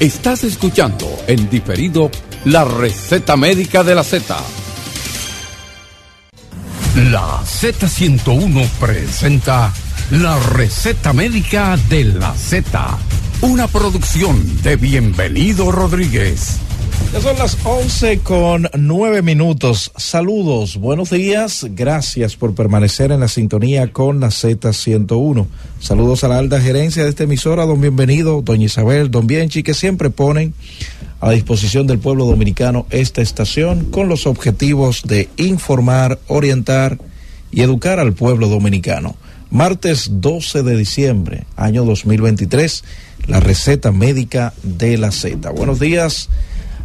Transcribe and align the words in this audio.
Estás 0.00 0.42
escuchando 0.42 1.06
en 1.28 1.48
diferido 1.48 2.10
la 2.44 2.64
receta 2.64 3.36
médica 3.36 3.84
de 3.84 3.94
la 3.94 4.02
Z. 4.02 4.36
La 6.96 7.40
Z101 7.42 8.68
presenta 8.80 9.72
la 10.10 10.36
receta 10.50 11.12
médica 11.12 11.78
de 11.88 12.04
la 12.04 12.34
Z, 12.34 12.98
una 13.42 13.68
producción 13.68 14.62
de 14.62 14.74
Bienvenido 14.74 15.70
Rodríguez. 15.70 16.58
Ya 17.14 17.20
son 17.20 17.38
las 17.38 17.56
11 17.64 18.18
con 18.20 18.68
9 18.76 19.22
minutos. 19.22 19.92
Saludos, 19.96 20.78
buenos 20.78 21.10
días. 21.10 21.64
Gracias 21.70 22.34
por 22.34 22.56
permanecer 22.56 23.12
en 23.12 23.20
la 23.20 23.28
sintonía 23.28 23.92
con 23.92 24.18
la 24.18 24.30
Z101. 24.30 25.46
Saludos 25.78 26.24
a 26.24 26.28
la 26.28 26.38
alta 26.38 26.60
gerencia 26.60 27.04
de 27.04 27.10
esta 27.10 27.22
emisora, 27.22 27.66
don 27.66 27.80
Bienvenido, 27.80 28.42
doña 28.42 28.64
Isabel, 28.64 29.12
don 29.12 29.28
Bienchi, 29.28 29.62
que 29.62 29.74
siempre 29.74 30.10
ponen 30.10 30.54
a 31.20 31.30
disposición 31.30 31.86
del 31.86 32.00
pueblo 32.00 32.26
dominicano 32.26 32.86
esta 32.90 33.22
estación 33.22 33.84
con 33.92 34.08
los 34.08 34.26
objetivos 34.26 35.02
de 35.04 35.28
informar, 35.36 36.18
orientar 36.26 36.98
y 37.52 37.62
educar 37.62 38.00
al 38.00 38.12
pueblo 38.14 38.48
dominicano. 38.48 39.14
Martes 39.50 40.08
12 40.20 40.64
de 40.64 40.76
diciembre, 40.76 41.44
año 41.54 41.84
2023, 41.84 42.82
la 43.28 43.38
receta 43.38 43.92
médica 43.92 44.52
de 44.64 44.98
la 44.98 45.12
Z. 45.12 45.48
Buenos 45.50 45.78
días 45.78 46.28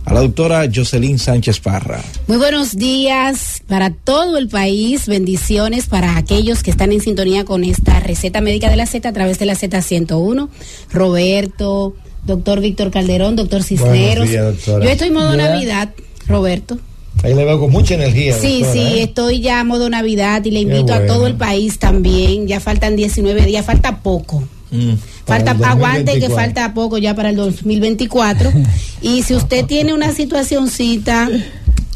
a 0.06 0.14
la 0.14 0.22
doctora 0.22 0.68
Jocelyn 0.74 1.20
Sánchez 1.20 1.60
Parra. 1.60 2.02
Muy 2.28 2.38
buenos 2.38 2.76
días 2.76 3.62
para 3.68 3.92
todo 3.92 4.38
el 4.38 4.48
país, 4.48 5.08
bendiciones 5.08 5.88
para 5.88 6.18
aquellos 6.18 6.64
que 6.64 6.72
están 6.72 6.92
en 6.92 7.02
sintonía 7.02 7.46
con 7.46 7.64
esta 7.64 8.00
receta 8.00 8.42
médica 8.42 8.70
de 8.70 8.76
la 8.76 8.86
Z 8.86 9.08
a 9.08 9.14
través 9.14 9.40
de 9.40 9.46
la 9.46 9.54
Z101. 9.56 10.50
Roberto, 10.92 11.96
doctor 12.26 12.62
Víctor 12.62 12.92
Calderón, 12.92 13.36
doctor 13.36 13.64
Cisneros. 13.64 14.30
Yo 14.30 14.82
estoy 14.82 15.08
en 15.10 15.14
modo 15.14 15.36
Navidad, 15.36 15.90
Roberto. 16.28 16.80
Ahí 17.24 17.34
le 17.34 17.44
veo 17.44 17.60
con 17.60 17.72
mucha 17.72 17.96
energía. 17.96 18.38
Sí, 18.38 18.64
sí, 18.72 18.80
¿eh? 18.80 19.04
estoy 19.04 19.42
ya 19.42 19.60
a 19.60 19.64
modo 19.64 19.90
Navidad 19.90 20.44
y 20.46 20.52
le 20.52 20.62
invito 20.62 20.94
a 20.94 21.06
todo 21.06 21.28
el 21.28 21.36
país 21.36 21.78
también. 21.78 22.48
Ya 22.48 22.60
faltan 22.60 22.96
19 22.96 23.46
días, 23.46 23.66
falta 23.66 24.00
poco. 24.00 24.44
Mm. 24.72 24.94
falta 25.26 25.52
aguante 25.64 26.20
que 26.20 26.30
falta 26.30 26.72
poco 26.76 27.00
ya 27.00 27.16
para 27.16 27.32
el 27.32 27.36
2024 27.36 28.52
y 29.02 29.24
si 29.24 29.36
usted 29.36 29.66
tiene 29.66 29.94
una 29.94 30.14
situacioncita 30.14 31.30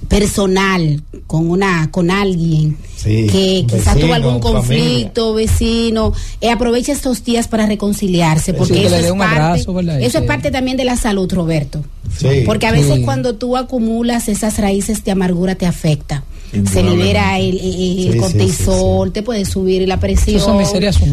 personal 0.08 1.02
con 1.28 1.50
una 1.50 1.90
con 1.90 2.12
alguien 2.12 2.78
que 3.04 3.66
quizás 3.68 3.98
tuvo 3.98 4.14
algún 4.14 4.40
conflicto 4.40 5.34
vecino 5.34 6.14
eh, 6.40 6.52
aprovecha 6.52 6.92
estos 6.92 7.24
días 7.24 7.48
para 7.48 7.66
reconciliarse 7.66 8.54
porque 8.54 8.86
eso, 8.86 8.96
es 8.96 9.12
parte, 9.14 10.06
eso 10.06 10.18
es 10.20 10.24
parte 10.26 10.52
también 10.52 10.78
de 10.78 10.86
la 10.86 10.96
salud 10.96 11.32
Roberto. 11.34 11.84
Porque 12.46 12.68
a 12.68 12.72
veces 12.72 13.00
cuando 13.04 13.36
tú 13.36 13.58
acumulas 13.58 14.30
esas 14.30 14.60
raíces 14.60 15.04
de 15.04 15.12
amargura 15.12 15.56
te 15.56 15.66
afecta 15.66 16.24
se 16.72 16.84
libera 16.84 17.40
el, 17.40 18.18
cortisol, 18.18 19.12
te 19.12 19.24
puede 19.24 19.46
subir 19.46 19.88
la 19.88 20.00
presión. 20.00 20.42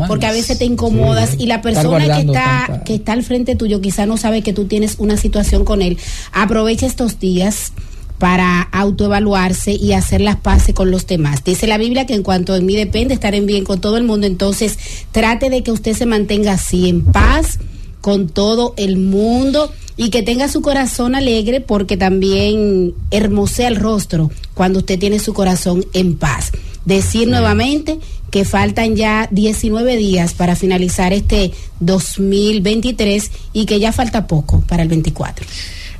Porque 0.07 0.27
a 0.27 0.33
veces 0.33 0.59
te 0.59 0.65
incomodas 0.65 1.35
y 1.39 1.47
la 1.47 1.63
persona 1.63 2.17
que 2.17 2.21
está, 2.23 2.83
que 2.85 2.95
está 2.95 3.13
al 3.13 3.23
frente 3.23 3.57
tuyo 3.57 3.81
quizá 3.81 4.07
no 4.07 4.17
sabe 4.17 4.43
que 4.43 4.53
tú 4.53 4.67
tienes 4.67 4.97
una 4.99 5.17
situación 5.17 5.65
con 5.65 5.83
él. 5.83 5.99
Aprovecha 6.33 6.87
estos 6.87 7.19
días 7.19 7.73
para 8.19 8.61
autoevaluarse 8.61 9.73
y 9.73 9.95
hacer 9.95 10.21
las 10.21 10.37
paces 10.37 10.75
con 10.75 10.91
los 10.91 11.07
demás. 11.07 11.43
Dice 11.43 11.67
la 11.67 11.79
Biblia 11.79 12.07
que 12.07 12.15
en 12.15 12.23
cuanto 12.23 12.53
de 12.53 12.61
mí 12.61 12.77
depende 12.77 13.15
estar 13.15 13.35
en 13.35 13.47
bien 13.47 13.65
con 13.65 13.81
todo 13.81 13.97
el 13.97 14.05
mundo, 14.05 14.27
entonces 14.27 14.79
trate 15.11 15.49
de 15.49 15.63
que 15.63 15.73
usted 15.73 15.97
se 15.97 16.05
mantenga 16.05 16.53
así 16.53 16.89
en 16.89 17.03
paz 17.03 17.59
con 18.03 18.29
todo 18.29 18.75
el 18.77 18.99
mundo 18.99 19.73
y 20.01 20.09
que 20.09 20.23
tenga 20.23 20.49
su 20.49 20.63
corazón 20.63 21.15
alegre 21.15 21.61
porque 21.61 21.99
también 21.99 22.95
hermosea 23.11 23.69
el 23.69 23.77
rostro 23.77 24.31
cuando 24.55 24.79
usted 24.79 24.99
tiene 24.99 25.19
su 25.19 25.35
corazón 25.35 25.85
en 25.93 26.17
paz. 26.17 26.53
Decir 26.87 27.29
nuevamente 27.29 27.99
que 28.31 28.47
faltan 28.47 28.97
ya 28.97 29.29
19 29.31 29.99
días 29.99 30.33
para 30.33 30.57
finalizar 30.57 31.13
este 31.13 31.53
2023 31.81 33.31
y 33.53 33.67
que 33.67 33.79
ya 33.79 33.93
falta 33.93 34.27
poco 34.27 34.63
para 34.63 34.83
el 34.83 34.89
24. 34.89 35.45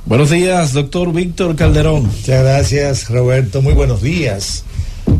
Buenos 0.07 0.31
días, 0.31 0.73
doctor 0.73 1.13
Víctor 1.13 1.55
Calderón. 1.55 2.07
Muchas 2.07 2.43
gracias, 2.43 3.07
Roberto. 3.07 3.61
Muy 3.61 3.75
buenos 3.75 4.01
días 4.01 4.63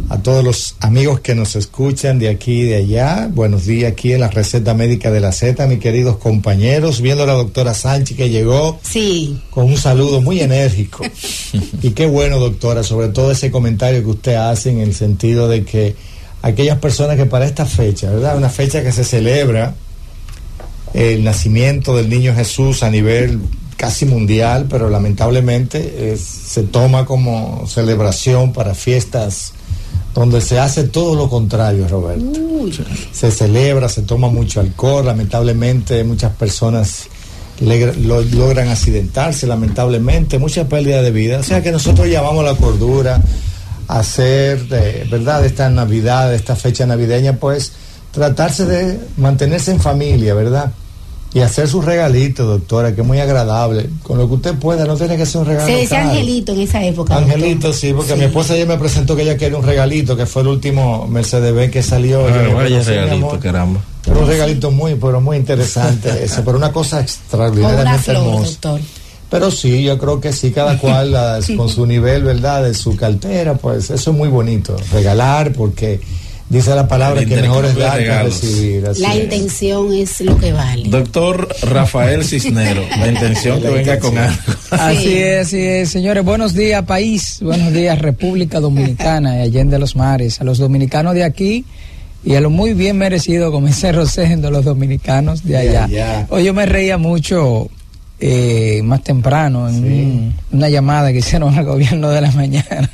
a 0.10 0.18
todos 0.22 0.44
los 0.44 0.76
amigos 0.80 1.22
que 1.22 1.36
nos 1.36 1.56
escuchan 1.56 2.20
de 2.20 2.30
aquí 2.30 2.62
y 2.62 2.66
de 2.66 2.76
allá. 2.76 3.30
Buenos 3.32 3.66
días 3.66 3.92
aquí 3.92 4.14
en 4.14 4.20
la 4.20 4.28
receta 4.28 4.74
médica 4.74 5.10
de 5.10 5.20
la 5.20 5.32
Z, 5.32 5.66
mis 5.68 5.80
queridos 5.80 6.18
compañeros. 6.18 7.02
Viendo 7.02 7.24
a 7.24 7.28
la 7.28 7.34
doctora 7.34 7.74
Sánchez 7.74 8.18
que 8.18 8.30
llegó 8.30 8.80
sí. 8.84 9.42
con 9.50 9.66
un 9.66 9.78
saludo 9.78 10.22
muy 10.22 10.42
enérgico. 10.42 11.04
y 11.82 11.92
qué 11.92 12.08
bueno, 12.08 12.40
doctora, 12.40 12.84
sobre 12.84 13.10
todo 13.10 13.32
ese 13.32 13.52
comentario 13.52 14.04
que 14.04 14.10
usted 14.10 14.36
hace 14.36 14.70
en 14.72 14.80
el 14.80 14.94
sentido 14.94 15.48
de 15.48 15.64
que 15.64 15.96
aquellas 16.42 16.80
personas 16.80 17.16
que 17.16 17.26
para 17.26 17.46
esta 17.46 17.66
fecha, 17.66 18.10
¿verdad? 18.10 18.38
Una 18.38 18.50
fecha 18.50 18.84
que 18.84 18.92
se 18.92 19.04
celebra 19.04 19.76
el 20.94 21.24
nacimiento 21.24 21.96
del 21.96 22.10
niño 22.10 22.36
Jesús 22.36 22.84
a 22.84 22.90
nivel 22.90 23.40
casi 23.78 24.06
mundial, 24.06 24.68
pero 24.70 24.90
lamentablemente 24.90 26.16
se 26.18 26.64
toma 26.64 27.06
como 27.06 27.66
celebración 27.68 28.54
para 28.54 28.76
fiestas 28.76 29.54
donde 30.14 30.42
se 30.42 30.60
hace 30.60 30.86
todo 30.86 31.16
lo 31.16 31.30
contrario, 31.30 31.88
Roberto. 31.88 32.40
Se 33.12 33.32
celebra, 33.32 33.88
se 33.90 34.02
toma 34.02 34.28
mucho 34.28 34.60
alcohol, 34.60 35.06
lamentablemente 35.06 36.04
muchas 36.04 36.34
personas 36.34 37.08
logran 37.62 38.70
accidentarse, 38.70 39.46
lamentablemente, 39.48 40.40
mucha 40.40 40.68
pérdida 40.68 41.02
de 41.02 41.12
vida. 41.12 41.40
O 41.40 41.44
sea 41.44 41.62
que 41.62 41.72
nosotros 41.72 42.08
llamamos 42.08 42.44
la 42.44 42.56
cordura, 42.56 43.22
a 43.88 44.00
hacer, 44.00 44.68
de, 44.68 45.06
¿verdad?, 45.10 45.46
esta 45.46 45.70
Navidad, 45.70 46.34
esta 46.34 46.56
fecha 46.56 46.86
navideña, 46.86 47.38
pues 47.38 47.74
tratarse 48.12 48.66
de 48.66 49.00
mantenerse 49.18 49.72
en 49.72 49.80
familia, 49.80 50.34
¿verdad? 50.34 50.72
Y 51.34 51.40
hacer 51.40 51.68
su 51.68 51.82
regalito, 51.82 52.46
doctora, 52.46 52.94
que 52.94 53.02
es 53.02 53.08
muy 53.08 53.20
agradable. 53.20 53.90
Con 54.04 54.18
lo 54.18 54.28
que 54.28 54.34
usted 54.36 54.56
pueda, 54.56 54.86
no 54.86 54.98
tiene 54.98 55.16
que 55.16 55.26
ser 55.26 55.42
un 55.42 55.48
regalo. 55.48 55.68
Se 55.68 55.74
decía 55.74 56.02
Angelito 56.02 56.52
en 56.52 56.62
esa 56.62 56.84
época. 56.84 57.16
Angelito, 57.16 57.72
sí, 57.72 57.94
porque 57.94 58.16
mi 58.16 58.26
esposa 58.26 58.54
ayer 58.54 58.68
me 58.68 58.78
presentó 58.78 59.16
que 59.16 59.22
ella 59.22 59.38
quería 59.38 59.58
un 59.58 59.66
regalito, 59.66 60.18
que 60.18 60.26
fue 60.26 60.42
el 60.42 60.50
último 60.50 61.08
Mercedes 61.08 61.54
Benz 61.54 61.72
que 61.72 61.84
salió. 61.84 62.28
Ah, 62.28 62.54
vaya 62.54 62.84
regalito, 62.84 63.40
caramba. 63.40 63.80
Era 64.06 64.20
un 64.20 64.28
regalito 64.28 64.72
muy, 64.72 64.96
pero 64.96 65.22
muy 65.22 65.38
interesante 65.38 66.10
ese, 66.24 66.42
pero 66.42 66.58
una 66.58 66.72
cosa 66.72 67.00
extraordinariamente 67.00 68.12
hermosa. 68.12 68.80
Pero 69.30 69.50
sí, 69.50 69.84
yo 69.84 69.98
creo 69.98 70.20
que 70.20 70.34
sí, 70.34 70.52
cada 70.52 70.78
cual 70.78 71.16
con 71.56 71.70
su 71.70 71.86
nivel, 71.86 72.26
¿verdad? 72.26 72.64
De 72.64 72.74
su 72.74 72.98
cartera, 72.98 73.54
pues 73.54 73.90
eso 73.90 74.12
es 74.12 74.18
muy 74.18 74.28
bonito. 74.28 74.76
Regalar, 74.92 75.54
porque 75.54 76.02
Dice 76.52 76.76
la 76.76 76.86
palabra 76.86 77.24
que 77.24 77.38
mejor 77.38 77.64
es 77.64 77.78
dar 77.78 77.98
que 77.98 78.24
recibir. 78.24 78.84
la 78.98 79.16
intención 79.16 79.94
es 79.94 80.20
lo 80.20 80.38
que 80.38 80.52
vale. 80.52 80.90
Doctor 80.90 81.48
Rafael 81.62 82.26
Cisnero, 82.26 82.84
la 83.00 83.08
intención 83.08 83.62
que 83.62 83.70
venga 83.70 83.98
con 84.00 84.18
algo. 84.18 84.36
Así 84.72 85.18
es, 85.18 85.48
así 85.48 85.62
es. 85.62 85.90
Señores, 85.92 86.26
buenos 86.26 86.54
días, 86.54 86.84
país. 86.84 87.38
Buenos 87.42 87.72
días, 87.72 87.98
República 88.00 88.60
Dominicana 88.60 89.38
y 89.38 89.42
Allende 89.44 89.80
los 89.80 89.96
Mares. 89.96 90.42
A 90.42 90.44
los 90.44 90.58
dominicanos 90.58 91.14
de 91.14 91.24
aquí 91.24 91.64
y 92.22 92.36
a 92.36 92.42
lo 92.42 92.50
muy 92.50 92.74
bien 92.74 92.98
merecido, 92.98 93.50
como 93.50 93.68
dice 93.68 93.94
Rosendo, 93.94 94.52
los 94.52 94.66
dominicanos 94.66 95.46
de 95.46 95.56
allá. 95.56 96.28
Hoy 96.28 96.44
yo 96.44 96.54
me 96.54 96.66
reía 96.66 96.98
mucho 96.98 97.70
eh, 98.20 98.82
más 98.84 99.02
temprano 99.06 99.70
en 99.70 100.36
una 100.52 100.68
llamada 100.68 101.14
que 101.14 101.20
hicieron 101.20 101.58
al 101.58 101.64
gobierno 101.64 102.10
de 102.10 102.20
la 102.20 102.32
mañana. 102.32 102.90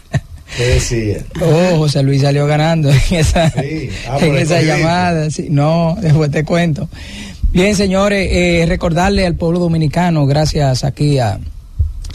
¿Qué 0.55 0.65
decía? 0.65 1.17
Oh, 1.41 1.77
José 1.77 2.03
Luis 2.03 2.21
salió 2.21 2.47
ganando 2.47 2.89
en 2.89 3.01
esa, 3.11 3.51
ah, 3.55 4.17
en 4.21 4.37
esa 4.37 4.61
llamada. 4.61 5.29
Sí, 5.29 5.47
no, 5.49 5.97
después 5.99 6.31
te 6.31 6.43
cuento. 6.43 6.87
Bien, 7.51 7.75
señores, 7.75 8.29
eh, 8.31 8.65
recordarle 8.67 9.25
al 9.25 9.35
pueblo 9.35 9.59
dominicano, 9.59 10.25
gracias 10.25 10.83
aquí 10.83 11.19
a 11.19 11.39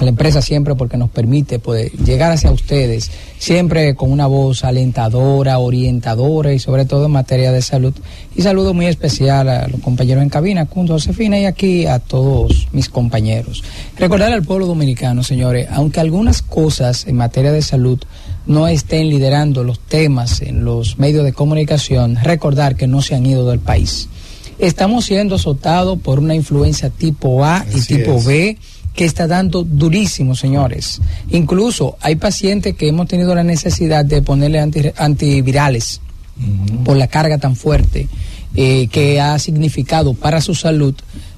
la 0.04 0.10
empresa 0.10 0.43
siempre 0.43 0.75
porque 0.75 0.96
nos 0.96 1.10
permite 1.10 1.58
poder 1.58 1.93
llegar 1.93 2.32
hacia 2.32 2.50
ustedes, 2.50 3.10
siempre 3.38 3.94
con 3.94 4.10
una 4.10 4.26
voz 4.26 4.64
alentadora, 4.64 5.58
orientadora 5.58 6.52
y 6.52 6.58
sobre 6.58 6.84
todo 6.84 7.06
en 7.06 7.12
materia 7.12 7.52
de 7.52 7.62
salud. 7.62 7.94
Y 8.34 8.43
saludo 8.43 8.75
muy 8.75 8.87
especial 8.87 9.49
a 9.49 9.69
los 9.69 9.81
compañeros 9.81 10.22
en 10.22 10.28
cabina, 10.28 10.66
junto 10.66 10.93
a 10.93 10.96
Josefina 10.96 11.38
y 11.38 11.44
aquí 11.44 11.87
a 11.87 11.99
todos 11.99 12.69
mis 12.72 12.88
compañeros. 12.88 13.62
Recordar 13.99 14.32
al 14.32 14.43
pueblo 14.43 14.66
dominicano, 14.66 15.22
señores, 15.22 15.69
aunque 15.70 16.00
algunas 16.00 16.43
cosas 16.43 17.06
en 17.06 17.16
materia 17.16 17.52
de 17.52 17.62
salud 17.62 18.00
no 18.46 18.66
estén 18.66 19.08
liderando 19.08 19.64
los 19.64 19.78
temas 19.78 20.43
en 20.43 20.64
los 20.64 20.99
medios 20.99 21.25
de 21.25 21.32
comunicación, 21.32 22.16
recordar 22.22 22.76
que 22.76 22.87
no 22.87 23.02
se 23.02 23.14
han 23.14 23.26
ido 23.26 23.49
del 23.49 23.60
país. 23.60 24.08
Estamos 24.58 25.06
siendo 25.06 25.37
azotados 25.37 25.99
por 25.99 26.19
una 26.19 26.34
influencia 26.34 26.90
tipo 26.90 27.44
A 27.44 27.64
y 27.75 27.81
tipo 27.81 28.22
B 28.22 28.56
que 28.94 29.05
está 29.05 29.27
dando 29.27 29.65
durísimo, 29.65 30.35
señores. 30.35 31.00
Incluso 31.31 31.97
hay 32.00 32.17
pacientes 32.17 32.75
que 32.75 32.89
hemos 32.89 33.09
tenido 33.09 33.35
la 33.35 33.44
necesidad 33.44 34.05
de 34.05 34.23
ponerle 34.23 34.61
antivirales 34.97 36.00
por 36.85 36.97
la 36.97 37.06
carga 37.06 37.39
tan 37.39 37.56
fuerte 37.56 38.09
eh, 38.55 38.89
que 38.89 39.21
ha 39.21 39.39
significado 39.39 40.15
para 40.15 40.41
su 40.41 40.55
salud 40.55 40.94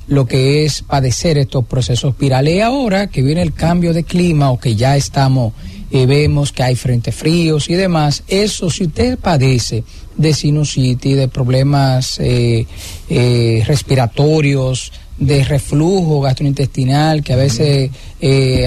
lo 0.07 0.27
que 0.27 0.65
es 0.65 0.83
padecer 0.83 1.39
estos 1.39 1.65
procesos 1.65 2.17
virales. 2.19 2.55
Y 2.55 2.61
ahora 2.61 3.07
que 3.07 3.23
viene 3.23 3.43
el 3.43 3.53
cambio 3.53 3.93
de 3.93 4.05
clima 4.05 4.51
o 4.51 4.59
que 4.59 4.77
ya 4.77 4.97
estamos, 4.97 5.53
eh, 5.91 6.07
vemos 6.07 6.53
que 6.53 6.63
hay 6.63 6.75
frentes 6.75 7.15
fríos 7.15 7.71
y 7.71 7.75
demás, 7.75 8.25
eso 8.27 8.69
si 8.71 8.85
usted 8.85 9.19
padece 9.19 9.85
de 10.17 10.35
sinusitis, 10.35 11.17
de 11.17 11.29
problemas 11.29 12.19
eh, 12.21 12.67
eh, 13.09 13.63
respiratorios, 13.67 14.93
de 15.19 15.45
reflujo 15.45 16.21
gastrointestinal 16.21 17.23
que 17.23 17.33
a 17.33 17.37
veces 17.37 17.91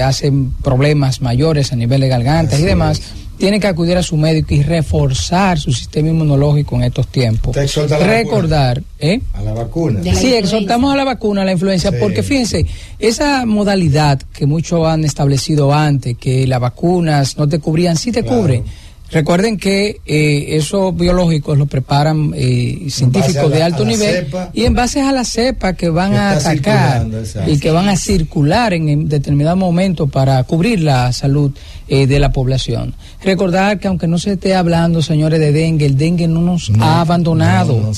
hacen 0.02 0.52
problemas 0.62 1.20
mayores 1.20 1.72
a 1.72 1.76
nivel 1.76 2.00
de 2.00 2.08
garganta 2.08 2.58
y 2.58 2.62
demás 2.62 3.00
tiene 3.38 3.60
que 3.60 3.68
acudir 3.68 3.96
a 3.96 4.02
su 4.02 4.16
médico 4.16 4.52
y 4.52 4.62
reforzar 4.62 5.58
su 5.58 5.72
sistema 5.72 6.08
inmunológico 6.08 6.74
en 6.74 6.82
estos 6.82 7.06
tiempos. 7.06 7.56
Recordar, 8.00 8.82
¿eh? 8.98 9.20
A 9.32 9.42
la 9.42 9.52
vacuna. 9.52 10.02
Sí, 10.12 10.34
exhortamos 10.34 10.92
a 10.92 10.96
la 10.96 11.04
vacuna, 11.04 11.42
a 11.42 11.44
la 11.44 11.52
influencia, 11.52 11.92
porque 11.98 12.24
fíjense, 12.24 12.66
esa 12.98 13.46
modalidad 13.46 14.20
que 14.32 14.44
muchos 14.44 14.84
han 14.86 15.04
establecido 15.04 15.72
antes, 15.72 16.16
que 16.18 16.46
las 16.48 16.60
vacunas 16.60 17.38
no 17.38 17.48
te 17.48 17.60
cubrían, 17.60 17.96
sí 17.96 18.10
te 18.10 18.24
cubren 18.24 18.64
Recuerden 19.10 19.56
que 19.56 20.00
eh, 20.04 20.56
esos 20.56 20.94
biológicos 20.94 21.56
los 21.56 21.66
preparan 21.66 22.32
eh, 22.36 22.88
científicos 22.90 23.50
de 23.50 23.62
alto 23.62 23.84
nivel 23.86 24.26
y 24.52 24.64
en 24.64 24.74
base 24.74 25.00
a 25.00 25.12
la 25.12 25.24
cepa 25.24 25.72
que 25.72 25.88
van 25.88 26.12
a 26.12 26.32
atacar 26.32 27.06
y 27.46 27.58
que 27.58 27.70
van 27.70 27.88
a 27.88 27.96
circular 27.96 28.74
en, 28.74 29.08
determinado 29.08 29.56
momento 29.56 30.08
para 30.08 30.42
cubrir 30.44 30.82
la 30.82 31.10
salud 31.14 31.52
eh, 31.88 32.06
de 32.06 32.18
la 32.18 32.32
población. 32.32 32.94
Recordar 33.24 33.80
que 33.80 33.88
aunque 33.88 34.06
no 34.06 34.18
se 34.18 34.32
esté 34.32 34.54
hablando, 34.54 35.00
señores, 35.00 35.40
de 35.40 35.52
dengue, 35.52 35.86
el 35.86 35.96
dengue 35.96 36.28
no 36.28 36.42
nos 36.42 36.70
ha 36.78 37.00
abandonado. 37.00 37.90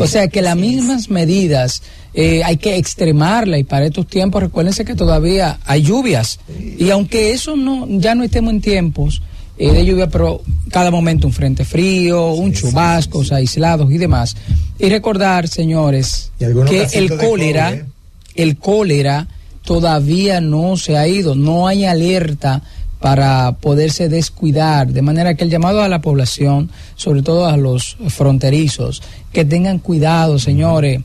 o 0.00 0.06
sea 0.06 0.28
que 0.28 0.42
las 0.42 0.56
mismas 0.56 1.08
medidas 1.08 1.82
hay 2.14 2.56
que 2.58 2.76
extremarla 2.76 3.58
y 3.58 3.64
para 3.64 3.86
estos 3.86 4.06
tiempos 4.06 4.42
recuérdense 4.42 4.84
que 4.84 4.94
todavía 4.94 5.60
hay 5.64 5.80
lluvias. 5.80 6.40
Y 6.78 6.90
aunque 6.90 7.32
eso 7.32 7.56
no 7.56 7.86
ya 7.88 8.14
no 8.14 8.22
estemos 8.22 8.52
en 8.52 8.60
tiempos 8.60 9.22
eh, 9.58 9.72
de 9.72 9.84
lluvia, 9.84 10.08
pero 10.08 10.42
cada 10.70 10.90
momento 10.90 11.26
un 11.26 11.32
frente 11.32 11.64
frío, 11.64 12.32
un 12.32 12.52
chubasco, 12.52 13.22
aislados 13.32 13.90
y 13.90 13.98
demás. 13.98 14.36
Y 14.78 14.88
recordar, 14.88 15.48
señores, 15.48 16.30
que 16.38 16.86
el 16.92 17.16
cólera, 17.16 17.72
¿eh? 17.72 17.84
el 18.36 18.56
cólera 18.56 19.26
todavía 19.64 20.40
no 20.40 20.76
se 20.76 20.96
ha 20.96 21.08
ido, 21.08 21.34
no 21.34 21.66
hay 21.66 21.84
alerta 21.84 22.62
para 23.00 23.52
poderse 23.60 24.08
descuidar, 24.08 24.88
de 24.88 25.02
manera 25.02 25.34
que 25.34 25.44
el 25.44 25.50
llamado 25.50 25.82
a 25.82 25.88
la 25.88 26.00
población, 26.00 26.70
sobre 26.96 27.22
todo 27.22 27.46
a 27.46 27.56
los 27.56 27.96
fronterizos, 28.08 29.02
que 29.32 29.44
tengan 29.44 29.78
cuidado, 29.78 30.38
señores, 30.38 31.00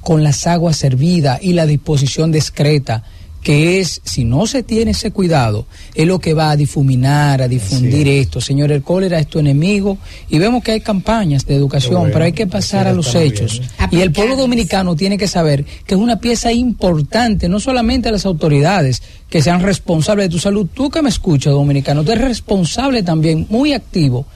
con 0.00 0.22
las 0.22 0.46
aguas 0.46 0.76
servidas 0.76 1.40
y 1.42 1.52
la 1.52 1.66
disposición 1.66 2.30
discreta 2.30 3.02
que 3.46 3.78
es, 3.78 4.00
si 4.02 4.24
no 4.24 4.44
se 4.48 4.64
tiene 4.64 4.90
ese 4.90 5.12
cuidado, 5.12 5.66
es 5.94 6.04
lo 6.04 6.18
que 6.18 6.34
va 6.34 6.50
a 6.50 6.56
difuminar, 6.56 7.40
a 7.40 7.46
difundir 7.46 8.08
esto. 8.08 8.40
Señor, 8.40 8.72
el 8.72 8.82
cólera 8.82 9.20
es 9.20 9.28
tu 9.28 9.38
enemigo 9.38 9.98
y 10.28 10.40
vemos 10.40 10.64
que 10.64 10.72
hay 10.72 10.80
campañas 10.80 11.46
de 11.46 11.54
educación, 11.54 12.10
pero 12.12 12.24
hay 12.24 12.32
que 12.32 12.48
pasar 12.48 12.88
a 12.88 12.92
los 12.92 13.14
hechos. 13.14 13.62
Y 13.92 14.00
el 14.00 14.10
pueblo 14.10 14.34
dominicano 14.34 14.96
tiene 14.96 15.16
que 15.16 15.28
saber 15.28 15.64
que 15.64 15.94
es 15.94 16.00
una 16.00 16.18
pieza 16.18 16.52
importante, 16.52 17.48
no 17.48 17.60
solamente 17.60 18.08
a 18.08 18.12
las 18.12 18.26
autoridades 18.26 19.00
que 19.30 19.40
sean 19.40 19.62
responsables 19.62 20.24
de 20.24 20.30
tu 20.30 20.40
salud, 20.40 20.66
tú 20.74 20.90
que 20.90 21.00
me 21.00 21.08
escuchas, 21.08 21.52
dominicano, 21.52 22.02
tú 22.02 22.10
eres 22.10 22.24
responsable 22.24 23.04
también, 23.04 23.46
muy 23.48 23.74
activo 23.74 24.26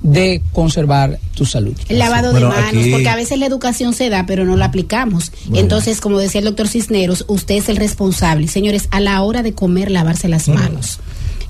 de 0.00 0.42
conservar 0.52 1.18
tu 1.34 1.44
salud. 1.44 1.74
El 1.88 1.98
lavado 1.98 2.32
de 2.32 2.40
manos, 2.40 2.86
porque 2.90 3.08
a 3.08 3.16
veces 3.16 3.38
la 3.38 3.46
educación 3.46 3.94
se 3.94 4.08
da, 4.10 4.26
pero 4.26 4.44
no 4.44 4.56
la 4.56 4.66
aplicamos. 4.66 5.32
Entonces, 5.52 6.00
como 6.00 6.18
decía 6.18 6.38
el 6.38 6.44
doctor 6.44 6.68
Cisneros, 6.68 7.24
usted 7.28 7.56
es 7.56 7.68
el 7.68 7.76
responsable. 7.76 8.48
Señores, 8.48 8.88
a 8.90 9.00
la 9.00 9.20
hora 9.22 9.42
de 9.42 9.54
comer, 9.54 9.90
lavarse 9.90 10.28
las 10.28 10.48
manos. 10.48 11.00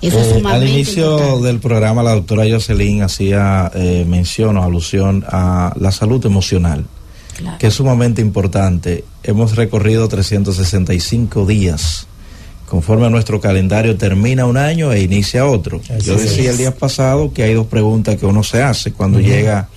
Eso 0.00 0.20
es 0.20 0.28
eh, 0.28 0.42
Al 0.46 0.66
inicio 0.66 1.40
del 1.40 1.58
programa, 1.58 2.02
la 2.02 2.14
doctora 2.14 2.44
Jocelyn 2.48 3.02
hacía 3.02 3.70
eh, 3.74 4.04
mención 4.08 4.56
o 4.56 4.62
alusión 4.62 5.24
a 5.28 5.74
la 5.78 5.90
salud 5.90 6.24
emocional, 6.24 6.86
que 7.58 7.66
es 7.66 7.74
sumamente 7.74 8.22
importante. 8.22 9.04
Hemos 9.24 9.56
recorrido 9.56 10.08
365 10.08 11.46
días 11.46 12.07
conforme 12.68 13.06
a 13.06 13.10
nuestro 13.10 13.40
calendario 13.40 13.96
termina 13.96 14.46
un 14.46 14.56
año 14.56 14.92
e 14.92 15.00
inicia 15.00 15.46
otro. 15.46 15.80
Yo 16.04 16.16
decía 16.16 16.50
el 16.50 16.58
día 16.58 16.74
pasado 16.74 17.32
que 17.32 17.42
hay 17.42 17.54
dos 17.54 17.66
preguntas 17.66 18.16
que 18.16 18.26
uno 18.26 18.42
se 18.42 18.62
hace 18.62 18.92
cuando 18.92 19.20
llega 19.20 19.68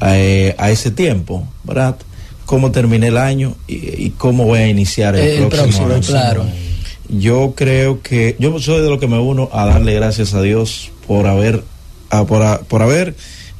eh, 0.00 0.54
a, 0.58 0.70
ese 0.70 0.90
tiempo, 0.90 1.46
¿verdad? 1.64 1.96
¿Cómo 2.46 2.70
terminé 2.70 3.08
el 3.08 3.18
año 3.18 3.54
y, 3.66 4.10
cómo 4.10 4.44
voy 4.44 4.60
a 4.60 4.68
iniciar 4.68 5.16
el, 5.16 5.48
próximo, 5.48 5.88
año? 5.88 6.00
Claro. 6.00 6.46
Yo 7.08 7.52
creo 7.54 8.02
que 8.02 8.36
yo 8.38 8.58
soy 8.60 8.82
de 8.82 8.88
lo 8.88 8.98
que 8.98 9.08
me 9.08 9.18
uno 9.18 9.50
a 9.52 9.66
darle 9.66 9.94
gracias 9.94 10.34
a 10.34 10.42
Dios 10.42 10.90
por 11.06 11.26
haber 11.26 11.62
por, 12.08 12.64
por 12.66 12.82
haber 12.82 13.14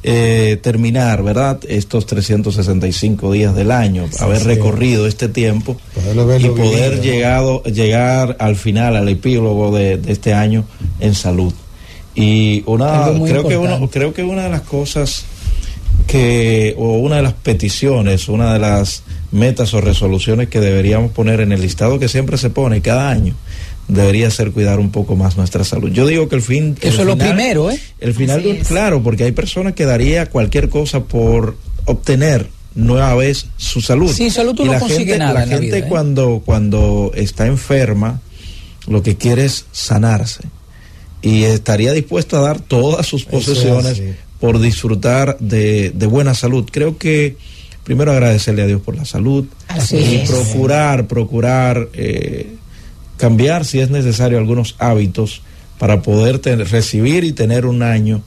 eh, 0.09 0.57
terminar, 0.61 1.21
¿verdad? 1.21 1.59
Estos 1.67 2.05
365 2.05 3.29
días 3.33 3.53
del 3.53 3.71
año, 3.71 4.05
haber 4.19 4.45
recorrido 4.45 5.05
este 5.05 5.27
tiempo 5.27 5.75
y 6.39 6.47
poder 6.47 7.01
llegado, 7.01 7.61
llegar 7.63 8.37
al 8.39 8.55
final, 8.55 8.95
al 8.95 9.09
epílogo 9.09 9.75
de, 9.75 9.99
este 10.07 10.33
año 10.33 10.63
en 11.01 11.13
salud. 11.13 11.53
Y 12.15 12.63
una, 12.67 13.11
creo 13.25 13.45
que 13.45 13.57
uno, 13.57 13.89
creo 13.89 14.13
que 14.13 14.23
una 14.23 14.43
de 14.43 14.49
las 14.49 14.61
cosas 14.61 15.25
que, 16.07 16.73
o 16.77 16.99
una 16.99 17.17
de 17.17 17.23
las 17.23 17.33
peticiones, 17.33 18.29
una 18.29 18.53
de 18.53 18.59
las 18.59 19.03
metas 19.33 19.73
o 19.73 19.81
resoluciones 19.81 20.47
que 20.47 20.61
deberíamos 20.61 21.11
poner 21.11 21.41
en 21.41 21.51
el 21.51 21.61
listado 21.61 21.99
que 21.99 22.07
siempre 22.07 22.37
se 22.37 22.49
pone 22.49 22.81
cada 22.81 23.09
año, 23.09 23.35
debería 23.87 24.29
ser 24.29 24.51
cuidar 24.51 24.79
un 24.79 24.91
poco 24.91 25.15
más 25.15 25.37
nuestra 25.37 25.63
salud. 25.63 25.91
Yo 25.91 26.05
digo 26.05 26.27
que 26.27 26.35
el 26.35 26.41
fin... 26.41 26.77
Eso 26.81 27.01
es 27.01 27.07
lo 27.07 27.17
primero, 27.17 27.71
¿eh? 27.71 27.79
El 27.99 28.13
final, 28.13 28.43
claro, 28.67 29.01
porque 29.01 29.23
hay 29.23 29.31
personas 29.31 29.73
que 29.73 29.85
daría 29.85 30.27
cualquier 30.29 30.69
cosa 30.69 31.03
por 31.03 31.57
obtener 31.85 32.49
nueva 32.75 33.15
vez 33.15 33.47
su 33.57 33.81
salud. 33.81 34.11
Sin 34.11 34.31
salud 34.31 34.53
tú 34.55 34.65
no 34.65 34.77
consigues 34.77 35.17
nada. 35.17 35.45
La 35.45 35.47
gente 35.47 35.79
¿eh? 35.79 35.85
cuando, 35.87 36.41
cuando 36.45 37.11
está 37.15 37.47
enferma, 37.47 38.21
lo 38.87 39.01
que 39.01 39.15
quiere 39.15 39.45
es 39.45 39.65
sanarse. 39.71 40.43
Y 41.21 41.43
estaría 41.43 41.93
dispuesto 41.93 42.37
a 42.37 42.41
dar 42.41 42.59
todas 42.59 43.07
sus 43.07 43.25
posesiones 43.25 44.01
por 44.39 44.59
disfrutar 44.59 45.37
de, 45.39 45.91
de, 45.95 46.05
buena 46.05 46.35
salud. 46.35 46.69
Creo 46.71 46.97
que 46.97 47.37
primero 47.83 48.11
agradecerle 48.11 48.61
a 48.61 48.67
Dios 48.67 48.81
por 48.81 48.95
la 48.95 49.05
salud 49.05 49.45
y 49.91 50.17
procurar, 50.27 51.07
procurar... 51.07 51.87
Eh, 51.93 52.57
cambiar 53.17 53.65
si 53.65 53.79
es 53.79 53.89
necesario 53.89 54.37
algunos 54.37 54.75
hábitos 54.79 55.41
para 55.77 56.01
poder 56.01 56.41
recibir 56.69 57.23
y 57.23 57.33
tener 57.33 57.65
un 57.65 57.83
año 57.83 58.21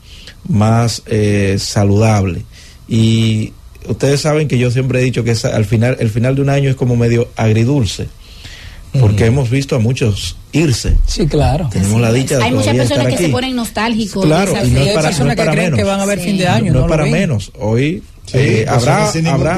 más 0.48 1.02
eh, 1.06 1.56
saludable. 1.58 2.42
Y 2.88 3.52
ustedes 3.88 4.20
saben 4.20 4.48
que 4.48 4.58
yo 4.58 4.70
siempre 4.70 5.00
he 5.00 5.04
dicho 5.04 5.24
que 5.24 5.34
al 5.52 5.64
final, 5.64 5.96
el 6.00 6.10
final 6.10 6.34
de 6.36 6.42
un 6.42 6.50
año 6.50 6.70
es 6.70 6.76
como 6.76 6.96
medio 6.96 7.28
agridulce, 7.36 8.08
porque 8.98 9.26
hemos 9.26 9.50
visto 9.50 9.76
a 9.76 9.78
muchos 9.78 10.36
irse. 10.52 10.96
Sí, 11.06 11.26
claro. 11.26 11.68
Tenemos 11.72 12.00
la 12.00 12.12
dicha 12.12 12.38
de 12.38 12.44
Hay 12.44 12.52
muchas 12.52 12.76
personas 12.76 13.06
que 13.06 13.18
se 13.18 13.28
ponen 13.28 13.54
nostálgicos. 13.54 14.24
Claro, 14.24 14.52
y 14.64 14.70
no 14.70 14.80
es 14.80 14.94
para, 14.94 15.10
que 15.70 15.84
van 15.84 16.00
a 16.00 16.06
ver 16.06 16.18
fin 16.18 16.36
de 16.36 16.48
año. 16.48 16.72
No, 16.72 16.80
es 16.82 16.88
para 16.88 17.06
menos. 17.06 17.52
Hoy 17.58 18.02
eh, 18.32 18.64
habrá, 18.68 19.08
habrá, 19.08 19.56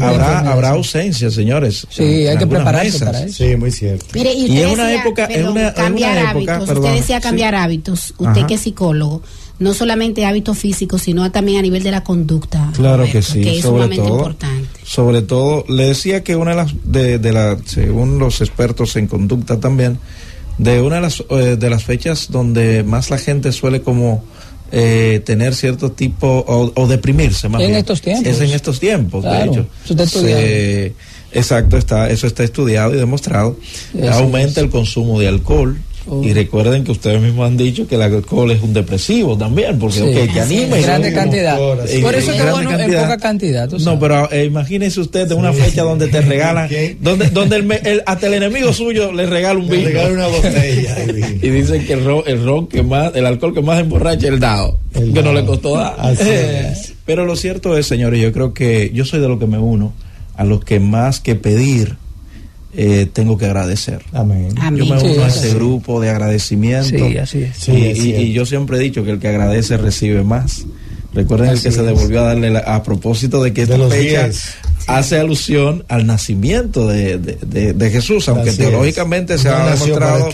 habrá, 0.00 0.38
habrá, 0.40 0.68
ausencia, 0.70 1.30
señores. 1.30 1.86
Sí, 1.90 2.26
hay 2.26 2.36
que 2.36 2.46
prepararse 2.46 3.04
para 3.04 3.24
eso. 3.24 3.44
Sí, 3.44 3.56
muy 3.56 3.70
cierto. 3.70 4.06
Mire, 4.14 4.32
y, 4.32 4.46
y 4.46 4.60
es 4.60 4.72
una 4.72 4.92
época, 4.92 5.24
es 5.26 5.46
una, 5.46 5.72
cambiar 5.72 6.18
hábitos. 6.18 6.68
usted 6.68 6.94
decía 6.94 7.20
cambiar 7.20 7.54
hábitos. 7.54 8.14
Usted 8.18 8.46
que 8.46 8.54
es 8.54 8.60
psicólogo, 8.60 9.22
no 9.58 9.74
solamente 9.74 10.24
hábitos 10.26 10.58
físicos, 10.58 11.02
sino 11.02 11.30
también 11.30 11.58
a 11.58 11.62
nivel 11.62 11.82
de 11.82 11.90
la 11.90 12.02
conducta. 12.02 12.72
Claro 12.74 13.04
que 13.04 13.22
sí, 13.22 13.40
que 13.40 13.56
es 13.58 13.62
sobre 13.62 13.84
sumamente 13.84 14.08
todo, 14.08 14.16
importante. 14.16 14.68
Sobre 14.84 15.22
todo, 15.22 15.64
le 15.68 15.86
decía 15.86 16.24
que 16.24 16.36
una 16.36 16.50
de 16.52 16.56
las, 16.56 16.74
de, 16.84 17.18
de 17.18 17.32
la, 17.32 17.56
según 17.64 18.18
los 18.18 18.40
expertos 18.40 18.96
en 18.96 19.06
conducta 19.06 19.60
también, 19.60 19.98
de 20.58 20.80
una 20.80 20.96
de 20.96 21.02
las, 21.02 21.24
eh, 21.30 21.56
de 21.58 21.70
las 21.70 21.84
fechas 21.84 22.30
donde 22.30 22.82
más 22.82 23.10
la 23.10 23.18
gente 23.18 23.52
suele 23.52 23.80
como 23.82 24.24
eh, 24.70 25.22
tener 25.24 25.54
cierto 25.54 25.92
tipo 25.92 26.44
o, 26.46 26.86
deprimirse 26.86 27.48
más 27.48 27.62
en 27.62 27.74
estos 27.74 28.00
tiempos. 28.00 28.26
Es 28.26 28.40
en 28.40 28.50
estos 28.50 28.80
tiempos 28.80 29.24
de 29.24 29.44
hecho. 29.44 29.66
exacto 31.32 31.76
está 31.76 32.10
eso 32.10 32.26
está 32.26 32.44
estudiado 32.44 32.94
y 32.94 32.98
demostrado. 32.98 33.56
Aumenta 34.12 34.60
el 34.60 34.70
consumo 34.70 35.18
de 35.20 35.28
alcohol 35.28 35.78
Oh. 36.10 36.22
Y 36.22 36.32
recuerden 36.32 36.84
que 36.84 36.92
ustedes 36.92 37.20
mismos 37.20 37.46
han 37.46 37.56
dicho 37.56 37.86
que 37.86 37.96
el 37.96 38.02
alcohol 38.02 38.50
es 38.50 38.62
un 38.62 38.72
depresivo 38.72 39.36
también, 39.36 39.78
porque 39.78 39.98
sí. 39.98 40.30
te 40.32 40.40
anima. 40.40 40.76
En 40.76 40.82
grande 40.82 41.12
cantidad. 41.12 41.58
Por 41.58 42.14
eso 42.14 42.32
que 42.32 42.50
bueno, 42.50 42.78
en 42.78 42.92
poca 42.92 43.18
cantidad. 43.18 43.70
No, 43.70 43.98
pero 43.98 44.30
eh, 44.32 44.44
imagínense 44.44 45.00
usted 45.00 45.28
de 45.28 45.34
una 45.34 45.52
fecha 45.52 45.82
donde 45.82 46.08
te 46.08 46.20
regalan, 46.20 46.68
donde, 47.00 47.30
donde 47.30 47.56
el, 47.56 48.02
hasta 48.06 48.26
el 48.26 48.34
enemigo 48.34 48.72
suyo 48.72 49.12
le 49.12 49.26
regala 49.26 49.58
un 49.58 49.68
vino. 49.68 49.82
Le 49.82 49.88
regala 49.88 50.12
una 50.12 50.26
botella. 50.28 50.96
y 51.42 51.50
dicen 51.50 51.86
que 51.86 51.92
el 51.92 52.04
ron, 52.04 52.22
el 52.26 52.44
ron 52.44 52.66
que 52.66 52.82
más, 52.82 53.14
el 53.14 53.26
alcohol 53.26 53.54
que 53.54 53.62
más 53.62 53.80
emborracha 53.80 54.26
es 54.26 54.32
el 54.32 54.40
dado, 54.40 54.78
que 54.92 55.22
no 55.22 55.32
le 55.32 55.44
costó 55.44 55.76
dar. 55.76 55.96
pero 57.04 57.24
lo 57.24 57.36
cierto 57.36 57.76
es, 57.76 57.86
señores, 57.86 58.20
yo 58.20 58.32
creo 58.32 58.54
que 58.54 58.90
yo 58.94 59.04
soy 59.04 59.20
de 59.20 59.28
lo 59.28 59.38
que 59.38 59.46
me 59.46 59.58
uno 59.58 59.92
a 60.36 60.44
los 60.44 60.64
que 60.64 60.80
más 60.80 61.20
que 61.20 61.34
pedir 61.34 61.96
eh, 62.80 63.08
tengo 63.12 63.36
que 63.36 63.44
agradecer. 63.44 64.04
Amén. 64.12 64.54
Yo 64.54 64.86
me 64.86 65.02
uno 65.02 65.24
a 65.24 65.26
ese 65.26 65.52
grupo 65.52 66.00
de 66.00 66.10
agradecimiento. 66.10 67.08
Sí, 67.08 67.18
así 67.18 67.42
es. 67.42 67.68
y, 67.68 68.32
yo 68.32 68.46
siempre 68.46 68.76
he 68.76 68.80
dicho 68.80 69.02
que 69.02 69.10
el 69.10 69.18
que 69.18 69.26
agradece 69.26 69.76
recibe 69.76 70.22
más. 70.22 70.64
Recuerden 71.12 71.50
el 71.50 71.60
que 71.60 71.72
se 71.72 71.82
devolvió 71.82 72.20
a 72.20 72.34
darle 72.34 72.56
a 72.56 72.80
propósito 72.84 73.42
de 73.42 73.52
que 73.52 73.62
esta 73.62 73.76
fecha 73.88 74.30
hace 74.88 75.18
alusión 75.18 75.84
al 75.88 76.06
nacimiento 76.06 76.88
de, 76.88 77.18
de, 77.18 77.90
Jesús, 77.90 78.26
aunque 78.28 78.52
teológicamente 78.52 79.36
se 79.36 79.48
ha 79.48 79.70
demostrado. 79.70 80.28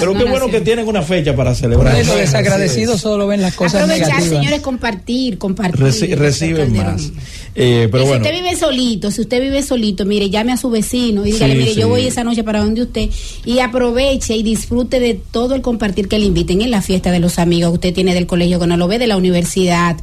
pero 0.00 0.14
qué 0.14 0.24
bueno 0.24 0.48
que 0.48 0.60
tienen 0.60 0.88
una 0.88 1.02
fecha 1.02 1.34
para 1.36 1.54
celebrar. 1.54 1.96
Los 2.04 2.16
desagradecidos 2.16 3.00
solo 3.00 3.28
ven 3.28 3.40
las 3.40 3.54
cosas 3.54 3.82
Aprovechar, 3.82 4.08
negativas. 4.08 4.38
señores, 4.40 4.60
compartir, 4.60 5.38
compartir. 5.38 6.18
reciben 6.18 6.76
más. 6.76 7.12
Eh, 7.54 7.88
pero 7.92 8.06
bueno. 8.06 8.24
Si 8.24 8.30
usted 8.30 8.42
vive 8.42 8.56
solito, 8.56 9.10
si 9.10 9.20
usted 9.20 9.40
vive 9.40 9.62
solito, 9.62 10.04
mire, 10.04 10.30
llame 10.30 10.52
a 10.52 10.56
su 10.56 10.68
vecino 10.68 11.24
y 11.24 11.32
dígale, 11.32 11.54
mire, 11.54 11.74
yo 11.74 11.88
voy 11.88 12.06
esa 12.06 12.24
noche 12.24 12.42
para 12.42 12.60
donde 12.60 12.82
usted 12.82 13.08
y 13.44 13.60
aproveche 13.60 14.34
y 14.34 14.42
disfrute 14.42 14.98
de 14.98 15.14
todo 15.14 15.54
el 15.54 15.62
compartir 15.62 16.08
que 16.08 16.18
le 16.18 16.24
inviten 16.26 16.60
en 16.60 16.70
la 16.70 16.82
fiesta 16.82 17.12
de 17.12 17.20
los 17.20 17.38
amigos 17.38 17.70
que 17.70 17.74
usted 17.74 17.94
tiene 17.94 18.14
del 18.14 18.26
colegio 18.26 18.58
que 18.58 18.66
no 18.66 18.76
lo 18.76 18.88
ve, 18.88 18.98
de 18.98 19.06
la 19.06 19.16
universidad 19.16 19.96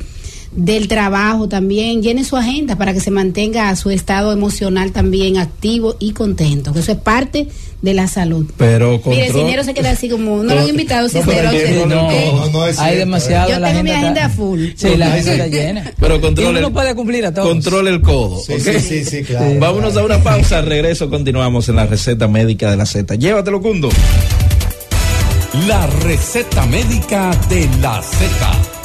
del 0.51 0.87
trabajo 0.87 1.47
también, 1.47 2.01
llene 2.01 2.23
su 2.23 2.35
agenda 2.35 2.75
para 2.75 2.93
que 2.93 2.99
se 2.99 3.11
mantenga 3.11 3.75
su 3.75 3.91
estado 3.91 4.31
emocional 4.33 4.91
también 4.91 5.37
activo 5.37 5.95
y 5.99 6.11
contento, 6.13 6.73
que 6.73 6.79
eso 6.79 6.91
es 6.91 6.97
parte 6.97 7.47
de 7.81 7.93
la 7.93 8.07
salud. 8.07 8.45
Pero 8.57 8.99
Mire, 9.05 9.27
el 9.27 9.33
dinero 9.33 9.63
se 9.63 9.73
queda 9.73 9.91
así 9.91 10.09
como, 10.09 10.43
no 10.43 10.55
lo 10.55 10.61
han 10.61 10.69
invitado, 10.69 11.07
no, 11.07 11.21
pero 11.25 11.85
no, 11.85 12.49
no, 12.49 12.61
hay 12.77 12.97
demasiado. 12.97 13.51
Yo 13.51 13.61
tengo 13.61 13.83
mi 13.83 13.91
agenda 13.91 14.29
full. 14.29 14.67
Sí, 14.75 14.95
la 14.97 15.13
agenda 15.13 15.47
llena. 15.47 15.93
Pero 15.99 16.19
controle, 16.19 16.61
no 16.61 16.73
puede 16.73 16.95
cumplir 16.95 17.25
a 17.25 17.33
todos. 17.33 17.47
Controle 17.47 17.91
el 17.91 18.01
codo. 18.01 18.39
Sí, 18.39 18.59
sí, 18.59 19.05
sí, 19.05 19.23
claro. 19.23 19.55
Vámonos 19.59 19.95
a 19.97 20.03
una 20.03 20.21
pausa, 20.21 20.61
regreso, 20.61 21.09
continuamos 21.09 21.69
en 21.69 21.75
la 21.75 21.85
receta 21.85 22.27
médica 22.27 22.71
de 22.71 22.77
la 22.77 22.85
Z. 22.85 23.15
Llévatelo, 23.15 23.61
Cundo. 23.61 23.89
La 25.67 25.87
receta 25.87 26.65
médica 26.67 27.31
de 27.49 27.67
la 27.81 28.01
Z. 28.01 28.78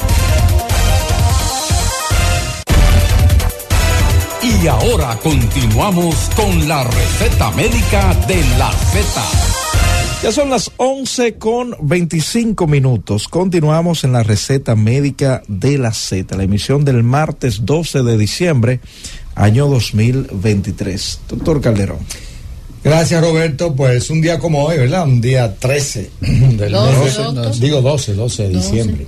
Y 4.65 4.67
ahora 4.67 5.15
continuamos 5.21 6.15
con 6.35 6.67
la 6.67 6.83
receta 6.85 7.51
médica 7.51 8.15
de 8.27 8.43
la 8.57 8.71
Z. 8.71 9.21
Ya 10.23 10.31
son 10.31 10.49
las 10.49 10.71
11 10.77 11.35
con 11.35 11.75
25 11.81 12.65
minutos. 12.65 13.27
Continuamos 13.27 14.03
en 14.05 14.13
la 14.13 14.23
receta 14.23 14.75
médica 14.75 15.43
de 15.47 15.77
la 15.77 15.93
Z, 15.93 16.35
la 16.35 16.45
emisión 16.45 16.83
del 16.83 17.03
martes 17.03 17.63
12 17.63 18.01
de 18.01 18.17
diciembre, 18.17 18.79
año 19.35 19.67
2023. 19.67 21.19
Doctor 21.29 21.61
Calderón. 21.61 21.99
Gracias, 22.83 23.21
Roberto. 23.21 23.75
Pues 23.75 24.09
un 24.09 24.19
día 24.19 24.39
como 24.39 24.63
hoy, 24.63 24.79
¿verdad? 24.79 25.03
Un 25.05 25.21
día 25.21 25.53
13 25.53 26.09
del 26.21 26.71
12, 26.71 27.59
digo 27.59 27.83
12, 27.83 28.15
12 28.15 28.43
de 28.43 28.49
diciembre. 28.49 29.07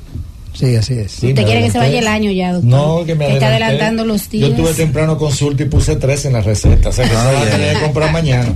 Sí, 0.58 0.76
así 0.76 0.94
es. 0.94 1.14
¿Usted 1.22 1.46
quiere 1.46 1.62
que 1.62 1.72
se 1.72 1.78
vaya 1.78 2.00
el 2.00 2.08
año 2.08 2.32
ya, 2.32 2.54
doctor? 2.54 2.70
No, 2.72 3.06
que 3.06 3.14
me 3.14 3.32
Está 3.32 3.48
adelantando 3.48 4.04
los 4.04 4.28
días. 4.28 4.50
Yo 4.50 4.56
tuve 4.56 4.74
temprano 4.74 5.16
consulta 5.16 5.62
y 5.62 5.68
puse 5.68 5.96
tres 5.98 6.26
en 6.26 6.34
la 6.34 6.42
receta. 6.42 6.90
O 6.90 6.92
sea 6.92 7.04
que 7.04 7.12
se 7.12 7.16
va 7.16 7.42
a 7.42 7.46
tener 7.46 7.76
que 7.76 7.84
comprar 7.84 8.12
mañana. 8.12 8.56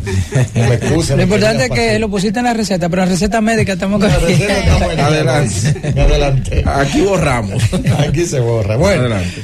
No 0.56 0.68
me 0.68 0.80
lo 1.16 1.24
importante 1.24 1.66
es 1.66 1.70
que 1.70 2.00
lo 2.00 2.10
pusiste 2.10 2.40
en 2.40 2.46
la 2.46 2.56
receta, 2.56 2.90
pero 2.90 3.04
en 3.04 3.10
la 3.10 3.14
receta 3.14 3.40
médica 3.40 3.74
estamos 3.74 4.00
con 4.00 4.10
la 4.10 4.18
receta 4.18 4.58
estamos 4.58 4.82
Adelante. 5.00 6.02
Adelante. 6.02 6.64
Aquí 6.66 7.02
borramos. 7.02 7.62
Aquí 8.00 8.26
se 8.26 8.40
borra. 8.40 8.78
Bueno, 8.78 9.02
Adelante. 9.02 9.44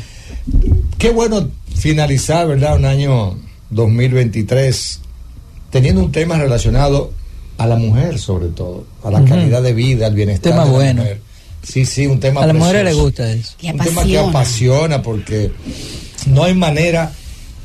qué 0.97 1.11
bueno 1.11 1.49
finalizar, 1.75 2.47
¿verdad? 2.47 2.77
Un 2.77 2.85
año 2.85 3.37
2023 3.69 4.99
teniendo 5.69 6.01
un 6.01 6.11
tema 6.11 6.39
relacionado 6.39 7.11
a 7.59 7.67
la 7.67 7.75
mujer, 7.75 8.17
sobre 8.17 8.47
todo, 8.47 8.85
a 9.03 9.11
la 9.11 9.23
calidad 9.25 9.61
de 9.61 9.73
vida, 9.73 10.07
al 10.07 10.15
bienestar 10.15 10.53
tema 10.53 10.65
de 10.65 10.71
la 10.71 10.75
bueno. 10.75 11.01
mujer 11.03 11.26
Sí, 11.63 11.85
sí, 11.85 12.07
un 12.07 12.19
tema 12.19 12.43
A 12.43 12.47
las 12.47 12.55
mujeres 12.55 12.83
les 12.85 12.95
gusta 12.95 13.31
eso. 13.31 13.55
un 13.61 13.77
tema 13.77 14.03
que 14.03 14.17
apasiona 14.17 15.01
porque 15.01 15.51
no 16.27 16.43
hay 16.43 16.53
manera 16.53 17.11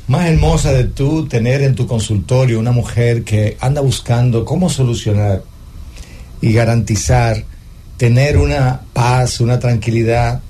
más 0.07 0.27
hermosa 0.27 0.73
de 0.73 0.85
tú 0.85 1.27
tener 1.27 1.61
en 1.61 1.75
tu 1.75 1.87
consultorio 1.87 2.59
una 2.59 2.71
mujer 2.71 3.23
que 3.23 3.57
anda 3.59 3.81
buscando 3.81 4.43
cómo 4.43 4.69
solucionar 4.69 5.43
y 6.41 6.51
garantizar 6.51 7.43
tener 7.97 8.37
una 8.37 8.81
paz, 8.91 9.39
una 9.39 9.59
tranquilidad 9.59 10.41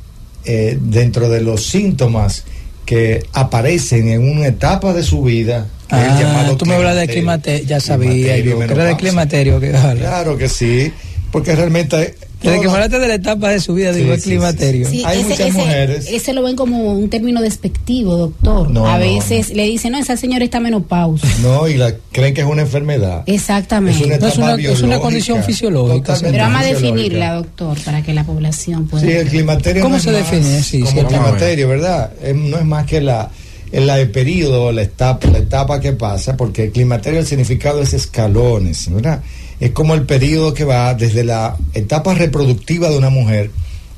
eh, 0.46 0.78
dentro 0.82 1.30
de 1.30 1.42
los 1.42 1.68
síntomas 1.68 2.46
que 2.86 3.26
aparecen 3.34 4.10
en 4.10 4.30
una 4.30 4.48
etapa 4.48 4.94
de 4.94 5.04
su 5.04 5.22
vida. 5.22 5.68
Ah, 5.90 6.52
tú 6.58 6.66
me 6.66 6.74
hablas 6.74 6.96
de 6.96 7.08
climaterio, 7.08 7.68
ya 7.68 7.80
sabía, 7.80 8.38
yo, 8.40 8.58
que 8.58 8.66
era 8.66 8.86
de 8.86 8.98
climaterio. 8.98 9.60
Que, 9.60 9.72
claro 9.72 10.38
que 10.38 10.50
sí, 10.50 10.92
porque 11.32 11.56
realmente 11.56 12.16
desde 12.44 12.62
que 12.62 12.68
hablaste 12.68 13.00
de 13.00 13.08
la 13.08 13.16
etapa 13.16 13.50
de 13.50 13.60
su 13.60 13.74
vida, 13.74 13.92
digo, 13.92 14.14
el 14.14 14.22
climaterio. 14.22 14.88
Hay 15.06 15.20
ese, 15.20 15.30
muchas 15.30 15.54
mujeres. 15.54 16.08
Ese 16.10 16.34
lo 16.34 16.44
ven 16.44 16.56
como 16.56 16.94
un 16.94 17.10
término 17.10 17.42
despectivo, 17.42 18.18
doctor. 18.18 18.70
a 18.88 18.98
veces 18.98 19.52
le 19.52 19.64
dicen, 19.64 19.94
no, 19.94 19.98
esa 19.98 20.18
señora 20.18 20.44
está 20.44 20.60
menopausa. 20.60 21.28
No, 21.42 21.68
y 21.68 21.76
la 21.76 21.94
creen 22.12 22.34
que 22.34 22.42
es 22.42 22.48
una 22.48 22.64
enfermedad. 22.64 23.24
Exactamente. 23.26 24.04
Es 24.04 24.38
una, 24.38 24.56
es 24.56 24.82
una, 24.82 25.00
condición 25.00 25.44
fisiológica. 25.44 26.18
Pero 26.22 26.38
vamos 26.38 26.62
a 26.62 26.66
definirla, 26.66 27.36
doctor, 27.36 27.78
para 27.84 28.02
que 28.02 28.14
la 28.14 28.24
población 28.24 28.88
pueda. 28.88 29.06
Sí, 29.06 29.12
el 29.12 29.28
climaterio. 29.28 29.82
¿Cómo 29.82 30.00
se 30.00 30.12
define? 30.12 30.62
Sí, 30.62 30.82
como 30.82 31.02
el 31.02 31.08
climaterio, 31.08 31.68
¿verdad? 31.68 32.12
no 32.36 32.58
es 32.58 32.66
más 32.66 32.86
que 32.86 33.02
la 33.02 33.30
el 33.74 34.12
periodo, 34.12 34.72
la 34.72 34.84
etapa, 34.84 35.28
la 35.30 35.40
etapa 35.40 35.80
que 35.80 35.94
pasa, 35.94 36.38
porque 36.38 36.66
el 36.66 36.72
climaterio, 36.72 37.20
el 37.20 37.26
significado 37.26 37.82
es 37.82 37.94
escalones, 37.94 38.92
¿verdad? 38.94 39.22
Es 39.60 39.72
como 39.72 39.94
el 39.94 40.06
periodo 40.06 40.54
que 40.54 40.66
va 40.66 40.94
desde 40.94 41.24
la 41.24 41.58
etapa 41.74 42.14
reproductiva 42.14 42.90
de 42.90 42.98
una 42.98 43.10
mujer 43.10 43.52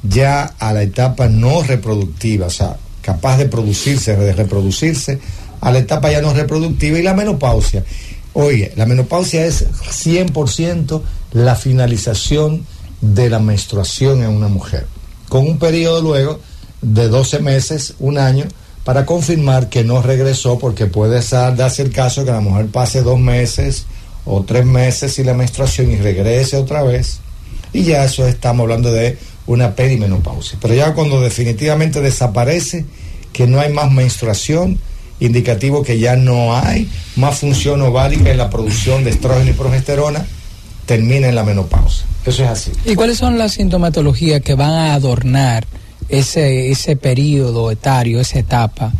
ya 0.03 0.43
a 0.59 0.73
la 0.73 0.83
etapa 0.83 1.27
no 1.27 1.63
reproductiva, 1.63 2.47
o 2.47 2.51
sea, 2.51 2.77
capaz 3.01 3.37
de 3.37 3.47
producirse, 3.47 4.15
de 4.15 4.33
reproducirse, 4.33 5.19
a 5.61 5.71
la 5.71 5.79
etapa 5.79 6.11
ya 6.11 6.21
no 6.21 6.33
reproductiva 6.33 6.99
y 6.99 7.03
la 7.03 7.13
menopausia. 7.13 7.83
Oye, 8.33 8.71
la 8.75 8.85
menopausia 8.85 9.45
es 9.45 9.65
100% 9.67 11.01
la 11.31 11.55
finalización 11.55 12.65
de 13.01 13.29
la 13.29 13.39
menstruación 13.39 14.23
en 14.23 14.29
una 14.29 14.47
mujer, 14.47 14.85
con 15.29 15.47
un 15.47 15.57
periodo 15.57 16.01
luego 16.01 16.39
de 16.81 17.07
12 17.07 17.39
meses, 17.39 17.95
un 17.99 18.17
año, 18.17 18.45
para 18.83 19.05
confirmar 19.05 19.69
que 19.69 19.83
no 19.83 20.01
regresó, 20.01 20.59
porque 20.59 20.85
puede 20.85 21.21
darse 21.21 21.81
el 21.81 21.91
caso 21.91 22.23
que 22.23 22.31
la 22.31 22.41
mujer 22.41 22.67
pase 22.67 23.01
dos 23.01 23.19
meses, 23.19 23.85
o 24.25 24.43
tres 24.43 24.65
meses 24.65 25.17
y 25.19 25.23
la 25.23 25.33
menstruación 25.33 25.91
y 25.91 25.97
regrese 25.97 26.57
otra 26.57 26.83
vez. 26.83 27.19
Y 27.73 27.83
ya 27.83 28.03
eso 28.03 28.27
estamos 28.27 28.63
hablando 28.63 28.91
de 28.91 29.17
una 29.47 29.75
perimenopausia. 29.75 30.57
Pero 30.61 30.73
ya 30.73 30.93
cuando 30.93 31.21
definitivamente 31.21 32.01
desaparece, 32.01 32.85
que 33.31 33.47
no 33.47 33.59
hay 33.59 33.71
más 33.71 33.91
menstruación, 33.91 34.79
indicativo 35.19 35.83
que 35.83 35.99
ya 35.99 36.15
no 36.15 36.55
hay 36.55 36.89
más 37.15 37.39
función 37.39 37.81
ovárica 37.81 38.31
en 38.31 38.37
la 38.37 38.49
producción 38.49 39.03
de 39.03 39.11
estrógeno 39.11 39.51
y 39.51 39.53
progesterona, 39.53 40.25
termina 40.85 41.27
en 41.27 41.35
la 41.35 41.43
menopausia. 41.43 42.05
Eso 42.25 42.43
es 42.43 42.49
así. 42.49 42.71
¿Y 42.85 42.95
cuáles 42.95 43.17
son 43.17 43.37
las 43.37 43.53
sintomatologías 43.53 44.41
que 44.41 44.55
van 44.55 44.71
a 44.71 44.93
adornar 44.93 45.65
ese, 46.09 46.71
ese 46.71 46.95
periodo 46.95 47.71
etario, 47.71 48.19
esa 48.19 48.39
etapa? 48.39 48.91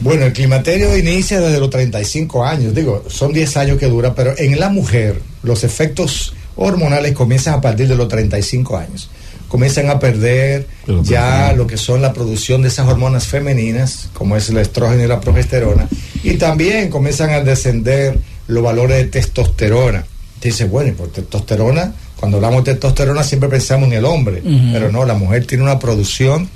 Bueno, 0.00 0.24
el 0.24 0.32
climaterio 0.32 0.96
inicia 0.96 1.40
desde 1.40 1.58
los 1.58 1.68
35 1.70 2.44
años, 2.44 2.74
digo, 2.74 3.04
son 3.08 3.32
10 3.32 3.56
años 3.56 3.78
que 3.78 3.86
dura, 3.86 4.14
pero 4.14 4.34
en 4.38 4.58
la 4.58 4.68
mujer 4.68 5.20
los 5.42 5.64
efectos 5.64 6.32
hormonales 6.56 7.12
comienzan 7.12 7.54
a 7.54 7.60
partir 7.60 7.88
de 7.88 7.96
los 7.96 8.08
35 8.08 8.76
años. 8.76 9.10
Comienzan 9.48 9.90
a 9.90 9.98
perder 9.98 10.68
ya 11.02 11.52
lo 11.54 11.66
que 11.66 11.76
son 11.76 12.02
la 12.02 12.12
producción 12.12 12.62
de 12.62 12.68
esas 12.68 12.86
hormonas 12.86 13.26
femeninas, 13.26 14.08
como 14.12 14.36
es 14.36 14.48
el 14.48 14.58
estrógeno 14.58 15.02
y 15.02 15.08
la 15.08 15.20
progesterona, 15.20 15.88
y 16.22 16.34
también 16.34 16.88
comienzan 16.88 17.30
a 17.30 17.40
descender 17.40 18.16
los 18.46 18.62
valores 18.62 18.98
de 18.98 19.04
testosterona. 19.06 20.04
Dice, 20.40 20.66
bueno, 20.66 20.90
y 20.90 20.92
por 20.92 21.08
testosterona, 21.08 21.92
cuando 22.16 22.36
hablamos 22.36 22.64
de 22.64 22.72
testosterona 22.72 23.24
siempre 23.24 23.48
pensamos 23.48 23.88
en 23.88 23.94
el 23.94 24.04
hombre, 24.04 24.40
pero 24.72 24.92
no, 24.92 25.04
la 25.04 25.14
mujer 25.14 25.46
tiene 25.46 25.64
una 25.64 25.80
producción 25.80 26.48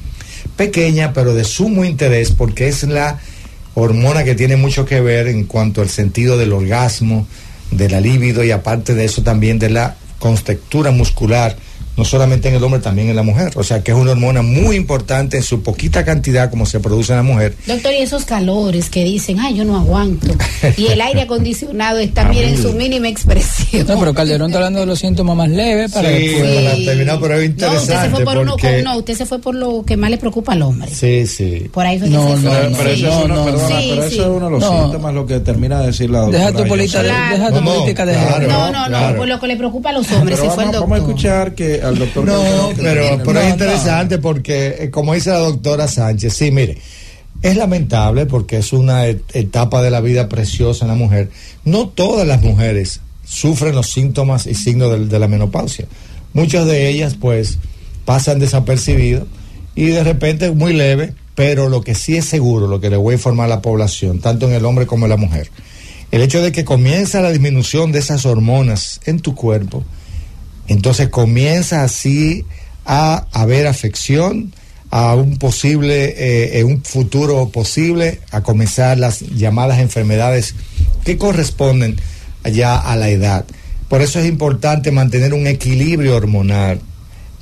pequeña, 0.57 1.13
pero 1.13 1.35
de 1.35 1.45
sumo 1.45 1.85
interés, 1.85 2.33
porque 2.33 2.69
es 2.69 2.83
la 2.85 3.19
hormona 3.75 4.25
que 4.25 4.35
tiene 4.35 4.57
mucho 4.57 4.85
que 4.85 5.01
ver 5.01 5.29
en 5.29 5.45
cuanto 5.45 5.83
al 5.83 5.89
sentido 5.89 6.39
del 6.39 6.53
orgasmo, 6.53 7.27
de 7.71 7.89
la 7.89 8.01
libido 8.01 8.45
y 8.45 8.51
aparte 8.51 8.95
de 8.95 9.05
eso 9.05 9.23
también 9.23 9.59
de 9.59 9.71
la 9.71 9.97
constructura 10.19 10.91
muscular 10.91 11.57
no 11.97 12.05
solamente 12.05 12.49
en 12.49 12.57
el 12.57 12.65
hombre, 12.65 12.81
también 12.81 13.09
en 13.09 13.17
la 13.17 13.23
mujer. 13.23 13.53
O 13.57 13.63
sea 13.63 13.83
que 13.83 13.93
es 13.93 13.97
una 13.97 14.13
hormona 14.13 14.43
muy 14.43 14.77
importante 14.77 15.37
en 15.37 15.43
su 15.43 15.63
poquita 15.63 16.05
cantidad 16.05 16.51
como 16.51 16.67
se 16.67 16.81
produce 16.81 17.13
en 17.13 17.19
la 17.19 17.23
mujer. 17.23 17.55
Doctor, 17.67 17.93
y 17.93 18.03
esos 18.03 18.25
calores 18.25 18.91
que 18.91 19.05
dicen, 19.05 19.39
ay, 19.41 19.55
yo 19.55 19.65
no 19.65 19.77
aguanto. 19.77 20.29
Y 20.77 20.87
el 20.87 21.01
aire 21.01 21.23
acondicionado 21.23 21.99
está, 21.99 22.23
también 22.23 22.51
en 22.51 22.63
su 22.63 22.73
mínima 22.73 23.09
expresión. 23.09 23.87
No, 23.87 23.99
pero 23.99 24.15
Calderón 24.15 24.49
está 24.49 24.59
hablando 24.59 24.81
de 24.81 24.87
los 24.87 24.99
síntomas 24.99 25.37
más 25.37 25.49
leves 25.49 25.93
para, 25.93 26.09
sí, 26.09 26.85
terminar, 26.85 27.19
pero 27.21 27.39
es 27.39 27.47
interesante. 27.47 27.93
No, 27.93 27.95
usted 27.95 28.03
se 28.03 28.11
fue 28.11 28.25
por, 28.25 28.39
uno, 28.39 28.57
no, 28.85 28.99
usted 28.99 29.15
se 29.15 29.27
fue 29.27 29.39
por 29.39 29.55
lo 29.55 29.85
que 29.85 29.97
más 29.97 30.11
le 30.11 30.19
preocupa 30.19 30.53
al 30.53 30.63
hombre. 30.63 30.89
Sí, 30.93 31.27
sí. 31.27 31.69
Por 31.73 31.87
ahí 31.87 31.99
fue 31.99 32.09
no, 32.09 32.27
que 32.27 32.37
se 32.37 32.43
no, 32.43 32.51
fue. 32.51 32.73
Pero, 32.79 32.91
eso, 32.91 33.09
es 33.09 33.25
uno, 33.25 33.45
perdona, 33.45 33.69
pero 33.69 34.05
eso 34.05 34.23
es 34.23 34.29
uno 34.29 34.45
de 34.47 34.51
los 34.51 34.65
síntomas, 34.65 35.15
lo 35.15 35.27
que 35.27 35.41
termina 35.41 35.81
de 35.81 35.87
decir 35.87 36.11
la 36.11 36.21
doctora. 36.21 36.47
Deja 36.47 36.63
tu, 36.63 36.69
política, 36.69 37.03
deja 37.03 37.53
tu 37.53 37.65
política 37.65 38.07
de 38.07 38.13
claro, 38.15 38.49
No, 38.49 38.71
no, 38.73 38.89
no, 38.89 39.17
por 39.17 39.29
lo 39.29 39.41
que 39.41 39.47
le 39.47 39.57
preocupa 39.57 39.91
a 39.91 39.93
los 39.93 40.11
hombres, 40.13 40.39
se 40.39 40.51
fue 40.51 40.65
el 40.65 40.73
doctor. 40.73 40.89
Vamos 40.89 40.99
a 40.99 41.01
escuchar 41.03 41.55
que 41.55 41.84
al 41.85 41.99
doctor... 41.99 42.25
No, 42.25 42.71
pero, 42.77 43.21
pero 43.25 43.41
es 43.41 43.51
interesante 43.51 44.19
porque, 44.19 44.77
eh, 44.79 44.91
como 44.91 45.15
dice 45.15 45.31
la 45.31 45.39
doctora 45.39 45.89
Sánchez, 45.89 46.35
sí, 46.35 46.51
mire, 46.51 46.79
es 47.43 47.57
lamentable 47.57 48.27
porque 48.27 48.57
es 48.57 48.73
una 48.73 49.07
etapa 49.07 49.83
de 49.83 49.91
la 49.91 50.01
vida 50.01 50.29
preciosa 50.29 50.85
en 50.85 50.91
la 50.91 50.97
mujer. 50.97 51.31
No 51.65 51.89
todas 51.89 52.27
las 52.27 52.43
mujeres 52.43 53.01
sufren 53.25 53.75
los 53.75 53.91
síntomas 53.91 54.47
y 54.47 54.55
signos 54.55 55.11
de, 55.11 55.19
la 55.19 55.29
menopausia. 55.29 55.87
Muchas 56.33 56.67
de 56.67 56.89
ellas, 56.89 57.17
pues, 57.21 57.59
pasan 58.05 58.39
desapercibidos 58.39 59.27
y 59.75 59.87
de 59.87 60.05
repente 60.05 60.51
muy 60.53 60.73
leve, 60.73 61.15
pero 61.35 61.69
lo 61.69 61.83
que 61.83 61.95
sí 61.95 62.17
es 62.17 62.25
seguro, 62.25 62.67
lo 62.67 62.81
que 62.81 62.91
le 62.91 62.97
voy 62.97 63.13
a 63.13 63.17
informar 63.17 63.47
a 63.47 63.57
la 63.57 63.63
población, 63.63 64.21
tanto 64.21 64.47
en 64.47 64.55
el 64.55 64.65
hombre 64.65 64.87
como 64.87 65.07
en 65.07 65.11
la 65.11 65.17
mujer, 65.17 65.51
el 66.13 66.23
hecho 66.23 66.41
de 66.41 66.53
que 66.53 66.65
comienza 66.65 67.21
la 67.21 67.31
disminución 67.31 67.93
de 67.93 67.99
esas 67.99 68.25
hormonas 68.25 69.01
en 69.05 69.21
tu 69.21 69.35
cuerpo, 69.35 69.83
entonces 70.69 71.09
comienza 71.09 71.83
así 71.83 72.45
a 72.85 73.27
haber 73.33 73.67
afección, 73.67 74.53
a 74.91 75.15
un 75.15 75.39
posible, 75.39 76.15
eh, 76.59 76.65
un 76.65 76.83
futuro 76.85 77.49
posible, 77.49 78.21
a 78.31 78.43
comenzar 78.43 78.99
las 78.99 79.21
llamadas 79.21 79.81
enfermedades 79.81 80.55
que 81.05 81.19
corresponden 81.19 81.97
ya 82.53 82.77
a 82.77 82.97
la 82.97 83.09
edad. 83.09 83.45
Por 83.89 84.03
eso 84.03 84.19
es 84.21 84.27
importante 84.27 84.91
mantener 84.91 85.35
un 85.35 85.47
equilibrio 85.47 86.17
hormonal 86.17 86.81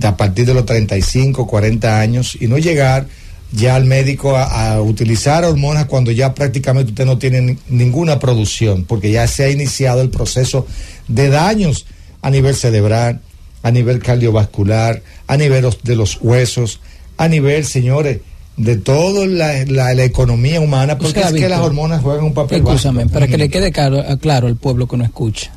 a 0.03 0.17
partir 0.17 0.47
de 0.47 0.55
los 0.55 0.67
35, 0.67 1.47
40 1.47 2.01
años 2.01 2.37
y 2.41 2.47
no 2.47 2.59
llegar 2.59 3.07
ya 3.53 3.77
al 3.77 3.85
médico 3.85 4.37
a, 4.37 4.81
utilizar 4.81 5.45
hormonas 5.45 5.87
cuando 5.87 6.11
ya 6.11 6.35
prácticamente 6.35 6.93
usted 6.93 7.05
no 7.05 7.19
tiene 7.19 7.59
ninguna 7.69 8.19
producción, 8.19 8.85
porque 8.85 9.11
ya 9.11 9.27
se 9.27 9.45
ha 9.45 9.51
iniciado 9.51 10.01
el 10.01 10.11
proceso 10.11 10.67
de 11.09 11.29
daños 11.29 11.87
a 12.23 12.31
nivel 12.31 12.55
cerebral, 12.55 13.21
a 13.63 13.71
nivel 13.71 13.99
cardiovascular, 13.99 15.03
a 15.27 15.37
nivel 15.37 15.67
de 15.83 15.97
los 15.97 16.19
huesos, 16.21 16.81
a 17.17 17.29
nivel, 17.29 17.65
señores, 17.65 18.21
de 18.57 18.77
toda 18.77 19.27
la, 19.27 20.05
economía 20.05 20.61
humana, 20.61 20.99
porque 20.99 21.21
es 21.21 21.33
que 21.33 21.49
las 21.49 21.61
hormonas 21.61 22.03
juegan 22.03 22.25
un 22.25 22.35
papel 22.35 22.59
Escúchame, 22.59 23.07
para 23.07 23.27
que 23.27 23.39
le 23.39 23.49
quede 23.49 23.73
claro, 23.73 24.03
claro 24.21 24.47
al 24.47 24.57
pueblo 24.57 24.87
que 24.87 24.97
no 24.97 25.05
escucha. 25.05 25.53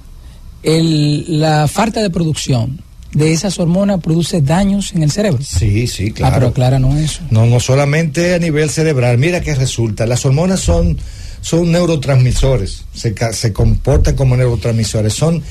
El, 0.63 1.39
la 1.39 1.67
falta 1.67 2.01
de 2.01 2.10
producción 2.10 2.81
de 3.15 3.31
esas 3.31 3.60
hormonas 3.60 4.01
produce 4.01 4.41
daños 4.41 4.93
en 4.93 5.03
el 5.03 5.10
cerebro. 5.10 5.41
Sí, 5.41 5.88
sí, 5.88 6.12
claro. 6.12 6.34
Ah, 6.34 6.38
pero 6.38 6.50
acláranos 6.50 6.95
eso. 6.95 7.22
No, 7.29 7.45
no 7.45 7.60
solamente 7.60 8.36
a 8.36 8.39
nivel 8.39 8.69
cerebral. 8.69 9.17
Mira 9.17 9.39
qué 9.41 9.55
resulta. 9.55 10.05
Las 10.05 10.25
hormonas 10.25 10.60
son, 10.60 10.98
son 11.45 11.71
neurotransmisores, 11.71 12.85
se, 12.91 13.13
se 13.33 13.53
comportan 13.53 14.15
como 14.15 14.35
neurotransmisores. 14.35 15.13
Son 15.13 15.43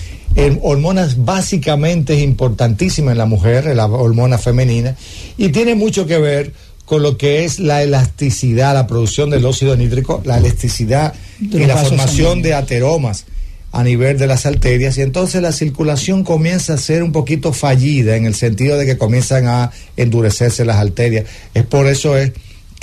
hormonas 0.62 1.24
básicamente 1.24 2.18
importantísimas 2.18 3.12
en 3.12 3.18
la 3.18 3.26
mujer, 3.26 3.66
la 3.76 3.86
hormona 3.86 4.36
femenina, 4.36 4.96
y 5.36 5.50
tiene 5.50 5.76
mucho 5.76 6.04
que 6.04 6.18
ver 6.18 6.52
con 6.84 7.04
lo 7.04 7.16
que 7.16 7.44
es 7.44 7.60
la 7.60 7.84
elasticidad, 7.84 8.74
la 8.74 8.88
producción 8.88 9.30
del 9.30 9.44
óxido 9.44 9.76
nítrico, 9.76 10.20
la 10.24 10.38
elasticidad 10.38 11.14
y 11.40 11.64
la 11.64 11.76
formación 11.76 12.42
de 12.42 12.54
ateromas 12.54 13.26
a 13.70 13.84
nivel 13.84 14.18
de 14.18 14.26
las 14.26 14.46
arterias 14.46 14.98
y 14.98 15.02
entonces 15.02 15.42
la 15.42 15.52
circulación 15.52 16.24
comienza 16.24 16.74
a 16.74 16.76
ser 16.76 17.04
un 17.04 17.12
poquito 17.12 17.52
fallida 17.52 18.16
en 18.16 18.26
el 18.26 18.34
sentido 18.34 18.76
de 18.76 18.84
que 18.84 18.98
comienzan 18.98 19.46
a 19.46 19.70
endurecerse 19.96 20.64
las 20.64 20.76
arterias. 20.76 21.26
Es 21.54 21.64
por 21.64 21.86
eso 21.86 22.16
es 22.16 22.32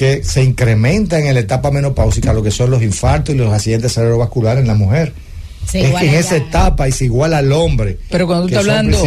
que 0.02 0.24
se 0.24 0.44
incrementa 0.44 1.20
en 1.20 1.32
la 1.32 1.40
etapa 1.40 1.70
menopáusica 1.70 2.34
lo 2.34 2.42
que 2.42 2.50
son 2.50 2.72
los 2.72 2.82
infartos 2.82 3.36
y 3.36 3.38
los 3.38 3.54
accidentes 3.54 3.94
cerebrovasculares 3.94 4.64
en 4.64 4.68
la 4.68 4.74
mujer 4.74 5.14
es 5.72 5.94
que 5.94 6.08
en 6.08 6.16
esa 6.16 6.38
etapa 6.38 6.88
es 6.88 7.04
igual 7.04 7.36
al 7.36 7.52
hombre. 7.52 8.00
Pero 8.10 8.26
cuando 8.26 8.48
tú 8.48 8.56
estás 8.56 8.68
hablando 8.68 8.98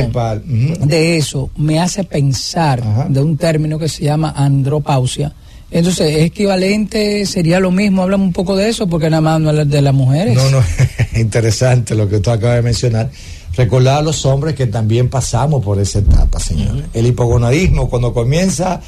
de 0.86 1.16
eso, 1.16 1.50
me 1.56 1.80
hace 1.80 2.04
pensar 2.04 3.08
de 3.08 3.20
un 3.20 3.36
término 3.36 3.76
que 3.76 3.88
se 3.88 4.04
llama 4.04 4.34
andropausia. 4.36 5.32
Entonces, 5.72 6.14
¿es 6.16 6.26
equivalente? 6.26 7.26
¿Sería 7.26 7.58
lo 7.58 7.72
mismo? 7.72 8.04
Háblame 8.04 8.22
un 8.22 8.32
poco 8.32 8.54
de 8.54 8.68
eso, 8.68 8.86
porque 8.86 9.10
nada 9.10 9.20
más 9.20 9.40
no 9.40 9.50
es 9.50 9.68
de 9.68 9.82
las 9.82 9.94
mujeres. 9.94 10.36
No, 10.36 10.48
no, 10.48 10.62
interesante 11.16 11.96
lo 11.96 12.08
que 12.08 12.20
tú 12.20 12.30
acabas 12.30 12.54
de 12.54 12.62
mencionar. 12.62 13.10
Recordar 13.56 13.98
a 13.98 14.02
los 14.02 14.24
hombres 14.26 14.54
que 14.54 14.68
también 14.68 15.08
pasamos 15.08 15.64
por 15.64 15.80
esa 15.80 15.98
etapa, 15.98 16.38
señores. 16.38 16.84
El 16.94 17.08
hipogonadismo, 17.08 17.90
cuando 17.90 18.14
comienza 18.14 18.80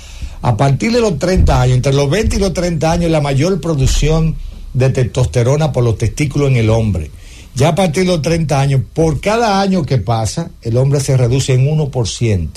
a 0.43 0.57
partir 0.57 0.93
de 0.93 1.01
los 1.01 1.19
30 1.19 1.61
años, 1.61 1.77
entre 1.77 1.93
los 1.93 2.09
20 2.11 2.37
y 2.37 2.39
los 2.39 2.53
30 2.53 2.93
años, 2.93 3.11
la 3.11 3.21
mayor 3.21 3.61
producción 3.61 4.37
de 4.75 4.91
testosterona 4.91 5.73
por 5.73 5.85
los 5.85 5.99
testículos 5.99 6.51
en 6.51 6.57
el 6.57 6.71
hombre. 6.71 7.11
Ya 7.55 7.69
a 7.69 7.75
partir 7.75 8.05
de 8.05 8.11
los 8.11 8.21
30 8.21 8.61
años, 8.61 8.83
por 8.93 9.19
cada 9.21 9.63
año 9.63 9.83
que 9.83 9.97
pasa, 9.97 10.51
el 10.61 10.77
hombre 10.77 11.01
se 11.01 11.17
reduce 11.17 11.55
en 11.55 11.67
1%. 11.67 12.49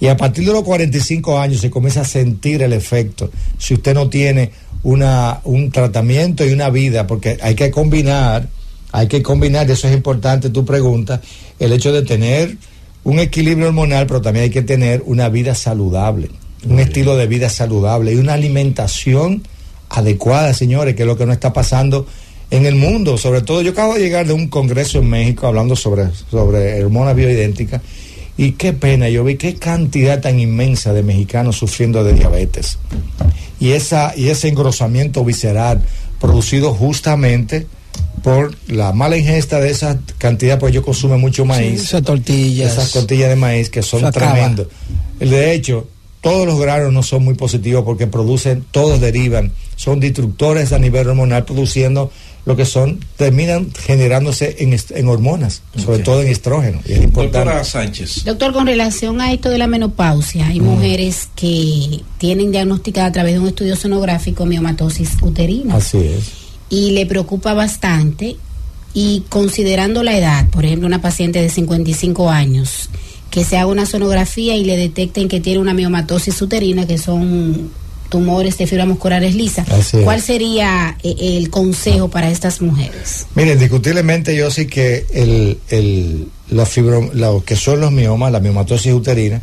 Y 0.00 0.06
a 0.06 0.16
partir 0.16 0.46
de 0.46 0.52
los 0.52 0.62
45 0.62 1.38
años 1.38 1.60
se 1.60 1.68
comienza 1.68 2.00
a 2.00 2.04
sentir 2.06 2.62
el 2.62 2.72
efecto. 2.72 3.30
Si 3.58 3.74
usted 3.74 3.92
no 3.92 4.08
tiene 4.08 4.52
una, 4.82 5.40
un 5.44 5.70
tratamiento 5.70 6.46
y 6.46 6.52
una 6.52 6.70
vida, 6.70 7.06
porque 7.06 7.36
hay 7.42 7.54
que 7.54 7.70
combinar, 7.70 8.48
hay 8.90 9.06
que 9.06 9.22
combinar, 9.22 9.70
eso 9.70 9.86
es 9.86 9.94
importante 9.94 10.48
tu 10.48 10.64
pregunta, 10.64 11.20
el 11.58 11.72
hecho 11.72 11.92
de 11.92 12.02
tener 12.02 12.56
un 13.04 13.18
equilibrio 13.18 13.68
hormonal, 13.68 14.06
pero 14.06 14.22
también 14.22 14.44
hay 14.44 14.50
que 14.50 14.62
tener 14.62 15.02
una 15.04 15.28
vida 15.28 15.54
saludable, 15.54 16.30
un 16.66 16.80
estilo 16.80 17.16
de 17.16 17.26
vida 17.26 17.48
saludable 17.48 18.12
y 18.12 18.16
una 18.16 18.34
alimentación 18.34 19.42
adecuada, 19.90 20.52
señores, 20.54 20.94
que 20.94 21.02
es 21.02 21.06
lo 21.06 21.16
que 21.16 21.26
no 21.26 21.32
está 21.32 21.52
pasando 21.52 22.06
en 22.50 22.66
el 22.66 22.76
mundo, 22.76 23.18
sobre 23.18 23.42
todo 23.42 23.60
yo 23.60 23.72
acabo 23.72 23.94
de 23.94 24.00
llegar 24.00 24.26
de 24.26 24.32
un 24.32 24.48
congreso 24.48 24.98
en 24.98 25.10
México 25.10 25.46
hablando 25.46 25.76
sobre, 25.76 26.06
sobre 26.30 26.82
hormonas 26.82 27.14
bioidénticas 27.14 27.82
y 28.38 28.52
qué 28.52 28.72
pena, 28.72 29.08
yo 29.08 29.24
vi 29.24 29.36
qué 29.36 29.56
cantidad 29.56 30.20
tan 30.20 30.40
inmensa 30.40 30.92
de 30.92 31.02
mexicanos 31.02 31.56
sufriendo 31.56 32.04
de 32.04 32.14
diabetes 32.14 32.78
y, 33.60 33.72
esa, 33.72 34.14
y 34.16 34.28
ese 34.28 34.48
engrosamiento 34.48 35.24
visceral 35.24 35.82
producido 36.20 36.72
justamente 36.72 37.66
por 38.22 38.54
la 38.66 38.92
mala 38.92 39.16
ingesta 39.16 39.60
de 39.60 39.70
esa 39.70 39.98
cantidad, 40.18 40.58
pues 40.58 40.72
yo 40.74 40.82
consumo 40.82 41.18
mucho 41.18 41.44
maíz. 41.44 41.82
esas 41.82 42.02
tortillas. 42.02 42.72
Esas 42.72 42.92
tortillas 42.92 43.28
de 43.28 43.36
maíz 43.36 43.70
que 43.70 43.82
son 43.82 44.10
tremendos. 44.10 44.68
De 45.20 45.52
hecho, 45.52 45.88
todos 46.20 46.46
los 46.46 46.58
granos 46.58 46.92
no 46.92 47.02
son 47.02 47.24
muy 47.24 47.34
positivos 47.34 47.84
porque 47.84 48.06
producen, 48.06 48.64
todos 48.70 49.00
derivan, 49.00 49.52
son 49.76 50.00
destructores 50.00 50.72
a 50.72 50.78
nivel 50.78 51.08
hormonal, 51.08 51.44
produciendo 51.44 52.10
lo 52.48 52.56
que 52.56 52.64
son, 52.64 52.98
terminan 53.16 53.70
generándose 53.74 54.56
en, 54.60 55.08
hormonas, 55.08 55.60
sobre 55.76 55.98
todo 55.98 56.22
en 56.22 56.28
estrógeno. 56.28 56.80
Doctora 57.12 57.62
Sánchez. 57.62 58.24
Doctor, 58.24 58.54
con 58.54 58.66
relación 58.66 59.20
a 59.20 59.34
esto 59.34 59.50
de 59.50 59.58
la 59.58 59.66
menopausia, 59.66 60.46
hay 60.46 60.58
mujeres 60.58 61.28
que 61.36 62.00
tienen 62.16 62.50
diagnosticada 62.50 63.08
a 63.08 63.12
través 63.12 63.34
de 63.34 63.40
un 63.40 63.48
estudio 63.48 63.76
sonográfico 63.76 64.46
miomatosis 64.46 65.18
uterina. 65.20 65.76
Así 65.76 65.98
es. 65.98 66.30
Y 66.70 66.92
le 66.92 67.04
preocupa 67.04 67.52
bastante. 67.52 68.36
Y 68.94 69.24
considerando 69.28 70.02
la 70.02 70.16
edad, 70.16 70.48
por 70.48 70.64
ejemplo, 70.64 70.86
una 70.86 71.02
paciente 71.02 71.42
de 71.42 71.50
55 71.50 72.30
años, 72.30 72.88
que 73.30 73.44
se 73.44 73.56
haga 73.56 73.66
una 73.66 73.86
sonografía 73.86 74.56
y 74.56 74.64
le 74.64 74.76
detecten 74.76 75.28
que 75.28 75.40
tiene 75.40 75.58
una 75.58 75.74
miomatosis 75.74 76.40
uterina, 76.40 76.86
que 76.86 76.98
son 76.98 77.70
tumores 78.08 78.56
de 78.56 78.66
fibra 78.66 78.86
musculares 78.86 79.34
lisa. 79.34 79.64
¿Cuál 80.04 80.22
sería 80.22 80.96
eh, 81.02 81.14
el 81.36 81.50
consejo 81.50 82.08
para 82.08 82.30
estas 82.30 82.60
mujeres? 82.60 83.26
Miren, 83.34 83.54
indiscutiblemente 83.54 84.34
yo 84.34 84.50
sí 84.50 84.66
que 84.66 85.04
el, 85.12 85.58
el, 85.68 86.28
la 86.50 86.64
fibro, 86.64 87.10
lo 87.12 87.44
que 87.44 87.56
son 87.56 87.80
los 87.80 87.92
miomas, 87.92 88.32
la 88.32 88.40
miomatosis 88.40 88.92
uterina, 88.92 89.42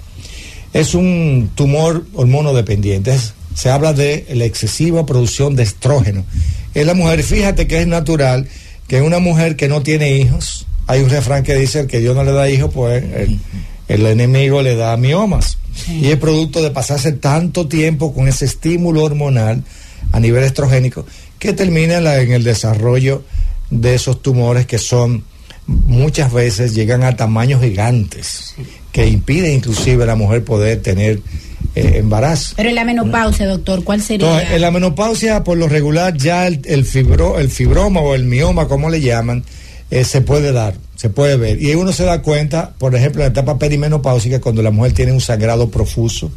es 0.74 0.96
un 0.96 1.52
tumor 1.56 2.06
hormonodependiente. 2.14 3.16
se 3.54 3.70
habla 3.70 3.94
de 3.94 4.26
la 4.34 4.46
excesiva 4.46 5.06
producción 5.06 5.56
de 5.56 5.64
estrógeno. 5.64 6.26
En 6.74 6.88
la 6.88 6.94
mujer, 6.94 7.24
fíjate 7.24 7.68
que 7.68 7.80
es 7.82 7.88
natural 7.88 8.48
que 8.88 9.02
una 9.02 9.20
mujer 9.20 9.56
que 9.56 9.68
no 9.68 9.82
tiene 9.82 10.18
hijos, 10.18 10.66
hay 10.88 11.02
un 11.02 11.10
refrán 11.10 11.44
que 11.44 11.56
dice 11.56 11.88
que 11.88 12.00
Dios 12.00 12.16
no 12.16 12.24
le 12.24 12.32
da 12.32 12.50
hijos, 12.50 12.72
pues 12.74 13.04
el, 13.04 13.40
el 13.88 14.06
enemigo 14.06 14.62
le 14.62 14.76
da 14.76 14.96
miomas. 14.98 15.58
Y 15.90 16.08
es 16.08 16.18
producto 16.18 16.62
de 16.64 16.72
pasarse 16.72 17.12
tanto 17.12 17.68
tiempo 17.68 18.14
con 18.14 18.28
ese 18.28 18.46
estímulo 18.46 19.04
hormonal 19.04 19.64
a 20.12 20.20
nivel 20.20 20.44
estrogénico 20.44 21.06
que 21.40 21.54
termina 21.54 21.98
en 21.98 22.32
el 22.32 22.44
desarrollo 22.44 23.24
de 23.70 23.96
esos 23.96 24.22
tumores 24.22 24.66
que 24.66 24.78
son 24.78 25.24
muchas 25.68 26.32
veces 26.32 26.76
llegan 26.76 27.04
a 27.04 27.16
tamaños 27.16 27.62
gigantes, 27.62 28.56
que 28.92 29.08
impide 29.08 29.54
inclusive 29.54 30.04
a 30.04 30.08
la 30.08 30.16
mujer 30.16 30.44
poder 30.44 30.82
tener 30.82 31.22
eh, 31.76 31.94
embarazo. 31.96 32.54
Pero 32.56 32.70
en 32.70 32.76
la 32.76 32.86
menopausia, 32.86 33.48
doctor, 33.48 33.84
¿cuál 33.84 34.02
sería? 34.02 34.28
Entonces, 34.28 34.56
en 34.56 34.62
la 34.62 34.72
menopausia, 34.72 35.44
por 35.44 35.58
lo 35.58 35.68
regular, 35.68 36.16
ya 36.16 36.48
el, 36.48 36.86
fibro, 36.86 37.40
el 37.40 37.50
fibroma 37.50 38.00
o 38.00 38.16
el 38.16 38.26
mioma, 38.26 38.68
como 38.68 38.90
le 38.90 39.02
llaman, 39.02 39.44
eh, 39.90 40.04
se 40.04 40.22
puede 40.22 40.52
dar, 40.52 40.76
se 41.06 41.12
puede 41.12 41.38
ver. 41.38 41.62
Y 41.62 41.76
uno 41.76 41.94
se 41.94 42.04
da 42.04 42.24
cuenta, 42.24 42.74
por 42.80 42.96
ejemplo, 42.96 43.22
en 43.22 43.28
la 43.28 43.32
etapa 43.32 43.60
perimenopáusica, 43.60 44.42
cuando 44.42 44.64
la 44.64 44.72
mujer 44.72 44.94
tiene 44.94 45.12
un 45.12 45.22
sangrado 45.22 45.70
profuso, 45.70 46.32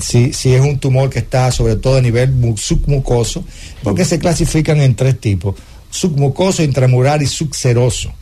si, 0.00 0.32
si 0.32 0.54
es 0.54 0.62
un 0.62 0.78
tumor 0.78 1.10
que 1.10 1.18
está 1.18 1.52
sobre 1.52 1.76
todo 1.76 1.98
a 1.98 2.00
nivel 2.00 2.32
submucoso, 2.56 3.44
porque 3.82 4.06
se 4.06 4.18
clasifican 4.18 4.80
en 4.80 4.96
tres 4.96 5.20
tipos, 5.20 5.56
submucoso, 5.90 6.62
intramural 6.62 7.20
y 7.20 7.26
subseroso. 7.26 8.14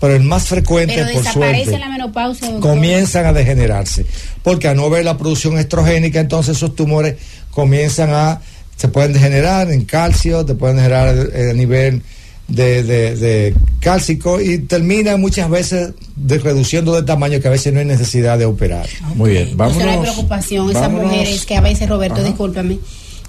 Pero 0.00 0.14
el 0.14 0.22
más 0.22 0.44
frecuente, 0.44 1.04
por 1.12 1.22
suerte, 1.22 1.78
la 1.78 1.90
menopausia, 1.90 2.58
comienzan 2.60 3.26
a 3.26 3.34
degenerarse, 3.34 4.06
porque 4.42 4.68
a 4.68 4.74
no 4.74 4.88
ver 4.88 5.04
la 5.04 5.18
producción 5.18 5.58
estrogénica, 5.58 6.18
entonces 6.18 6.56
esos 6.56 6.74
tumores 6.74 7.16
comienzan 7.50 8.08
a, 8.14 8.40
se 8.74 8.88
pueden 8.88 9.12
degenerar 9.12 9.70
en 9.70 9.84
calcio, 9.84 10.46
te 10.46 10.54
pueden 10.54 10.76
degenerar 10.76 11.08
a 11.10 11.52
nivel 11.52 12.02
de, 12.50 12.82
de, 12.82 13.54
cálcico 13.80 14.40
y 14.40 14.58
terminan 14.58 15.20
muchas 15.20 15.48
veces 15.48 15.92
de, 16.16 16.38
reduciendo 16.38 16.94
de 16.94 17.02
tamaño 17.02 17.40
que 17.40 17.48
a 17.48 17.50
veces 17.50 17.72
no 17.72 17.80
hay 17.80 17.86
necesidad 17.86 18.38
de 18.38 18.44
operar. 18.44 18.86
Muy 19.14 19.30
bien, 19.30 19.56
vamos. 19.56 19.76
No 19.76 19.90
hay 19.90 19.98
preocupación, 19.98 20.70
esas 20.70 20.90
mujeres 20.90 21.46
que 21.46 21.56
a 21.56 21.60
veces, 21.60 21.88
Roberto, 21.88 22.22
discúlpame, 22.22 22.78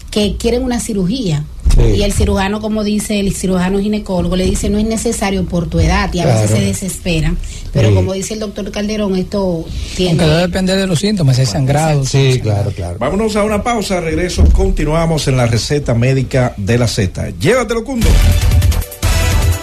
que 0.10 0.36
quieren 0.38 0.64
una 0.64 0.80
cirugía 0.80 1.46
y 1.80 2.04
el 2.04 2.14
cirujano, 2.14 2.62
como 2.62 2.84
dice 2.84 3.20
el 3.20 3.34
cirujano 3.34 3.80
ginecólogo, 3.80 4.36
le 4.36 4.46
dice 4.46 4.70
no 4.70 4.78
es 4.78 4.86
necesario 4.86 5.46
por 5.46 5.68
tu 5.68 5.80
edad 5.80 6.14
y 6.14 6.20
a 6.20 6.26
veces 6.26 6.52
se 6.52 6.62
desesperan. 6.62 7.38
Pero 7.72 7.94
como 7.96 8.14
dice 8.14 8.34
el 8.34 8.42
doctor 8.42 8.70
Calderón, 8.72 9.16
esto 9.16 9.66
tiene... 9.96 10.12
Aunque 10.12 10.26
debe 10.26 10.42
depender 10.42 10.78
de 10.78 10.88
los 10.88 11.00
síntomas, 11.00 11.40
hay 11.40 11.46
sangrado. 11.46 12.06
Sí, 12.06 12.40
claro, 12.42 12.72
claro. 12.72 12.98
Vámonos 13.00 13.36
a 13.36 13.44
una 13.44 13.64
pausa, 13.64 14.02
regreso, 14.02 14.44
continuamos 14.52 15.28
en 15.28 15.38
la 15.38 15.48
receta 15.48 15.94
médica 15.94 16.54
de 16.58 16.78
la 16.78 16.88
Z. 16.88 17.32
Llévatelo, 17.40 17.84
Cundo. 17.84 18.08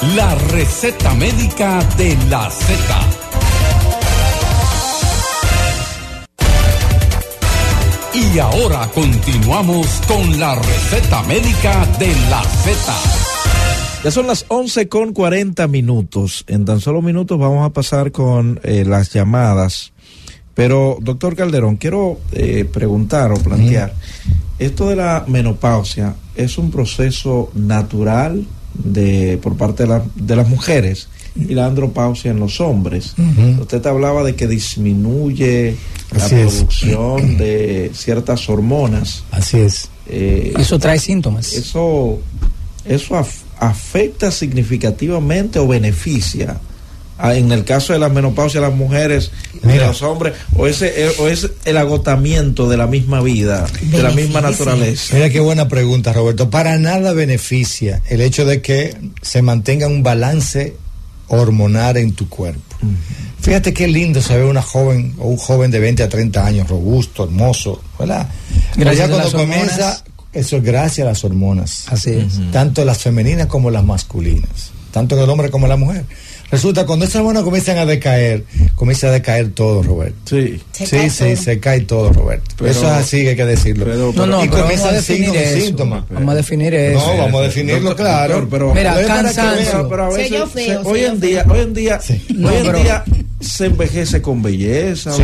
La 0.01 0.33
receta 0.53 1.13
médica 1.15 1.81
de 1.97 2.17
la 2.31 2.49
Z. 2.49 2.77
Y 8.15 8.39
ahora 8.39 8.89
continuamos 8.95 9.89
con 10.07 10.39
la 10.39 10.55
receta 10.55 11.25
médica 11.25 11.85
de 11.99 12.15
la 12.31 12.45
Z. 12.45 12.93
Ya 14.05 14.11
son 14.13 14.29
las 14.29 14.45
11 14.47 14.89
con 14.89 15.13
40 15.13 15.67
minutos. 15.67 16.45
En 16.47 16.65
tan 16.65 16.81
solo 16.81 17.03
minutos 17.03 17.37
vamos 17.37 17.67
a 17.67 17.73
pasar 17.73 18.13
con 18.13 18.61
eh, 18.63 18.85
las 18.87 19.13
llamadas. 19.13 19.93
Pero, 20.55 20.99
doctor 21.01 21.35
Calderón, 21.35 21.77
quiero 21.77 22.21
eh, 22.31 22.65
preguntar 22.73 23.33
o 23.33 23.37
plantear, 23.37 23.95
esto 24.61 24.91
de 24.91 24.95
la 24.95 25.25
menopausia 25.27 26.15
es 26.37 26.57
un 26.57 26.71
proceso 26.71 27.51
natural 27.55 28.47
de 28.79 29.39
por 29.43 29.57
parte 29.57 29.87
de, 29.87 30.01
de 30.15 30.37
las 30.37 30.49
mujeres 30.49 31.09
y 31.37 31.55
la 31.55 31.67
andropausia 31.67 32.31
en 32.31 32.41
los 32.41 32.61
hombres. 32.61 33.15
Usted 33.61 33.85
hablaba 33.87 34.25
de 34.25 34.35
que 34.35 34.47
disminuye 34.47 35.77
la 36.17 36.29
producción 36.29 37.37
de 37.39 37.91
ciertas 37.95 38.49
hormonas. 38.49 39.25
Así 39.31 39.59
es. 39.59 39.89
Eh, 40.07 40.55
eso 40.59 40.79
trae 40.79 40.99
síntomas. 40.99 41.53
Eso, 41.53 42.19
eso 42.85 43.17
afecta 43.59 44.31
significativamente 44.31 45.59
o 45.59 45.69
beneficia 45.69 46.61
en 47.23 47.53
el 47.53 47.65
caso 47.65 47.93
de 47.93 47.99
la 47.99 48.09
menopausia 48.09 48.61
las 48.61 48.75
mujeres 48.75 49.31
y 49.65 49.77
los 49.77 50.03
hombres 50.03 50.35
o 50.57 50.67
ese 50.67 51.11
o 51.19 51.29
es 51.29 51.51
el 51.65 51.77
agotamiento 51.77 52.69
de 52.69 52.77
la 52.77 52.87
misma 52.87 53.21
vida 53.21 53.67
de 53.83 54.03
la 54.03 54.11
misma 54.11 54.41
naturaleza 54.41 55.15
mira 55.15 55.31
qué 55.31 55.41
buena 55.41 55.69
pregunta 55.69 56.13
Roberto 56.13 56.51
para 56.51 56.79
nada 56.79 57.13
beneficia 57.13 58.03
el 58.09 58.21
hecho 58.21 58.45
de 58.45 58.63
que 58.63 58.97
se 59.23 59.43
mantenga 59.43 59.87
un 59.87 60.03
balance 60.03 60.77
hormonal 61.29 61.97
en 61.97 62.13
tu 62.13 62.29
cuerpo. 62.29 62.77
Fíjate 63.41 63.73
qué 63.73 63.87
lindo 63.87 64.21
se 64.21 64.37
ve 64.37 64.45
una 64.45 64.63
joven 64.63 65.15
o 65.19 65.29
un 65.29 65.37
joven 65.37 65.71
de 65.71 65.79
20 65.79 66.03
a 66.03 66.09
30 66.09 66.45
años, 66.45 66.69
robusto, 66.69 67.25
hermoso, 67.25 67.83
¿verdad? 67.99 68.29
Gracias 68.77 69.09
cuando 69.09 69.33
comienza, 69.33 70.03
eso 70.33 70.57
es 70.57 70.63
gracias 70.63 71.07
a 71.07 71.11
las 71.11 71.25
hormonas. 71.25 71.85
Así 71.89 72.11
es. 72.11 72.41
Tanto 72.53 72.85
las 72.85 72.99
femeninas 72.99 73.47
como 73.47 73.71
las 73.71 73.85
masculinas, 73.85 74.73
tanto 74.91 75.17
en 75.17 75.23
el 75.23 75.31
hombre 75.31 75.51
como 75.51 75.67
en 75.67 75.71
la 75.71 75.77
mujer. 75.77 76.05
Resulta, 76.51 76.87
cuando 76.87 77.05
esas 77.05 77.17
hormonas 77.17 77.43
comienzan 77.43 77.77
a 77.77 77.85
decaer, 77.85 78.45
comienza 78.75 79.09
a 79.09 79.11
decaer 79.11 79.51
todo, 79.51 79.83
Roberto. 79.83 80.17
Sí, 80.25 80.59
sí, 80.73 81.11
sí, 81.11 81.37
se 81.37 81.61
cae 81.61 81.81
todo, 81.83 82.11
Roberto. 82.11 82.67
eso 82.67 82.87
es 82.87 82.93
así, 82.93 83.27
hay 83.27 83.37
que 83.37 83.45
decirlo. 83.45 84.13
no, 84.13 84.27
no, 84.27 84.45
y 84.45 84.49
comienzan 84.49 85.03
signos 85.03 85.37
y 85.37 85.61
síntomas. 85.61 86.05
Vamos 86.09 86.33
a 86.33 86.37
definir 86.37 86.73
eso. 86.75 86.99
No, 86.99 87.19
vamos 87.19 87.41
a 87.41 87.45
definirlo, 87.45 87.95
claro. 87.95 88.49
pero, 88.51 88.73
Mira, 88.73 88.95
cansancio. 89.07 89.89
Pero 89.89 90.05
a 90.05 90.09
veces, 90.09 90.79
hoy, 90.85 91.05
en 91.05 91.21
día, 91.21 91.45
hoy 91.49 91.61
en 91.61 91.75
día, 91.75 92.01
hoy 92.31 92.55
en 92.55 92.73
día 92.73 93.05
se 93.41 93.67
envejece 93.67 94.23
con 94.23 94.43
belleza. 94.43 95.13
Sí, 95.13 95.23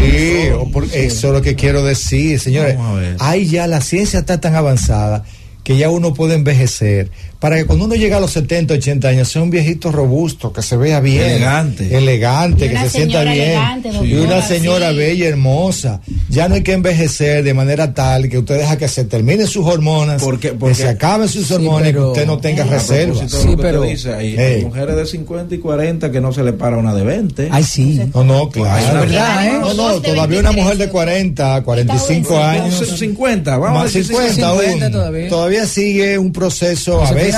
eso 0.92 1.28
es 1.28 1.32
lo 1.32 1.40
que 1.40 1.54
quiero 1.54 1.82
decir, 1.84 2.38
señores. 2.38 2.76
Ahí 3.18 3.48
ya 3.48 3.66
la 3.66 3.80
ciencia 3.80 4.20
está 4.20 4.40
tan 4.40 4.54
avanzada 4.54 5.24
que 5.64 5.78
ya 5.78 5.88
uno 5.88 6.12
puede 6.12 6.34
envejecer 6.34 7.10
para 7.44 7.56
que 7.56 7.66
cuando 7.66 7.84
uno 7.84 7.94
llega 7.94 8.16
a 8.16 8.20
los 8.20 8.30
70, 8.30 8.72
80 8.72 9.06
años 9.06 9.28
sea 9.28 9.42
un 9.42 9.50
viejito 9.50 9.92
robusto, 9.92 10.50
que 10.50 10.62
se 10.62 10.78
vea 10.78 11.00
bien, 11.00 11.26
elegante, 11.26 11.94
elegante 11.94 12.70
que 12.70 12.78
se 12.78 12.88
sienta 12.88 13.22
bien, 13.22 13.60
y 14.02 14.14
una 14.14 14.40
señora 14.40 14.92
bella, 14.92 15.28
hermosa. 15.28 16.00
Ya 16.30 16.48
no 16.48 16.54
hay 16.54 16.62
que 16.62 16.72
envejecer 16.72 17.44
de 17.44 17.52
manera 17.52 17.92
tal 17.92 18.30
que 18.30 18.38
usted 18.38 18.56
deja 18.56 18.78
que 18.78 18.88
se 18.88 19.04
terminen 19.04 19.46
sus 19.46 19.66
hormonas, 19.66 20.22
porque, 20.22 20.56
que 20.56 20.74
se 20.74 20.88
acaben 20.88 21.28
sus 21.28 21.50
hormonas 21.50 21.90
y 21.90 21.92
que 21.92 22.00
usted 22.00 22.26
no 22.26 22.38
tenga 22.38 22.64
reservas. 22.64 23.30
Sí, 23.30 23.54
pero 23.60 23.82
dice, 23.82 24.14
hay, 24.14 24.64
mujeres 24.64 24.96
de 24.96 25.04
50 25.04 25.54
y 25.54 25.58
40 25.58 26.10
que 26.10 26.22
no 26.22 26.32
se 26.32 26.42
le 26.44 26.54
para 26.54 26.78
una 26.78 26.94
de 26.94 27.04
20. 27.04 27.48
Ay, 27.52 27.62
sí. 27.62 28.00
No, 28.14 28.24
no, 28.24 28.48
claro. 28.48 29.00
verdad, 29.00 29.46
¿eh? 29.46 29.52
No, 29.60 29.74
no, 29.74 30.00
todavía 30.00 30.40
una 30.40 30.52
mujer 30.52 30.78
de 30.78 30.88
40, 30.88 31.62
45 31.62 32.38
años. 32.38 32.98
50, 32.98 33.58
vamos 33.58 33.82
más 33.82 33.92
50, 33.92 34.46
aún. 34.46 34.90
Todavía. 34.90 35.28
todavía 35.28 35.66
sigue 35.66 36.16
un 36.16 36.32
proceso 36.32 37.04
a 37.04 37.12
veces 37.12 37.33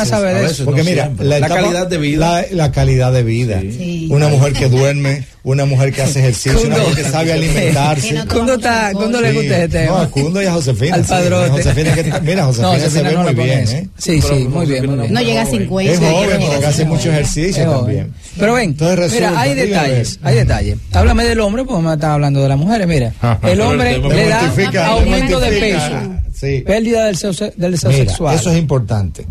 porque 0.64 0.82
mira, 0.82 1.10
la, 1.18 1.48
calidad 1.48 1.86
de 1.86 1.98
vida. 1.98 2.44
La, 2.50 2.72
calidad 2.72 3.12
de 3.12 3.22
vida. 3.22 3.62
Una 4.10 4.28
mujer 4.28 4.52
que 4.52 4.68
duerme, 4.68 5.24
una 5.42 5.64
mujer 5.64 5.92
que 5.92 6.02
hace 6.02 6.18
ejercicio, 6.18 6.60
una 6.66 6.78
mujer 6.78 7.04
que 7.04 7.10
sabe 7.10 7.32
alimentarse. 7.32 8.24
¿Cuándo, 8.30 8.54
está, 8.54 8.90
¿Cuándo 8.92 9.20
le 9.20 9.32
gusta 9.32 9.62
este 9.62 9.78
tema? 9.78 9.92
No, 9.92 9.98
a 9.98 10.10
Cundo 10.10 10.42
y 10.42 10.46
a 10.46 10.52
Josefina. 10.52 10.96
Al 10.96 11.04
padrote. 11.04 11.50
Josefina 11.50 11.94
que, 11.94 12.20
mira, 12.22 12.44
Josefina 12.46 12.90
se 12.90 13.02
ve 13.02 13.16
muy 13.16 13.34
bien. 13.34 13.68
¿eh? 13.68 13.88
Sí, 13.96 14.20
sí, 14.20 14.48
muy 14.48 14.66
bien, 14.66 14.86
muy 14.86 14.98
bien. 14.98 15.12
No 15.12 15.20
llega 15.20 15.42
a 15.42 15.46
50. 15.46 15.92
Es 15.92 15.98
joven 16.00 16.40
porque 16.50 16.66
hace 16.66 16.84
mucho 16.84 17.10
ejercicio 17.10 17.70
también. 17.70 18.12
Pero 18.38 18.54
ven, 18.54 18.76
mira, 19.12 19.40
hay 19.40 19.54
detalles, 19.54 20.18
hay 20.22 20.34
detalles. 20.36 20.78
Háblame 20.92 21.24
del 21.24 21.40
hombre, 21.40 21.64
porque 21.64 21.82
me 21.82 21.94
estás 21.94 22.10
hablando 22.10 22.42
de 22.42 22.48
las 22.48 22.58
mujeres. 22.58 22.86
Mira, 22.86 23.12
el 23.42 23.60
hombre 23.60 23.98
le 23.98 24.28
da 24.28 24.86
aumento 24.86 25.40
de 25.40 25.50
peso, 25.60 26.64
pérdida 26.66 27.06
del 27.06 27.70
deseo 27.72 27.92
sexual. 27.92 28.34
Eso 28.34 28.50
es 28.50 28.58
importante. 28.58 29.26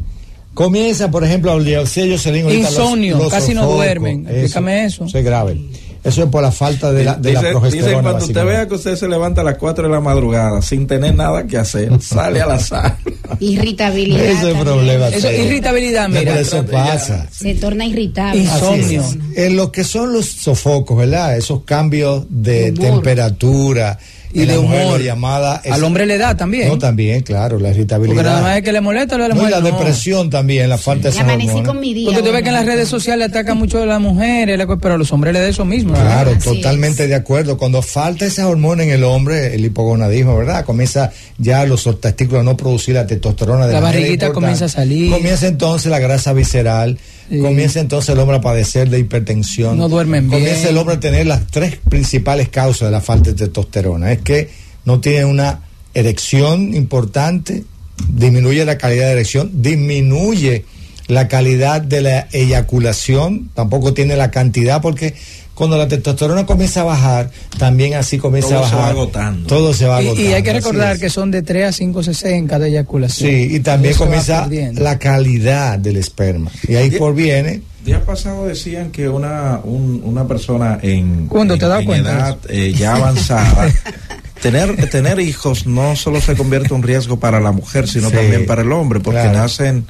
Comienza, 0.56 1.12
por 1.12 1.24
ejemplo, 1.24 1.52
al 1.52 1.64
día 1.64 1.80
Jocelyn. 1.82 2.50
Insomnio, 2.50 3.30
casi 3.30 3.54
no 3.54 3.70
duermen. 3.70 4.26
Explícame 4.28 4.86
eso. 4.86 5.06
Eso 5.06 5.18
es 5.18 5.26
grave. 5.26 5.60
Eso 6.06 6.24
es 6.24 6.30
por 6.30 6.44
la 6.44 6.52
falta 6.52 6.92
de 6.92 7.04
la, 7.04 7.16
de 7.16 7.34
la 7.34 7.42
progesterona. 7.42 8.02
Cuando 8.04 8.26
usted 8.26 8.46
vea 8.46 8.68
que 8.68 8.76
usted 8.76 8.96
se 8.96 9.08
levanta 9.08 9.42
a 9.42 9.44
las 9.44 9.58
4 9.58 9.88
de 9.88 9.94
la 9.94 10.00
madrugada 10.00 10.62
sin 10.62 10.86
tener 10.86 11.16
nada 11.16 11.46
que 11.48 11.58
hacer, 11.58 11.92
sale 12.02 12.42
a 12.42 12.46
la 12.46 12.60
sala. 12.60 12.98
Irritabilidad. 13.40 14.24
Ese 14.24 14.52
es 14.52 14.56
el 14.56 14.64
problema. 14.64 15.08
Eso, 15.08 15.32
irritabilidad, 15.32 16.08
mira. 16.08 16.40
eso 16.40 16.64
pasa. 16.64 17.28
Se 17.32 17.56
torna 17.56 17.86
irritable. 17.86 18.44
Insomnio. 18.44 19.04
En 19.36 19.58
lo 19.58 19.72
que 19.72 19.84
son 19.84 20.14
los 20.14 20.28
sofocos, 20.28 20.96
¿verdad? 20.96 21.36
Esos 21.36 21.64
cambios 21.64 22.26
de 22.30 22.72
temperatura, 22.72 23.98
y 24.36 24.46
de 24.46 24.58
humor. 24.58 25.02
Llamada 25.02 25.62
Al 25.70 25.84
hombre 25.84 26.06
le 26.06 26.18
da 26.18 26.36
también. 26.36 26.68
No, 26.68 26.78
también, 26.78 27.22
claro, 27.22 27.58
la 27.60 27.70
irritabilidad. 27.70 28.16
Porque 28.16 28.30
nada 28.30 28.42
más 28.42 28.58
es 28.58 28.64
que 28.64 28.72
le 28.72 28.82
molesta 28.82 29.18
lo 29.18 29.24
de 29.24 29.30
la 29.30 29.36
mujer. 29.36 29.52
la 29.52 29.62
depresión 29.62 30.30
también, 30.30 30.70
la 30.70 30.78
falta 30.78 31.10
de 31.10 31.20
Amanecí 31.20 31.64
con 31.64 31.80
mi 31.80 31.94
día. 31.94 32.10
Porque 32.10 32.22
tú 32.22 32.34
ves 32.34 32.44
que 32.44 32.50
en 32.50 32.56
las 32.56 32.66
redes 32.66 32.90
sociales 32.90 33.30
atacan 33.30 33.58
mucho 33.58 33.82
a 33.82 33.86
las 33.86 34.02
mujeres, 34.02 34.60
pero 34.82 34.96
a 34.96 34.98
los 34.98 35.12
hombres 35.12 35.34
le 35.34 35.40
da 35.40 35.48
eso 35.48 35.66
mismo. 35.66 35.94
Claro, 35.94 36.38
totalmente 36.44 37.08
de 37.08 37.16
acuerdo. 37.16 37.58
Cuando 37.58 37.82
falta 37.82 38.26
esa 38.26 38.48
hormona 38.48 38.84
en 38.84 38.90
el 38.90 39.04
hombre, 39.04 39.56
el 39.56 39.64
hipogonadismo, 39.66 40.38
¿verdad? 40.38 40.66
Comienza 40.66 41.12
ya 41.38 41.66
los 41.66 41.84
testículos 42.02 42.42
a 42.42 42.44
no 42.44 42.58
producir 42.58 42.96
la 42.96 43.08
testosterona 43.08 43.68
de 43.68 43.74
la, 43.74 43.80
la 43.80 43.86
barriguita 43.86 44.32
comienza 44.32 44.66
a 44.66 44.70
salir. 44.70 45.12
Comienza 45.12 45.48
entonces 45.48 45.90
la 45.92 46.00
grasa 46.00 46.34
visceral. 46.34 46.98
Comienza 47.30 47.80
entonces 47.80 48.10
el 48.10 48.20
hombre 48.20 48.38
a 48.38 48.42
padecer 48.42 48.90
de 48.90 49.00
hipertensión. 49.00 49.78
No 49.78 49.90
duermen 49.90 50.30
bien. 50.30 50.42
Comienza 50.42 50.70
el 50.70 50.78
hombre 50.78 50.96
a 50.96 51.00
tener 51.00 51.26
las 51.26 51.48
tres 51.48 51.78
principales 51.90 52.50
causas 52.50 52.88
de 52.88 52.92
la 52.92 53.02
falta 53.02 53.32
de 53.32 53.36
testosterona. 53.36 54.12
Es 54.12 54.22
que 54.22 54.50
no 54.86 55.00
tiene 55.00 55.26
una 55.26 55.62
erección 55.94 56.76
importante, 56.76 57.64
disminuye 58.10 58.64
la 58.66 58.78
calidad 58.78 59.08
de 59.08 59.12
erección, 59.14 59.50
disminuye 59.62 60.66
la 61.08 61.28
calidad 61.28 61.82
de 61.82 62.02
la 62.02 62.28
eyaculación, 62.32 63.50
tampoco 63.54 63.94
tiene 63.94 64.16
la 64.16 64.32
cantidad 64.32 64.82
porque 64.82 65.16
cuando 65.56 65.78
la 65.78 65.88
testosterona 65.88 66.46
comienza 66.46 66.82
a 66.82 66.84
bajar, 66.84 67.32
también 67.58 67.96
así 67.96 68.20
comienza 68.20 68.58
a 68.58 68.62
bajar. 68.62 68.72
Todo 68.72 68.78
se 68.78 68.84
va 68.84 68.90
agotando. 68.90 69.48
Todo 69.48 69.74
se 69.74 69.86
va 69.88 69.98
agotando. 69.98 70.22
Y, 70.22 70.34
hay 70.34 70.44
que 70.44 70.54
recordar 70.54 71.00
que 71.00 71.10
son 71.10 71.32
de 71.32 71.42
3 71.42 71.70
a 71.70 71.72
5 71.72 72.04
cc 72.04 72.36
en 72.36 72.48
cada 72.48 72.68
eyaculación. 72.68 73.30
Sí, 73.30 73.48
y 73.56 73.60
también 73.62 73.96
comienza 73.96 74.48
la 74.74 75.00
calidad 75.00 75.80
del 75.80 75.98
esperma. 75.98 76.52
Y 76.68 76.76
ahí 76.76 76.92
por 76.92 77.16
viene 77.16 77.62
día 77.86 78.04
pasado 78.04 78.48
decían 78.48 78.92
que 78.92 79.08
una, 79.08 79.60
una 79.64 80.28
persona 80.28 80.80
en, 80.82 81.28
¿Cuándo 81.28 81.58
te 81.58 81.66
en, 81.66 81.92
edad 81.92 82.38
eh, 82.50 82.74
ya 82.76 82.96
avanzada, 82.96 83.72
tener, 84.42 84.90
tener 84.90 85.20
hijos 85.20 85.68
no 85.68 85.96
solo 85.96 86.20
se 86.20 86.36
convierte 86.36 86.70
en 86.70 86.76
un 86.76 86.84
riesgo 86.84 87.20
para 87.20 87.40
la 87.40 87.52
mujer, 87.52 87.88
sino 87.88 88.10
también 88.10 88.46
para 88.48 88.64
el 88.64 88.72
hombre, 88.72 89.00
porque 89.00 89.26
nacen 89.26 89.86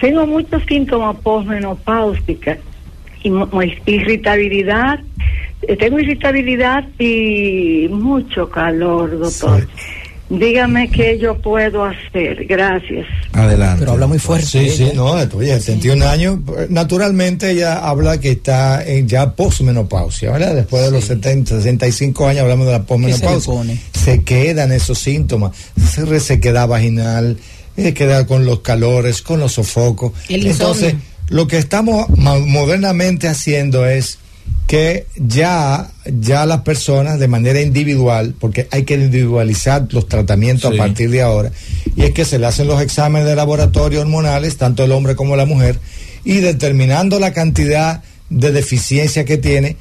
Tengo 0.00 0.26
muchos 0.26 0.62
síntomas 0.66 1.16
postmenopáusicos, 1.16 2.58
irritabilidad, 3.86 5.00
eh, 5.62 5.76
tengo 5.76 5.98
irritabilidad 5.98 6.84
y 6.98 7.88
mucho 7.90 8.48
calor, 8.48 9.18
doctor. 9.18 9.66
Dígame 10.30 10.90
qué 10.90 11.18
yo 11.18 11.36
puedo 11.36 11.84
hacer. 11.84 12.46
Gracias. 12.46 13.06
Adelante. 13.32 13.80
Pero 13.80 13.92
habla 13.92 14.06
muy 14.06 14.18
fuerte. 14.18 14.46
Sí, 14.46 14.70
sí, 14.70 14.90
no, 14.94 15.12
oye, 15.12 15.60
71 15.60 16.06
años. 16.06 16.38
Naturalmente 16.70 17.50
ella 17.50 17.86
habla 17.86 18.18
que 18.18 18.30
está 18.30 18.84
en 18.84 19.06
ya 19.06 19.32
posmenopausia, 19.32 20.32
¿verdad? 20.32 20.54
Después 20.54 20.82
de 20.84 20.90
los 20.90 21.04
70, 21.04 21.56
65 21.56 22.26
años 22.26 22.42
hablamos 22.42 22.66
de 22.66 22.72
la 22.72 22.82
posmenopausia. 22.84 23.78
Se, 23.92 24.24
quedan 24.24 24.72
esos 24.72 24.98
síntomas. 24.98 25.56
Se 25.92 26.04
resequedad 26.06 26.68
vaginal, 26.68 27.36
se 27.76 27.92
queda 27.92 28.26
con 28.26 28.46
los 28.46 28.60
calores, 28.60 29.20
con 29.20 29.40
los 29.40 29.52
sofocos. 29.52 30.12
Entonces, 30.28 30.94
lo 31.28 31.46
que 31.46 31.58
estamos 31.58 32.08
modernamente 32.08 33.28
haciendo 33.28 33.86
es 33.86 34.18
que 34.66 35.06
ya, 35.16 35.90
ya 36.06 36.46
las 36.46 36.62
personas 36.62 37.18
de 37.18 37.28
manera 37.28 37.60
individual, 37.60 38.34
porque 38.38 38.66
hay 38.70 38.84
que 38.84 38.94
individualizar 38.94 39.86
los 39.90 40.08
tratamientos 40.08 40.72
a 40.72 40.76
partir 40.76 41.10
de 41.10 41.22
ahora, 41.22 41.52
y 41.94 42.02
es 42.02 42.12
que 42.12 42.24
se 42.24 42.38
le 42.38 42.46
hacen 42.46 42.66
los 42.66 42.80
exámenes 42.80 43.28
de 43.28 43.36
laboratorio 43.36 44.00
hormonales, 44.00 44.56
tanto 44.56 44.84
el 44.84 44.92
hombre 44.92 45.16
como 45.16 45.36
la 45.36 45.44
mujer, 45.44 45.78
y 46.24 46.38
determinando 46.38 47.20
la 47.20 47.32
cantidad 47.32 48.02
de 48.30 48.52
deficiencia 48.52 49.24
que 49.24 49.36
tiene 49.36 49.76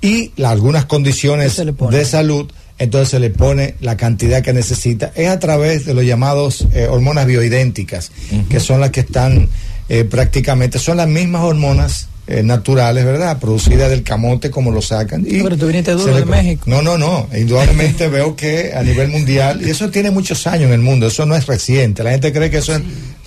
y 0.00 0.32
algunas 0.42 0.84
condiciones 0.84 1.56
de 1.90 2.04
salud, 2.04 2.50
entonces 2.78 3.08
se 3.08 3.20
le 3.20 3.30
pone 3.30 3.76
la 3.80 3.96
cantidad 3.96 4.42
que 4.42 4.52
necesita. 4.52 5.12
Es 5.14 5.28
a 5.28 5.38
través 5.38 5.86
de 5.86 5.94
los 5.94 6.04
llamados 6.04 6.66
eh, 6.74 6.88
hormonas 6.90 7.26
bioidénticas, 7.26 8.10
que 8.50 8.58
son 8.58 8.80
las 8.80 8.90
que 8.90 9.00
están 9.00 9.48
eh, 9.88 10.04
prácticamente, 10.04 10.78
son 10.78 10.96
las 10.96 11.08
mismas 11.08 11.42
hormonas 11.42 12.08
eh, 12.26 12.42
naturales, 12.42 13.04
¿verdad? 13.04 13.38
Producidas 13.38 13.90
del 13.90 14.02
camote 14.02 14.50
como 14.50 14.70
lo 14.70 14.80
sacan. 14.80 15.24
Y 15.26 15.42
pero 15.42 15.58
tú 15.58 15.66
viniste 15.66 15.92
duro 15.92 16.16
de 16.16 16.24
México. 16.24 16.62
No, 16.66 16.80
no, 16.80 16.96
no. 16.96 17.28
Indudablemente 17.36 18.08
veo 18.08 18.34
que 18.34 18.72
a 18.74 18.82
nivel 18.82 19.08
mundial, 19.08 19.60
y 19.62 19.68
eso 19.68 19.90
tiene 19.90 20.10
muchos 20.10 20.46
años 20.46 20.68
en 20.68 20.72
el 20.72 20.80
mundo, 20.80 21.06
eso 21.06 21.26
no 21.26 21.36
es 21.36 21.46
reciente. 21.46 22.02
La 22.02 22.12
gente 22.12 22.32
cree 22.32 22.48
que 22.50 22.58
eso 22.58 22.74
es 22.74 22.80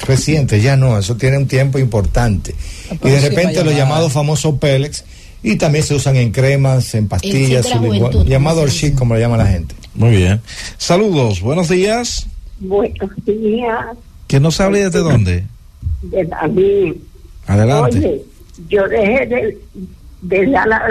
reciente, 0.08 0.62
ya 0.62 0.76
no, 0.78 0.98
eso 0.98 1.16
tiene 1.16 1.38
un 1.38 1.48
tiempo 1.48 1.78
importante. 1.78 2.56
Y 3.04 3.10
de 3.10 3.20
repente 3.22 3.64
los 3.64 3.76
llamados 3.76 4.12
famosos 4.12 4.56
Pélex, 4.60 5.04
y 5.44 5.58
también 5.58 5.84
se 5.84 5.94
usan 5.94 6.16
en 6.16 6.32
cremas, 6.32 6.96
en 6.96 7.08
pastillas, 7.08 7.68
llamado 8.26 8.62
Orchid, 8.62 8.96
como 8.96 9.14
le 9.14 9.22
llama 9.22 9.38
la 9.38 9.46
gente. 9.46 9.76
Muy 9.94 10.16
bien. 10.16 10.42
Saludos, 10.80 11.42
buenos 11.42 11.70
días. 11.70 12.26
Buenos 12.60 13.12
días. 13.24 13.86
¿Quién 14.26 14.42
nos 14.42 14.60
habla 14.60 14.80
desde 14.80 15.00
dónde? 15.00 15.44
De 16.02 16.26
David. 16.26 16.96
Adelante 17.46 18.24
yo 18.70 18.88
dejé 18.88 19.26
de, 19.28 19.58
de 20.22 20.46
dar 20.48 20.72
a, 20.72 20.88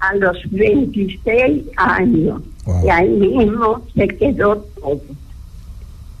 a 0.00 0.14
los 0.16 0.38
26 0.50 1.64
años 1.76 2.42
y 2.84 2.88
ahí 2.88 3.08
mismo 3.08 3.82
se 3.94 4.08
quedó 4.08 4.56
todo. 4.80 5.00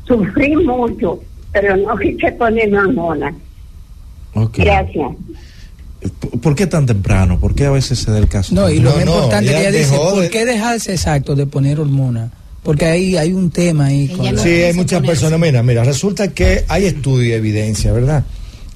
Sufrí 0.06 0.54
mucho, 0.56 1.20
pero 1.52 1.76
no 1.76 1.96
quise 1.98 2.30
poner 2.32 2.74
hormonas. 2.74 3.34
Okay. 4.34 4.64
Gracias. 4.64 5.12
¿Por 6.42 6.54
qué 6.54 6.66
tan 6.66 6.86
temprano? 6.86 7.40
¿Por 7.40 7.54
qué 7.54 7.66
a 7.66 7.70
veces 7.70 7.98
se 7.98 8.10
da 8.10 8.18
el 8.18 8.28
caso? 8.28 8.54
No, 8.54 8.70
y 8.70 8.78
lo 8.78 8.92
más 8.92 9.04
importante 9.06 9.50
que 9.50 9.60
ella 9.60 9.70
dice, 9.72 9.96
¿por 9.96 10.28
qué 10.28 10.44
dejarse 10.44 10.92
exacto 10.92 11.34
de 11.34 11.46
poner 11.46 11.80
hormonas? 11.80 12.30
Porque 12.62 12.84
ahí 12.84 13.16
hay 13.16 13.32
un 13.32 13.50
tema 13.50 13.86
ahí. 13.86 14.08
sí, 14.36 14.48
hay 14.48 14.74
muchas 14.74 15.00
personas. 15.02 15.38
Mira, 15.40 15.62
mira, 15.62 15.84
resulta 15.84 16.28
que 16.28 16.64
hay 16.68 16.86
estudio 16.86 17.28
y 17.28 17.32
evidencia, 17.32 17.92
¿verdad? 17.92 18.24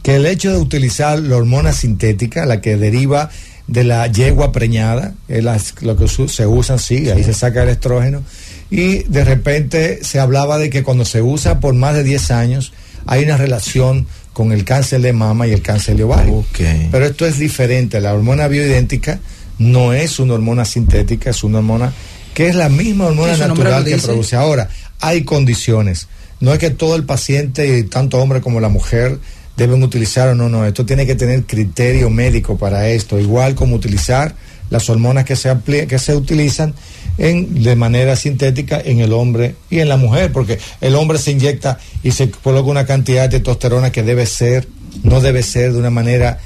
Que 0.02 0.16
el 0.16 0.26
hecho 0.26 0.52
de 0.52 0.58
utilizar 0.58 1.18
la 1.18 1.36
hormona 1.36 1.72
sintética, 1.72 2.46
la 2.46 2.60
que 2.60 2.76
deriva 2.76 3.30
de 3.66 3.84
la 3.84 4.06
yegua 4.06 4.50
preñada, 4.52 5.14
es 5.28 5.44
lo 5.82 5.96
que 5.96 6.08
se 6.08 6.46
usa, 6.46 6.78
sí, 6.78 7.08
ahí 7.10 7.22
se 7.22 7.34
saca 7.34 7.62
el 7.62 7.68
estrógeno, 7.68 8.22
y 8.70 9.04
de 9.04 9.24
repente 9.24 10.00
se 10.02 10.18
hablaba 10.18 10.58
de 10.58 10.70
que 10.70 10.82
cuando 10.82 11.04
se 11.04 11.22
usa 11.22 11.60
por 11.60 11.74
más 11.74 11.94
de 11.94 12.02
10 12.02 12.30
años 12.30 12.72
hay 13.06 13.24
una 13.24 13.36
relación 13.36 14.06
con 14.32 14.52
el 14.52 14.64
cáncer 14.64 15.00
de 15.02 15.12
mama 15.12 15.46
y 15.46 15.52
el 15.52 15.62
cáncer 15.62 15.96
de 15.96 16.04
ovario. 16.04 16.44
Pero 16.90 17.04
esto 17.04 17.26
es 17.26 17.38
diferente, 17.38 18.00
la 18.00 18.14
hormona 18.14 18.48
bioidéntica 18.48 19.20
no 19.58 19.92
es 19.92 20.18
una 20.18 20.34
hormona 20.34 20.64
sintética, 20.64 21.30
es 21.30 21.44
una 21.44 21.58
hormona 21.58 21.92
que 22.34 22.48
es 22.48 22.54
la 22.54 22.68
misma 22.68 23.06
hormona 23.06 23.36
natural 23.36 23.84
que 23.84 23.98
produce. 23.98 24.34
Ahora, 24.36 24.68
hay 25.00 25.24
condiciones. 25.24 26.08
No 26.40 26.52
es 26.52 26.58
que 26.58 26.70
todo 26.70 26.96
el 26.96 27.04
paciente, 27.04 27.82
tanto 27.84 28.18
hombre 28.18 28.40
como 28.40 28.60
la 28.60 28.70
mujer, 28.70 29.18
deben 29.60 29.82
utilizar 29.82 30.28
o 30.28 30.34
no, 30.34 30.48
no. 30.48 30.64
Esto 30.64 30.86
tiene 30.86 31.04
que 31.04 31.14
tener 31.14 31.44
criterio 31.44 32.08
médico 32.08 32.56
para 32.56 32.88
esto, 32.88 33.20
igual 33.20 33.54
como 33.54 33.76
utilizar 33.76 34.34
las 34.70 34.88
hormonas 34.88 35.26
que 35.26 35.36
se, 35.36 35.54
que 35.86 35.98
se 35.98 36.16
utilizan 36.16 36.74
en, 37.18 37.62
de 37.62 37.76
manera 37.76 38.16
sintética 38.16 38.80
en 38.82 39.00
el 39.00 39.12
hombre 39.12 39.56
y 39.68 39.80
en 39.80 39.90
la 39.90 39.98
mujer, 39.98 40.32
porque 40.32 40.58
el 40.80 40.94
hombre 40.94 41.18
se 41.18 41.32
inyecta 41.32 41.78
y 42.02 42.12
se 42.12 42.30
coloca 42.30 42.70
una 42.70 42.86
cantidad 42.86 43.28
de 43.28 43.38
testosterona 43.38 43.92
que 43.92 44.02
debe 44.02 44.24
ser, 44.24 44.66
no 45.02 45.20
debe 45.20 45.42
ser 45.42 45.72
de 45.72 45.78
una 45.78 45.90
manera 45.90 46.38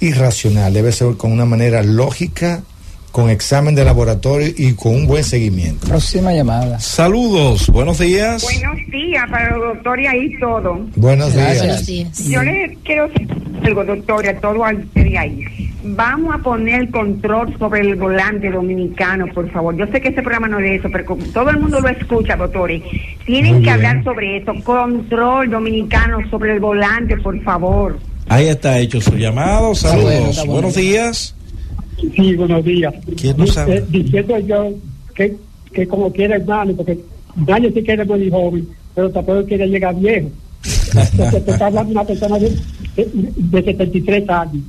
irracional, 0.00 0.74
debe 0.74 0.90
ser 0.90 1.16
con 1.16 1.30
una 1.30 1.44
manera 1.44 1.84
lógica, 1.84 2.64
con 3.16 3.30
examen 3.30 3.74
de 3.74 3.82
laboratorio 3.82 4.46
y 4.54 4.74
con 4.74 4.94
un 4.94 5.06
buen 5.06 5.24
seguimiento. 5.24 5.88
Próxima 5.88 6.34
llamada. 6.34 6.78
Saludos, 6.78 7.70
buenos 7.70 7.98
días. 7.98 8.42
Buenos 8.42 8.76
días 8.90 9.24
para 9.30 9.54
el 9.54 9.58
doctor 9.58 9.98
y 9.98 10.06
ahí 10.06 10.38
todo. 10.38 10.80
Buenos 10.96 11.32
días. 11.32 11.58
Buenos 11.60 11.86
días. 11.86 12.28
Yo 12.28 12.42
le 12.42 12.76
quiero 12.84 13.08
decir 13.08 13.26
algo, 13.64 13.84
doctor, 13.86 14.28
a 14.28 14.38
todo 14.38 14.62
al 14.66 14.86
de 14.92 15.16
ahí. 15.16 15.40
Vamos 15.82 16.34
a 16.34 16.38
poner 16.42 16.90
control 16.90 17.56
sobre 17.58 17.80
el 17.80 17.94
volante 17.96 18.50
dominicano, 18.50 19.24
por 19.32 19.50
favor. 19.50 19.74
Yo 19.78 19.86
sé 19.86 20.02
que 20.02 20.08
este 20.08 20.20
programa 20.20 20.48
no 20.48 20.58
es 20.58 20.64
de 20.64 20.76
eso, 20.76 20.88
pero 20.92 21.16
todo 21.32 21.48
el 21.48 21.58
mundo 21.58 21.80
lo 21.80 21.88
escucha, 21.88 22.36
doctores. 22.36 22.82
Tienen 23.24 23.62
que 23.62 23.70
hablar 23.70 24.04
sobre 24.04 24.36
eso. 24.36 24.52
Control 24.62 25.48
dominicano 25.48 26.18
sobre 26.28 26.52
el 26.52 26.60
volante, 26.60 27.16
por 27.16 27.42
favor. 27.42 27.98
Ahí 28.28 28.48
está 28.48 28.78
hecho 28.78 29.00
su 29.00 29.16
llamado. 29.16 29.74
Saludos. 29.74 30.44
Buenos 30.46 30.74
días. 30.74 31.35
Sí, 31.96 32.34
buenos 32.34 32.64
días. 32.64 32.94
¿Quién 33.18 33.36
no 33.36 33.46
sabe? 33.46 33.76
Eh, 33.76 33.84
diciendo 33.88 34.38
yo 34.40 34.74
que, 35.14 35.34
que 35.72 35.88
como 35.88 36.12
quiere 36.12 36.36
hermano, 36.36 36.74
porque 36.74 36.98
nadie 37.46 37.72
se 37.72 37.82
quiere 37.82 38.04
morir 38.04 38.30
joven, 38.30 38.68
pero 38.94 39.10
tampoco 39.10 39.44
quiere 39.46 39.66
llegar 39.66 39.94
viejo. 39.96 40.28
Entonces 41.12 41.44
te 41.44 41.50
está 41.50 41.66
hablando 41.66 41.92
una 41.92 42.04
persona 42.04 42.38
de, 42.38 42.50
de, 42.96 43.62
73 43.62 44.28
años. 44.28 44.62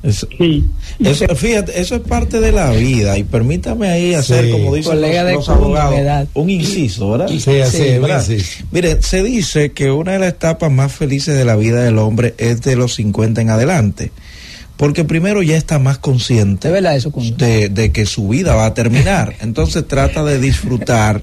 Eso, 0.00 0.28
sí. 0.38 0.64
eso, 1.00 1.26
fíjate, 1.34 1.80
eso 1.80 1.96
es 1.96 2.02
parte 2.02 2.40
de 2.40 2.52
la 2.52 2.70
vida 2.70 3.18
y 3.18 3.24
permítame 3.24 3.88
ahí 3.88 4.14
hacer, 4.14 4.48
como 4.52 4.72
dicen 4.72 5.00
los, 5.00 5.48
abogados, 5.48 6.28
un 6.34 6.50
inciso, 6.50 7.10
¿verdad? 7.10 7.26
Sí, 7.26 7.60
así 7.60 7.98
¿verdad? 7.98 8.24
Mire, 8.70 9.02
se 9.02 9.24
dice 9.24 9.72
que 9.72 9.90
una 9.90 10.12
de 10.12 10.20
las 10.20 10.28
etapas 10.34 10.70
más 10.70 10.92
felices 10.92 11.36
de 11.36 11.44
la 11.44 11.56
vida 11.56 11.82
del 11.82 11.98
hombre 11.98 12.34
es 12.38 12.62
de 12.62 12.76
los 12.76 12.94
50 12.94 13.40
en 13.40 13.50
adelante 13.50 14.12
porque 14.78 15.04
primero 15.04 15.42
ya 15.42 15.56
está 15.56 15.80
más 15.80 15.98
consciente 15.98 16.70
de, 16.70 17.68
de, 17.68 17.92
que 17.92 18.06
su 18.06 18.28
vida 18.28 18.54
va 18.54 18.66
a 18.66 18.74
terminar. 18.74 19.34
Entonces 19.40 19.86
trata 19.86 20.24
de 20.24 20.38
disfrutar. 20.38 21.22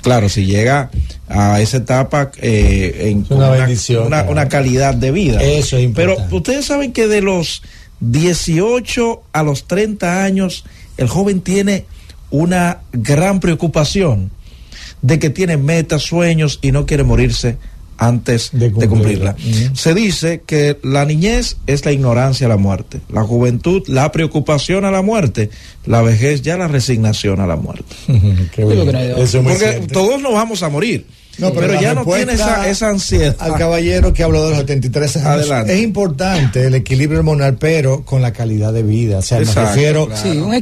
Claro, 0.00 0.30
si 0.30 0.46
llega 0.46 0.90
a 1.28 1.60
esa 1.60 1.76
etapa 1.76 2.32
eh, 2.40 3.10
en 3.10 3.26
una, 3.28 4.22
una, 4.22 4.48
calidad 4.48 4.94
de 4.94 5.10
vida. 5.12 5.42
Eso 5.42 5.76
es 5.76 5.84
importante. 5.84 6.22
Pero 6.24 6.36
ustedes 6.36 6.64
saben 6.64 6.92
que 6.92 7.08
de 7.08 7.20
los 7.20 7.62
18 8.00 9.22
a 9.32 9.42
los 9.42 9.64
30 9.64 10.24
años, 10.24 10.64
el 10.96 11.08
joven 11.08 11.42
tiene 11.42 11.84
una 12.30 12.78
gran 12.92 13.40
preocupación 13.40 14.30
de 15.02 15.18
que 15.18 15.28
tiene 15.28 15.58
metas, 15.58 16.02
sueños 16.02 16.58
y 16.62 16.72
no 16.72 16.86
quiere 16.86 17.04
morirse 17.04 17.58
antes 18.02 18.50
de 18.52 18.70
cumplirla. 18.70 19.36
Se 19.74 19.94
dice 19.94 20.42
que 20.44 20.78
la 20.82 21.04
niñez 21.04 21.56
es 21.66 21.84
la 21.84 21.92
ignorancia 21.92 22.46
a 22.46 22.48
la 22.48 22.56
muerte, 22.56 23.00
la 23.08 23.22
juventud 23.22 23.82
la 23.86 24.10
preocupación 24.10 24.84
a 24.84 24.90
la 24.90 25.02
muerte, 25.02 25.50
la 25.86 26.02
vejez 26.02 26.42
ya 26.42 26.56
la 26.56 26.68
resignación 26.68 27.40
a 27.40 27.46
la 27.46 27.56
muerte. 27.56 27.94
Porque 28.56 29.86
todos 29.92 30.20
nos 30.20 30.32
vamos 30.32 30.62
a 30.62 30.68
morir. 30.68 31.06
pero, 31.38 31.80
ya 31.80 31.94
no 31.94 32.04
tiene 32.04 32.32
esa, 32.32 32.88
ansiedad. 32.88 33.36
Al 33.38 33.54
caballero 33.54 34.12
que 34.12 34.22
habló 34.22 34.44
de 34.44 34.50
los 34.50 34.58
73 34.60 35.16
años. 35.16 35.26
Adelante. 35.26 35.74
Es 35.74 35.82
importante 35.82 36.66
el 36.66 36.74
equilibrio 36.74 37.20
hormonal, 37.20 37.56
pero 37.56 38.04
con 38.04 38.20
la 38.20 38.32
calidad 38.32 38.72
de 38.72 38.82
vida. 38.82 39.18
O 39.18 39.22
sea, 39.22 39.38
me 39.38 39.44
refiero 39.44 40.08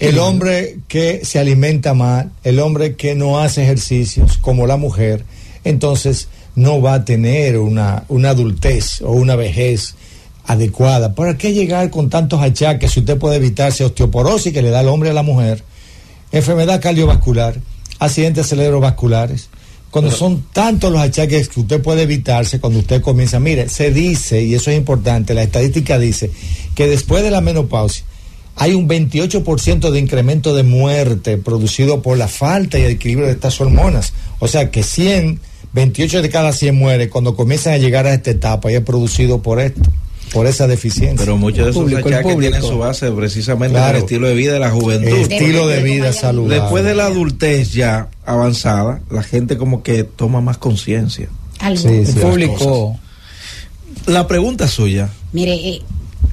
el 0.01 0.19
hombre 0.19 0.79
que 0.89 1.25
se 1.25 1.39
alimenta 1.39 1.95
mal, 1.95 2.31
el 2.45 2.59
hombre 2.59 2.97
que 2.97 3.15
no 3.15 3.41
hace 3.41 3.63
ejercicios, 3.63 4.37
como 4.39 4.67
la 4.67 4.77
mujer. 4.77 5.25
Entonces, 5.65 6.29
no 6.55 6.81
va 6.81 6.95
a 6.95 7.05
tener 7.05 7.59
una, 7.59 8.05
una 8.09 8.31
adultez 8.31 9.01
o 9.03 9.13
una 9.13 9.37
vejez 9.37 9.95
adecuada. 10.45 11.15
¿Para 11.15 11.37
qué 11.37 11.53
llegar 11.53 11.91
con 11.91 12.11
tantos 12.11 12.41
achaques 12.41 12.93
si 12.93 13.01
usted 13.01 13.19
puede 13.19 13.37
evitarse 13.37 13.85
osteoporosis 13.85 14.53
que 14.53 14.63
le 14.63 14.71
da 14.71 14.81
al 14.81 14.89
hombre 14.89 15.11
a 15.11 15.15
la 15.15 15.23
mujer, 15.23 15.63
enfermedad 16.33 16.81
cardiovascular, 16.81 17.57
accidentes 17.99 18.49
cerebrovasculares? 18.49 19.49
Cuando 19.91 20.13
son 20.13 20.45
tantos 20.53 20.93
los 20.93 21.01
achaques 21.01 21.49
que 21.49 21.61
usted 21.61 21.83
puede 21.83 22.03
evitarse 22.03 22.61
cuando 22.61 22.79
usted 22.79 23.03
comienza, 23.03 23.41
mire, 23.41 23.69
se 23.69 23.91
dice, 23.91 24.41
y 24.43 24.55
eso 24.55 24.71
es 24.71 24.77
importante, 24.77 25.35
la 25.35 25.43
estadística 25.43 25.99
dice 25.99 26.31
que 26.77 26.87
después 26.87 27.25
de 27.25 27.33
la 27.33 27.41
menopausia 27.41 28.05
hay 28.55 28.75
un 28.75 28.89
28% 28.89 29.91
de 29.91 29.99
incremento 29.99 30.55
de 30.55 30.63
muerte 30.63 31.39
producido 31.39 32.03
por 32.03 32.19
la 32.19 32.29
falta 32.29 32.79
y 32.79 32.83
el 32.83 32.93
equilibrio 32.93 33.27
de 33.27 33.33
estas 33.33 33.61
hormonas. 33.61 34.13
O 34.39 34.49
sea 34.49 34.71
que 34.71 34.83
100 34.83 35.41
28 35.73 36.23
de 36.23 36.29
cada 36.29 36.53
100 36.53 36.75
muere 36.75 37.09
cuando 37.09 37.37
comienzan 37.37 37.75
a 37.75 37.79
llegar 37.79 38.07
a 38.07 38.15
esta 38.15 38.31
etapa 38.31 38.71
y 38.71 38.75
es 38.75 38.83
producido 38.83 39.43
por 39.43 39.61
esto 39.61 39.83
por 40.33 40.47
esa 40.47 40.67
deficiencia. 40.67 41.19
Pero 41.19 41.37
muchos 41.37 41.65
de 41.65 41.71
esos 41.71 41.83
público, 41.83 42.09
achaques 42.09 42.39
tienen 42.39 42.63
su 42.63 42.79
base 42.79 43.11
precisamente 43.11 43.79
en 43.79 43.85
el 43.85 43.97
estilo 43.97 44.29
de 44.29 44.35
vida 44.35 44.53
de 44.53 44.61
la 44.61 44.71
juventud. 44.71 45.09
El 45.09 45.33
estilo 45.33 45.67
de 45.67 45.83
vida 45.83 46.13
saludable. 46.13 46.61
Después 46.61 46.85
de 46.85 46.95
la 46.95 47.07
adultez 47.07 47.73
ya 47.73 48.09
avanzada, 48.25 49.01
la 49.11 49.23
gente 49.23 49.57
como 49.57 49.83
que 49.83 50.05
toma 50.05 50.41
más 50.41 50.59
conciencia. 50.59 51.29
Sí, 51.77 51.89
el 51.89 52.15
público. 52.15 52.99
La 54.07 54.27
pregunta 54.27 54.67
suya. 54.67 55.11
Mire, 55.33 55.55
eh, 55.55 55.83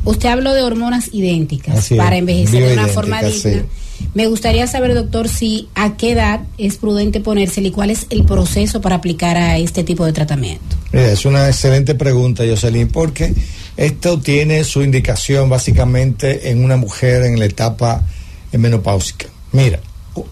usted 0.05 0.29
habló 0.29 0.53
de 0.53 0.61
hormonas 0.61 1.09
idénticas 1.11 1.89
para 1.97 2.17
envejecer 2.17 2.67
de 2.67 2.73
una 2.73 2.87
forma 2.87 3.21
digna. 3.21 3.65
Me 4.13 4.27
gustaría 4.27 4.67
saber, 4.67 4.93
doctor, 4.93 5.29
si 5.29 5.69
a 5.75 5.97
qué 5.97 6.11
edad 6.11 6.41
es 6.57 6.77
prudente 6.77 7.19
ponérselo 7.19 7.67
y 7.67 7.71
cuál 7.71 7.89
es 7.89 8.07
el 8.09 8.23
proceso 8.25 8.81
para 8.81 8.95
aplicar 8.95 9.37
a 9.37 9.57
este 9.57 9.83
tipo 9.83 10.05
de 10.05 10.13
tratamiento. 10.13 10.75
es 10.91 11.25
una 11.25 11.47
excelente 11.47 11.95
pregunta, 11.95 12.43
Jocelyn, 12.47 12.87
porque 12.87 13.33
esto 13.75 14.19
tiene 14.19 14.63
su 14.63 14.81
indicación 14.81 15.49
básicamente 15.49 16.49
en 16.49 16.63
una 16.63 16.77
mujer 16.77 17.23
en 17.23 17.39
la 17.39 17.45
etapa 17.45 18.03
menopáusica. 18.51 19.27
Mira, 19.51 19.79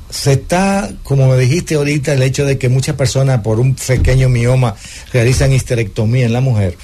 se 0.09 0.33
está, 0.33 0.91
como 1.03 1.27
me 1.27 1.37
dijiste 1.37 1.75
ahorita, 1.75 2.13
el 2.13 2.23
hecho 2.23 2.45
de 2.45 2.57
que 2.57 2.69
muchas 2.69 2.95
personas 2.95 3.41
por 3.41 3.59
un 3.59 3.75
pequeño 3.75 4.29
mioma 4.29 4.75
realizan 5.13 5.53
histerectomía 5.53 6.25
en 6.25 6.33
la 6.33 6.41
mujer 6.41 6.77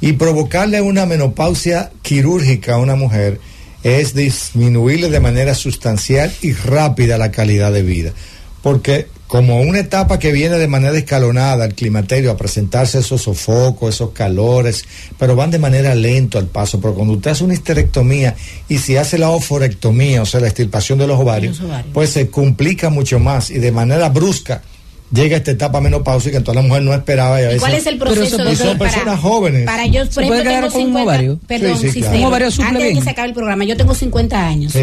y 0.00 0.12
provocarle 0.12 0.80
una 0.80 1.06
menopausia 1.06 1.90
quirúrgica 2.02 2.74
a 2.74 2.78
una 2.78 2.96
mujer 2.96 3.40
es 3.86 4.14
disminuirle 4.14 5.08
de 5.10 5.20
manera 5.20 5.54
sustancial 5.54 6.32
y 6.42 6.54
rápida 6.54 7.18
la 7.18 7.30
calidad 7.30 7.72
de 7.72 7.82
vida. 7.82 8.10
Porque 8.60 9.06
como 9.28 9.60
una 9.60 9.78
etapa 9.78 10.18
que 10.18 10.32
viene 10.32 10.58
de 10.58 10.66
manera 10.66 10.98
escalonada 10.98 11.62
al 11.62 11.74
climaterio 11.74 12.32
a 12.32 12.36
presentarse 12.36 12.98
esos 12.98 13.22
sofocos, 13.22 13.94
esos 13.94 14.10
calores, 14.10 14.84
pero 15.20 15.36
van 15.36 15.52
de 15.52 15.60
manera 15.60 15.94
lento 15.94 16.36
al 16.36 16.46
paso. 16.46 16.80
Pero 16.80 16.94
cuando 16.94 17.14
usted 17.14 17.30
hace 17.30 17.44
una 17.44 17.54
histerectomía 17.54 18.34
y 18.68 18.78
si 18.78 18.96
hace 18.96 19.18
la 19.18 19.30
oforectomía, 19.30 20.22
o 20.22 20.26
sea, 20.26 20.40
la 20.40 20.48
extirpación 20.48 20.98
de 20.98 21.06
los 21.06 21.20
ovarios, 21.20 21.62
pues 21.92 22.10
se 22.10 22.28
complica 22.28 22.90
mucho 22.90 23.20
más 23.20 23.50
y 23.50 23.60
de 23.60 23.70
manera 23.70 24.08
brusca 24.08 24.62
llega 25.12 25.36
esta 25.36 25.52
etapa 25.52 25.80
menopáusica, 25.80 26.36
entonces 26.36 26.62
la 26.62 26.68
mujer 26.68 26.82
no 26.82 26.94
esperaba. 26.94 27.40
Y, 27.40 27.58
¿Cuál 27.58 27.74
es 27.74 27.86
el 27.86 27.98
proceso? 27.98 28.36
de 28.38 28.56
son 28.56 28.78
personas 28.78 29.20
jóvenes. 29.20 29.64
Para 29.64 29.86
yo, 29.86 30.08
por 30.10 30.24
ejemplo, 30.24 30.50
tengo 30.50 30.70
50, 30.70 30.78
un 30.78 30.96
ovario? 30.96 31.40
Perdón, 31.46 31.78
sí, 31.78 31.90
sí, 31.90 32.00
claro. 32.00 32.18
un 32.18 32.24
ovario 32.24 32.46
Antes 32.46 32.82
de 32.82 32.94
que 32.94 33.02
se 33.02 33.10
acabe 33.10 33.28
el 33.28 33.34
programa, 33.34 33.64
yo 33.64 33.76
tengo 33.76 33.94
50 33.94 34.46
años. 34.46 34.74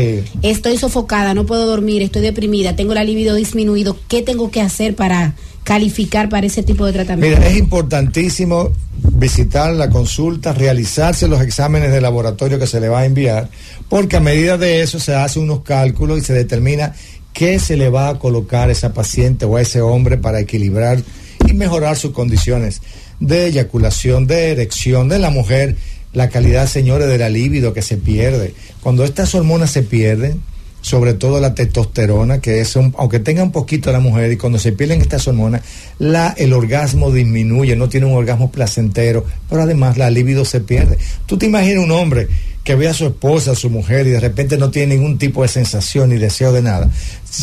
Estoy 0.41 0.77
sofocada, 0.77 1.33
no 1.33 1.45
puedo 1.45 1.65
dormir, 1.65 2.01
estoy 2.01 2.21
deprimida, 2.21 2.75
tengo 2.75 2.93
la 2.93 3.03
libido 3.03 3.36
disminuido. 3.36 3.97
¿Qué 4.07 4.21
tengo 4.21 4.51
que 4.51 4.62
hacer 4.62 4.95
para 4.95 5.36
calificar 5.63 6.29
para 6.29 6.45
ese 6.45 6.63
tipo 6.63 6.86
de 6.86 6.93
tratamiento? 6.93 7.39
Mira, 7.39 7.49
es 7.49 7.57
importantísimo 7.57 8.71
visitar 9.13 9.73
la 9.73 9.89
consulta, 9.89 10.53
realizarse 10.53 11.27
los 11.27 11.41
exámenes 11.41 11.91
de 11.91 12.01
laboratorio 12.01 12.59
que 12.59 12.67
se 12.67 12.79
le 12.79 12.89
va 12.89 13.01
a 13.01 13.05
enviar, 13.05 13.49
porque 13.89 14.17
a 14.17 14.19
medida 14.19 14.57
de 14.57 14.81
eso 14.81 14.99
se 14.99 15.15
hace 15.15 15.39
unos 15.39 15.62
cálculos 15.62 16.19
y 16.19 16.21
se 16.21 16.33
determina 16.33 16.93
qué 17.34 17.60
se 17.60 17.76
le 17.76 17.89
va 17.89 18.10
a 18.10 18.19
colocar 18.19 18.69
a 18.69 18.72
esa 18.72 18.93
paciente 18.93 19.46
o 19.46 19.58
a 19.58 19.62
ese 19.62 19.82
hombre 19.82 20.17
para 20.17 20.39
equilibrar 20.39 21.02
y 21.48 21.54
mejorar 21.54 21.98
sus 21.98 22.12
condiciones 22.12 22.82
de 23.19 23.48
eyaculación, 23.48 24.28
de 24.28 24.52
erección 24.52 25.10
de 25.10 25.19
la 25.19 25.30
mujer, 25.30 25.76
la 26.13 26.30
calidad, 26.30 26.67
señores, 26.67 27.08
de 27.08 27.17
la 27.17 27.30
libido 27.30 27.74
que 27.74 27.82
se 27.82 27.98
pierde. 27.98 28.54
Cuando 28.82 29.04
estas 29.04 29.34
hormonas 29.34 29.72
se 29.72 29.84
pierden, 29.84 30.41
sobre 30.82 31.13
todo 31.13 31.39
la 31.39 31.56
testosterona, 31.56 32.39
que 32.39 32.60
es 32.60 32.76
un, 32.76 32.93
aunque 32.98 33.19
tenga 33.19 33.41
un 33.41 33.52
poquito 33.52 33.91
la 33.91 34.02
mujer, 34.02 34.32
y 34.34 34.38
cuando 34.38 34.60
se 34.60 34.74
pierden 34.74 35.02
estas 35.02 35.28
hormonas, 35.28 35.62
la, 35.98 36.36
el 36.38 36.52
orgasmo 36.52 37.10
disminuye, 37.10 37.76
no 37.76 37.88
tiene 37.88 38.06
un 38.06 38.13
orgasmo 38.13 38.52
placentero, 38.52 39.26
pero 39.50 39.63
además 39.63 39.98
la 39.98 40.10
libido 40.10 40.43
se 40.43 40.60
pierde. 40.60 40.98
Tú 41.26 41.38
te 41.38 41.46
imaginas 41.46 41.84
un 41.84 41.91
hombre 41.91 42.28
que 42.63 42.76
ve 42.76 42.88
a 42.88 42.93
su 42.93 43.06
esposa, 43.06 43.52
a 43.52 43.56
su 43.56 43.69
mujer, 43.69 44.08
y 44.08 44.12
de 44.12 44.19
repente 44.19 44.58
no 44.58 44.71
tiene 44.71 44.95
ningún 44.95 45.17
tipo 45.17 45.41
de 45.41 45.47
sensación 45.47 46.10
ni 46.10 46.17
deseo 46.17 46.52
de 46.52 46.62
nada. 46.62 46.89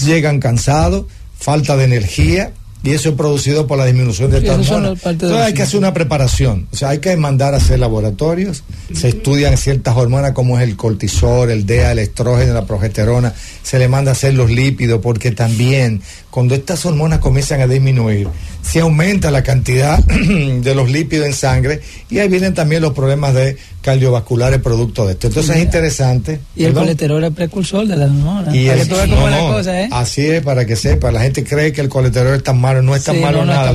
Llegan 0.04 0.40
cansados, 0.40 1.06
falta 1.38 1.76
de 1.76 1.84
energía, 1.84 2.52
y 2.82 2.92
eso 2.92 3.10
es 3.10 3.14
producido 3.14 3.66
por 3.66 3.76
la 3.76 3.84
disminución 3.84 4.30
de 4.30 4.38
hormona. 4.50 4.94
Entonces 5.04 5.38
hay 5.38 5.52
que 5.52 5.62
hacer 5.62 5.78
una 5.78 5.92
preparación, 5.92 6.66
o 6.72 6.76
sea, 6.76 6.90
hay 6.90 6.98
que 6.98 7.14
mandar 7.16 7.52
a 7.52 7.58
hacer 7.58 7.78
laboratorios, 7.78 8.64
se 8.94 9.08
estudian 9.08 9.56
ciertas 9.58 9.96
hormonas 9.96 10.32
como 10.32 10.58
es 10.58 10.64
el 10.64 10.76
cortisol, 10.76 11.50
el 11.50 11.66
DEA, 11.66 11.92
el 11.92 11.98
estrógeno, 11.98 12.54
la 12.54 12.64
progesterona, 12.64 13.34
se 13.62 13.78
le 13.78 13.88
manda 13.88 14.12
a 14.12 14.12
hacer 14.12 14.34
los 14.34 14.50
lípidos, 14.50 15.00
porque 15.02 15.30
también 15.30 16.00
cuando 16.30 16.54
estas 16.54 16.84
hormonas 16.86 17.18
comienzan 17.18 17.60
a 17.60 17.66
disminuir, 17.66 18.28
se 18.62 18.80
aumenta 18.80 19.30
la 19.30 19.42
cantidad 19.42 19.98
de 20.04 20.74
los 20.74 20.90
lípidos 20.90 21.26
en 21.26 21.32
sangre 21.32 21.80
y 22.08 22.18
ahí 22.18 22.28
vienen 22.28 22.54
también 22.54 22.82
los 22.82 22.92
problemas 22.92 23.34
de 23.34 23.56
cardiovasculares 23.82 24.60
producto 24.60 25.06
de 25.06 25.12
esto. 25.12 25.26
Entonces 25.26 25.56
es 25.56 25.62
interesante. 25.62 26.40
Y 26.54 26.64
el 26.64 26.74
colesterol 26.74 27.24
es 27.24 27.32
precursor 27.32 27.86
de 27.86 27.96
la 27.96 28.04
hormonas. 28.04 28.54
Y 28.54 28.68
¿eh? 28.68 29.88
Así 29.90 30.26
es, 30.26 30.42
para 30.42 30.64
que 30.64 30.76
sepa. 30.76 31.10
La 31.10 31.22
gente 31.22 31.42
cree 31.42 31.72
que 31.72 31.80
el 31.80 31.88
colesterol 31.88 32.34
es 32.34 32.44
tan 32.44 32.60
malo, 32.60 32.82
no 32.82 32.94
es 32.94 33.04
tan 33.04 33.20
malo 33.20 33.44
nada. 33.44 33.72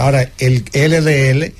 Ahora, 0.00 0.30
el 0.38 0.64
LDL, 0.72 1.52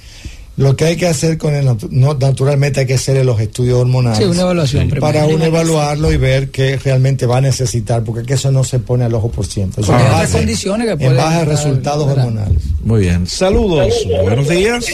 lo 0.60 0.76
que 0.76 0.84
hay 0.84 0.96
que 0.96 1.06
hacer 1.06 1.38
con 1.38 1.54
el 1.54 1.64
no, 1.90 2.14
naturalmente 2.14 2.80
hay 2.80 2.86
que 2.86 2.94
hacer 2.94 3.24
los 3.24 3.40
estudios 3.40 3.78
hormonales 3.78 4.18
sí, 4.18 4.24
una 4.24 4.42
evaluación 4.42 4.90
para 5.00 5.24
uno 5.24 5.42
evaluarlo 5.42 6.12
y 6.12 6.18
ver 6.18 6.50
qué 6.50 6.76
realmente 6.76 7.24
va 7.24 7.38
a 7.38 7.40
necesitar 7.40 8.04
porque 8.04 8.34
eso 8.34 8.52
no 8.52 8.62
se 8.62 8.78
pone 8.78 9.04
al 9.04 9.14
ojo 9.14 9.30
por 9.30 9.46
ciento. 9.46 9.80
Eso 9.80 9.94
ah, 9.94 10.22
condiciones 10.30 10.86
que 10.98 11.04
en 11.06 11.16
base 11.16 11.36
a 11.36 11.44
resultados 11.46 12.06
hormonales. 12.06 12.62
Muy 12.84 13.00
bien. 13.00 13.26
Saludos. 13.26 14.06
Buenos 14.22 14.48
días. 14.48 14.84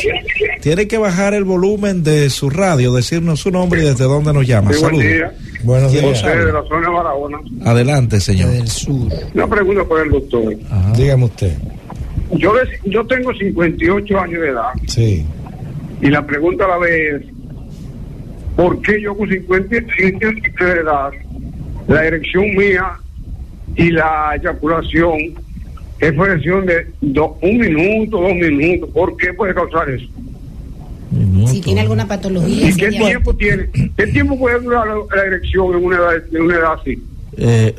Tiene 0.61 0.87
que 0.87 0.99
bajar 0.99 1.35
el 1.35 1.43
volumen 1.43 2.05
de 2.05 2.31
su 2.31 2.49
radio 2.49 2.93
decirnos 2.93 3.41
su 3.41 3.51
nombre 3.51 3.83
y 3.83 3.87
desde 3.87 4.05
dónde 4.05 4.33
nos 4.33 4.47
llama. 4.47 4.73
Saludos. 4.73 5.05
buenos 5.64 5.93
días. 5.93 6.23
de 6.23 6.53
la 6.53 6.62
zona 6.69 6.89
de 6.89 6.95
Barahona. 6.95 7.39
Adelante 7.64 8.21
señor. 8.21 8.51
Del 8.51 8.69
sur. 8.69 9.12
Una 9.35 9.49
pregunta 9.49 9.85
para 9.85 10.05
el 10.05 10.11
doctor. 10.11 10.57
Dígame 10.97 11.25
usted. 11.25 11.53
Yo, 12.33 12.53
yo 12.85 13.05
tengo 13.07 13.33
58 13.35 14.19
años 14.19 14.41
de 14.41 14.49
edad. 14.49 14.73
Sí. 14.87 15.27
Y 16.01 16.09
la 16.09 16.26
pregunta 16.26 16.64
a 16.64 16.68
la 16.68 16.78
vez 16.78 17.22
es, 17.22 17.28
¿por 18.57 18.80
qué 18.82 19.01
yo 19.01 19.16
con 19.16 19.28
55 19.28 20.18
años 20.26 20.42
de 20.59 20.80
edad, 20.80 21.11
la 21.88 22.05
erección 22.05 22.44
mía 22.55 22.92
y 23.76 23.90
la 23.90 24.32
eyaculación 24.36 25.18
es 25.99 26.12
presión 26.12 26.66
de 26.66 26.86
un 27.01 27.59
minuto, 27.59 28.20
dos 28.20 28.34
minutos? 28.34 28.90
¿Por 28.90 29.16
qué 29.16 29.32
puede 29.32 29.55
causar 29.55 29.90
eso? 29.90 30.07
Si 31.47 31.61
tiene 31.61 31.82
alguna 31.82 32.07
patología. 32.07 32.68
¿Y 32.68 32.74
qué 32.74 32.88
tiempo 32.88 33.34
tiene? 33.34 33.68
¿Qué 33.97 34.07
tiempo 34.09 34.38
puede 34.38 34.61
durar 34.61 34.86
la, 34.86 35.22
erección 35.22 35.76
en 35.76 35.84
una 35.84 35.97
edad, 35.97 36.12
en 36.32 36.42
una 36.42 36.55
edad 36.57 36.72
así? 36.80 37.03
Eh, 37.36 37.74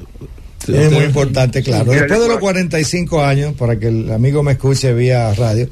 es 0.68 0.92
muy 0.92 1.04
importante, 1.04 1.62
claro. 1.62 1.92
Después 1.92 2.20
de 2.20 2.28
los 2.28 2.40
45 2.40 3.24
años, 3.24 3.54
para 3.54 3.78
que 3.78 3.88
el 3.88 4.12
amigo 4.12 4.44
me 4.44 4.54
escuche 4.54 4.94
vía 4.94 5.34
radio, 5.34 5.68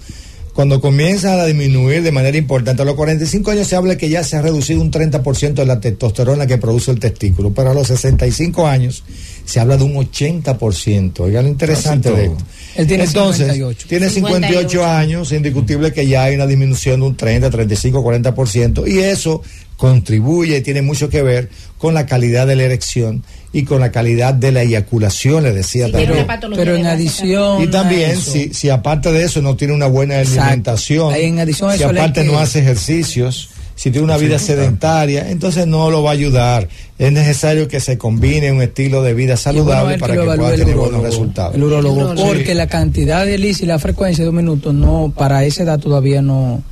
cuando 0.56 0.80
comienza 0.80 1.34
a 1.34 1.45
disminuir 1.45 2.01
de 2.01 2.14
manera 2.14 2.38
importante, 2.38 2.82
a 2.82 2.86
los 2.86 2.95
45 2.95 3.51
años 3.51 3.68
se 3.68 3.76
habla 3.76 3.97
que 3.97 4.08
ya 4.08 4.24
se 4.24 4.38
ha 4.38 4.41
reducido 4.41 4.80
un 4.80 4.89
30% 4.89 5.53
de 5.53 5.66
la 5.66 5.82
testosterona 5.82 6.47
que 6.47 6.58
produce 6.58 6.91
el 6.91 6.99
testículo, 7.01 7.53
pero 7.53 7.72
a 7.72 7.74
los 7.74 7.88
65 7.88 8.66
años 8.66 9.03
se 9.45 9.59
habla 9.59 9.77
de 9.77 9.83
un 9.83 9.93
80%. 9.93 11.19
Oiga 11.19 11.41
lo 11.41 11.47
interesante 11.47 12.11
de 12.11 12.25
esto. 12.25 12.43
Él 12.75 12.87
tiene 12.87 13.03
Entonces, 13.05 13.47
58. 13.53 13.87
tiene 13.87 14.09
58, 14.09 14.85
años, 14.85 15.31
es 15.31 15.37
indiscutible 15.37 15.93
que 15.93 16.07
ya 16.07 16.23
hay 16.23 16.35
una 16.35 16.47
disminución 16.47 16.99
de 16.99 17.05
un 17.05 17.15
30, 17.15 17.49
35, 17.49 18.03
40%, 18.03 18.87
y 18.91 18.99
eso 18.99 19.41
contribuye 19.77 20.57
y 20.57 20.61
tiene 20.61 20.81
mucho 20.81 21.09
que 21.09 21.21
ver 21.21 21.49
con 21.77 21.93
la 21.93 22.05
calidad 22.05 22.47
de 22.47 22.55
la 22.55 22.63
erección 22.63 23.23
y 23.51 23.63
con 23.63 23.79
la 23.79 23.91
calidad 23.91 24.33
de 24.33 24.51
la 24.51 24.63
eyaculación, 24.63 25.43
le 25.43 25.53
decía 25.53 25.91
también. 25.91 26.27
Pero, 26.55 26.75
en 26.75 26.85
adición. 26.85 27.61
Y 27.61 27.67
también, 27.67 28.17
si, 28.17 28.53
si 28.53 28.69
aparte 28.69 29.11
de 29.11 29.23
eso 29.23 29.41
no 29.41 29.55
tiene 29.55 29.73
una 29.73 29.87
buena 29.87 30.19
alimentación, 30.19 31.13
si 31.77 31.83
aparte 31.83 32.23
no 32.23 32.39
hace 32.39 32.59
ejercicios, 32.59 33.49
si 33.76 33.91
tiene 33.91 34.05
una 34.05 34.17
vida 34.17 34.39
sedentaria, 34.39 35.30
entonces 35.30 35.67
no 35.67 35.91
lo 35.91 36.01
va 36.01 36.11
a 36.11 36.13
ayudar. 36.13 36.67
Es 36.97 37.11
necesario 37.11 37.67
que 37.67 37.80
se 37.80 37.97
combine 37.97 38.51
un 38.51 38.61
estilo 38.61 39.03
de 39.03 39.13
vida 39.13 39.36
saludable 39.36 39.97
para 39.97 40.15
que, 40.15 40.21
pueda 40.21 40.55
tener 40.55 40.76
buenos 40.76 41.03
resultados. 41.03 41.55
El 41.55 41.63
urologo, 41.63 42.15
porque 42.15 42.55
la 42.55 42.67
cantidad 42.67 43.26
de 43.26 43.38
lis 43.38 43.61
y 43.61 43.65
la 43.65 43.78
frecuencia 43.78 44.23
de 44.23 44.28
dos 44.28 44.34
minutos, 44.34 44.73
no, 44.73 45.13
para 45.15 45.43
esa 45.43 45.63
edad 45.63 45.80
todavía 45.80 46.21
no 46.21 46.63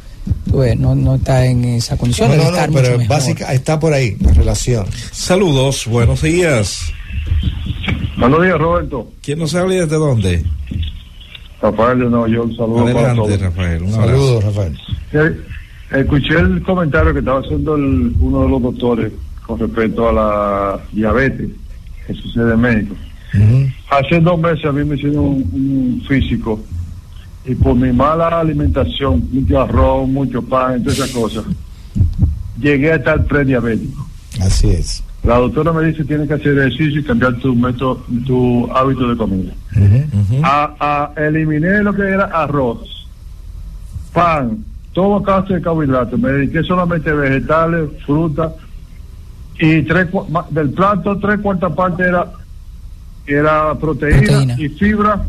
pues, 0.49 0.79
no, 0.79 0.95
no 0.95 1.15
está 1.15 1.45
en 1.45 1.65
esa 1.65 1.97
condición. 1.97 2.37
No, 2.37 2.51
no, 2.51 2.73
pero 2.73 2.97
básica, 3.07 3.53
está 3.53 3.79
por 3.79 3.93
ahí 3.93 4.15
la 4.21 4.31
relación. 4.31 4.85
Saludos, 5.11 5.85
buenos 5.87 6.21
días. 6.21 6.93
Buenos 8.17 8.41
días, 8.43 8.57
Roberto. 8.57 9.11
¿Quién 9.21 9.39
nos 9.39 9.53
habla 9.55 9.73
y 9.73 9.77
desde 9.79 9.95
dónde? 9.97 10.43
Rafael 11.61 11.99
de 11.99 12.05
Nueva 12.05 12.27
York, 12.27 12.51
saludos 12.57 12.81
Adelante, 12.89 13.37
Rafael. 13.37 13.91
Saludos, 13.91 14.43
Rafael. 14.43 14.79
Escuché 15.93 16.39
el 16.39 16.61
comentario 16.63 17.13
que 17.13 17.19
estaba 17.19 17.39
haciendo 17.39 17.75
uno 17.75 18.43
de 18.43 18.49
los 18.49 18.61
doctores 18.61 19.13
con 19.45 19.59
respecto 19.59 20.09
a 20.09 20.13
la 20.13 20.79
diabetes 20.91 21.49
que 22.07 22.13
sucede 22.13 22.53
en 22.53 22.61
México. 22.61 22.95
Hace 23.89 24.19
dos 24.19 24.39
meses 24.39 24.65
a 24.65 24.71
mí 24.71 24.83
me 24.83 24.95
hicieron 24.95 25.25
un 25.25 26.03
físico 26.07 26.59
y 27.45 27.55
por 27.55 27.75
mi 27.75 27.91
mala 27.91 28.39
alimentación, 28.39 29.27
mucho 29.31 29.61
arroz, 29.61 30.07
mucho 30.07 30.41
pan, 30.41 30.81
todas 30.83 30.99
esas 30.99 31.11
cosas, 31.11 31.43
llegué 32.59 32.93
a 32.93 32.95
estar 32.95 33.25
prediabético. 33.25 34.07
Así 34.39 34.69
es. 34.69 35.03
La 35.23 35.37
doctora 35.37 35.71
me 35.71 35.85
dice 35.85 36.03
tienes 36.03 36.27
que 36.27 36.33
hacer 36.33 36.57
ejercicio 36.57 36.99
y 36.99 37.03
cambiar 37.03 37.35
tu 37.39 37.55
método, 37.55 38.03
tu 38.25 38.69
hábito 38.71 39.09
de 39.09 39.17
comida. 39.17 39.53
a, 40.43 41.11
eliminé 41.17 41.81
lo 41.81 41.93
que 41.93 42.03
era 42.03 42.25
arroz, 42.25 43.07
pan, 44.13 44.63
todo 44.93 45.21
caso 45.21 45.53
de 45.53 45.61
carbohidratos. 45.61 46.19
Me 46.19 46.29
dediqué 46.31 46.63
solamente 46.63 47.09
a 47.09 47.13
vegetales, 47.13 47.89
frutas 48.05 48.53
y 49.59 49.81
tres 49.83 50.07
del 50.49 50.69
plato 50.71 51.19
tres 51.19 51.39
cuartas 51.39 51.73
partes 51.73 52.07
era 52.07 52.31
era 53.25 53.75
proteína, 53.75 54.55
y 54.57 54.69
fibra 54.69 55.25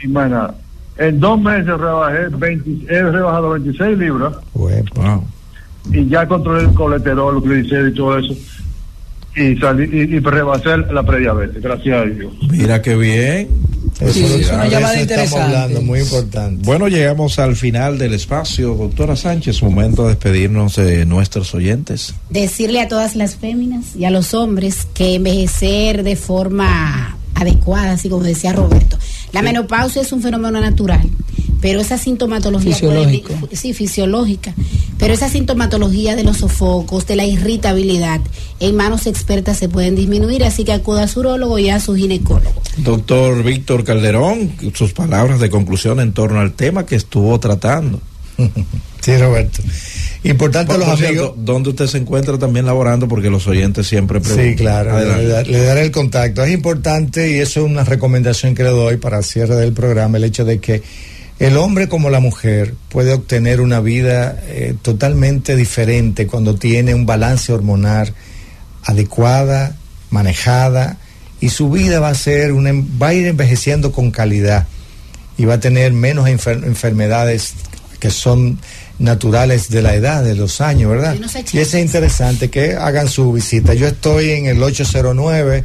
y 0.00 0.08
más 0.08 0.30
nada. 0.30 0.54
En 0.96 1.18
dos 1.20 1.40
meses 1.40 1.66
rebajé 1.66 2.28
20, 2.28 2.94
he 2.94 3.02
rebajado 3.02 3.50
26 3.50 3.98
libras. 3.98 4.34
Y 5.90 6.06
ya 6.06 6.26
controlé 6.26 6.64
el 6.64 6.74
colesterol, 6.74 7.36
el 7.36 7.42
glicéridos 7.42 7.92
y 7.92 7.94
todo 7.94 8.18
eso. 8.18 8.34
Y, 9.36 9.56
salí, 9.56 9.84
y, 9.84 10.18
rebasé 10.20 10.76
la 10.92 11.02
prediabetes, 11.02 11.60
gracias 11.60 11.96
a 11.96 12.04
Dios. 12.04 12.32
Mira 12.50 12.80
qué 12.80 12.94
bien. 12.94 13.48
sí, 14.12 14.24
es 14.24 14.50
una 14.50 14.68
llamada 14.68 15.00
interesante. 15.00 15.80
muy 15.80 16.00
importante. 16.00 16.62
Bueno, 16.64 16.86
llegamos 16.86 17.38
al 17.40 17.56
final 17.56 17.98
del 17.98 18.14
espacio. 18.14 18.74
Doctora 18.74 19.16
Sánchez, 19.16 19.62
momento 19.62 20.04
de 20.04 20.10
despedirnos 20.10 20.76
de 20.76 21.04
nuestros 21.04 21.52
oyentes. 21.54 22.14
Decirle 22.30 22.80
a 22.80 22.88
todas 22.88 23.16
las 23.16 23.34
féminas 23.34 23.96
y 23.96 24.04
a 24.04 24.10
los 24.10 24.34
hombres 24.34 24.86
que 24.94 25.16
envejecer 25.16 26.04
de 26.04 26.14
forma 26.14 27.16
adecuada, 27.34 27.92
así 27.92 28.08
como 28.08 28.22
decía 28.22 28.52
Roberto. 28.52 28.98
La 29.32 29.42
menopausia 29.42 30.02
es 30.02 30.12
un 30.12 30.22
fenómeno 30.22 30.60
natural, 30.60 31.08
pero 31.64 31.80
esa 31.80 31.96
sintomatología 31.96 32.76
sí, 33.52 33.72
fisiológica, 33.72 34.52
pero 34.98 35.14
esa 35.14 35.30
sintomatología 35.30 36.14
de 36.14 36.22
los 36.22 36.36
sofocos, 36.36 37.06
de 37.06 37.16
la 37.16 37.24
irritabilidad, 37.24 38.20
en 38.60 38.76
manos 38.76 39.06
expertas 39.06 39.56
se 39.56 39.70
pueden 39.70 39.96
disminuir, 39.96 40.44
así 40.44 40.64
que 40.64 40.74
acuda 40.74 41.04
a 41.04 41.08
su 41.08 41.20
urólogo 41.20 41.58
y 41.58 41.70
a 41.70 41.80
su 41.80 41.94
ginecólogo. 41.94 42.60
Doctor 42.76 43.42
Víctor 43.42 43.82
Calderón, 43.82 44.52
sus 44.74 44.92
palabras 44.92 45.40
de 45.40 45.48
conclusión 45.48 46.00
en 46.00 46.12
torno 46.12 46.38
al 46.40 46.52
tema 46.52 46.84
que 46.84 46.96
estuvo 46.96 47.40
tratando. 47.40 47.98
sí, 49.00 49.16
Roberto. 49.16 49.62
Importante 50.22 50.76
los 50.76 50.88
amigos. 50.88 51.32
¿Dónde 51.38 51.70
usted 51.70 51.86
se 51.86 51.96
encuentra 51.96 52.36
también 52.36 52.66
laborando? 52.66 53.08
Porque 53.08 53.30
los 53.30 53.46
oyentes 53.46 53.86
siempre 53.86 54.20
preguntan. 54.20 54.50
Sí, 54.50 54.56
claro. 54.56 54.98
Le, 54.98 55.62
daré 55.62 55.80
el 55.80 55.90
contacto. 55.90 56.44
Es 56.44 56.52
importante 56.52 57.30
y 57.30 57.40
eso 57.40 57.60
es 57.60 57.66
una 57.70 57.84
recomendación 57.84 58.54
que 58.54 58.64
le 58.64 58.70
doy 58.70 58.98
para 58.98 59.16
el 59.16 59.24
cierre 59.24 59.56
del 59.56 59.72
programa, 59.72 60.18
el 60.18 60.24
hecho 60.24 60.44
de 60.44 60.58
que 60.58 60.82
El 61.38 61.56
hombre 61.56 61.88
como 61.88 62.10
la 62.10 62.20
mujer 62.20 62.74
puede 62.88 63.12
obtener 63.12 63.60
una 63.60 63.80
vida 63.80 64.40
eh, 64.46 64.74
totalmente 64.80 65.56
diferente 65.56 66.26
cuando 66.26 66.54
tiene 66.54 66.94
un 66.94 67.06
balance 67.06 67.52
hormonal 67.52 68.14
adecuada, 68.84 69.76
manejada, 70.10 70.98
y 71.40 71.48
su 71.48 71.70
vida 71.70 72.00
va 72.00 72.10
a 72.10 72.14
ser 72.14 72.52
una, 72.52 72.70
va 72.72 73.08
a 73.08 73.14
ir 73.14 73.26
envejeciendo 73.26 73.90
con 73.90 74.10
calidad 74.10 74.66
y 75.36 75.44
va 75.44 75.54
a 75.54 75.60
tener 75.60 75.92
menos 75.92 76.28
enfermedades 76.28 77.54
que 77.98 78.10
son 78.10 78.60
naturales 78.98 79.70
de 79.70 79.82
la 79.82 79.94
edad, 79.94 80.22
de 80.22 80.34
los 80.34 80.60
años, 80.60 80.90
¿verdad? 80.90 81.16
Y 81.52 81.58
eso 81.58 81.76
es 81.76 81.82
interesante 81.82 82.50
que 82.50 82.74
hagan 82.74 83.08
su 83.08 83.32
visita. 83.32 83.74
Yo 83.74 83.88
estoy 83.88 84.30
en 84.30 84.46
el 84.46 84.62
809, 84.62 85.64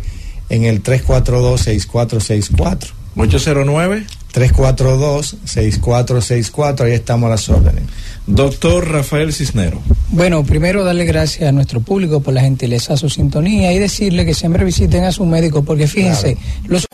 en 0.50 0.64
el 0.64 0.82
342-6464. 0.82 2.88
809. 3.16 4.08
342-6464, 4.34 6.82
ahí 6.82 6.94
estamos 6.94 7.28
a 7.28 7.32
las 7.32 7.50
órdenes. 7.50 7.84
Doctor 8.28 8.92
Rafael 8.92 9.34
Cisnero. 9.34 9.82
Bueno, 10.10 10.44
primero 10.44 10.84
darle 10.84 11.06
gracias 11.06 11.50
a 11.50 11.52
nuestro 11.52 11.82
público 11.82 12.22
por 12.22 12.34
la 12.34 12.42
gentileza, 12.42 12.98
su 12.98 13.10
sintonía 13.10 13.74
y 13.74 13.80
decirle 13.80 14.26
que 14.26 14.34
siempre 14.34 14.64
visiten 14.64 15.04
a 15.04 15.12
su 15.12 15.26
médico 15.26 15.64
porque 15.64 15.88
fíjense, 15.88 16.38
los... 16.68 16.86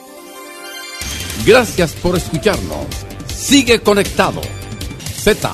Gracias 1.46 1.92
por 1.94 2.16
escucharnos. 2.16 2.86
Sigue 3.36 3.80
conectado. 3.80 4.42
Z 5.22 5.52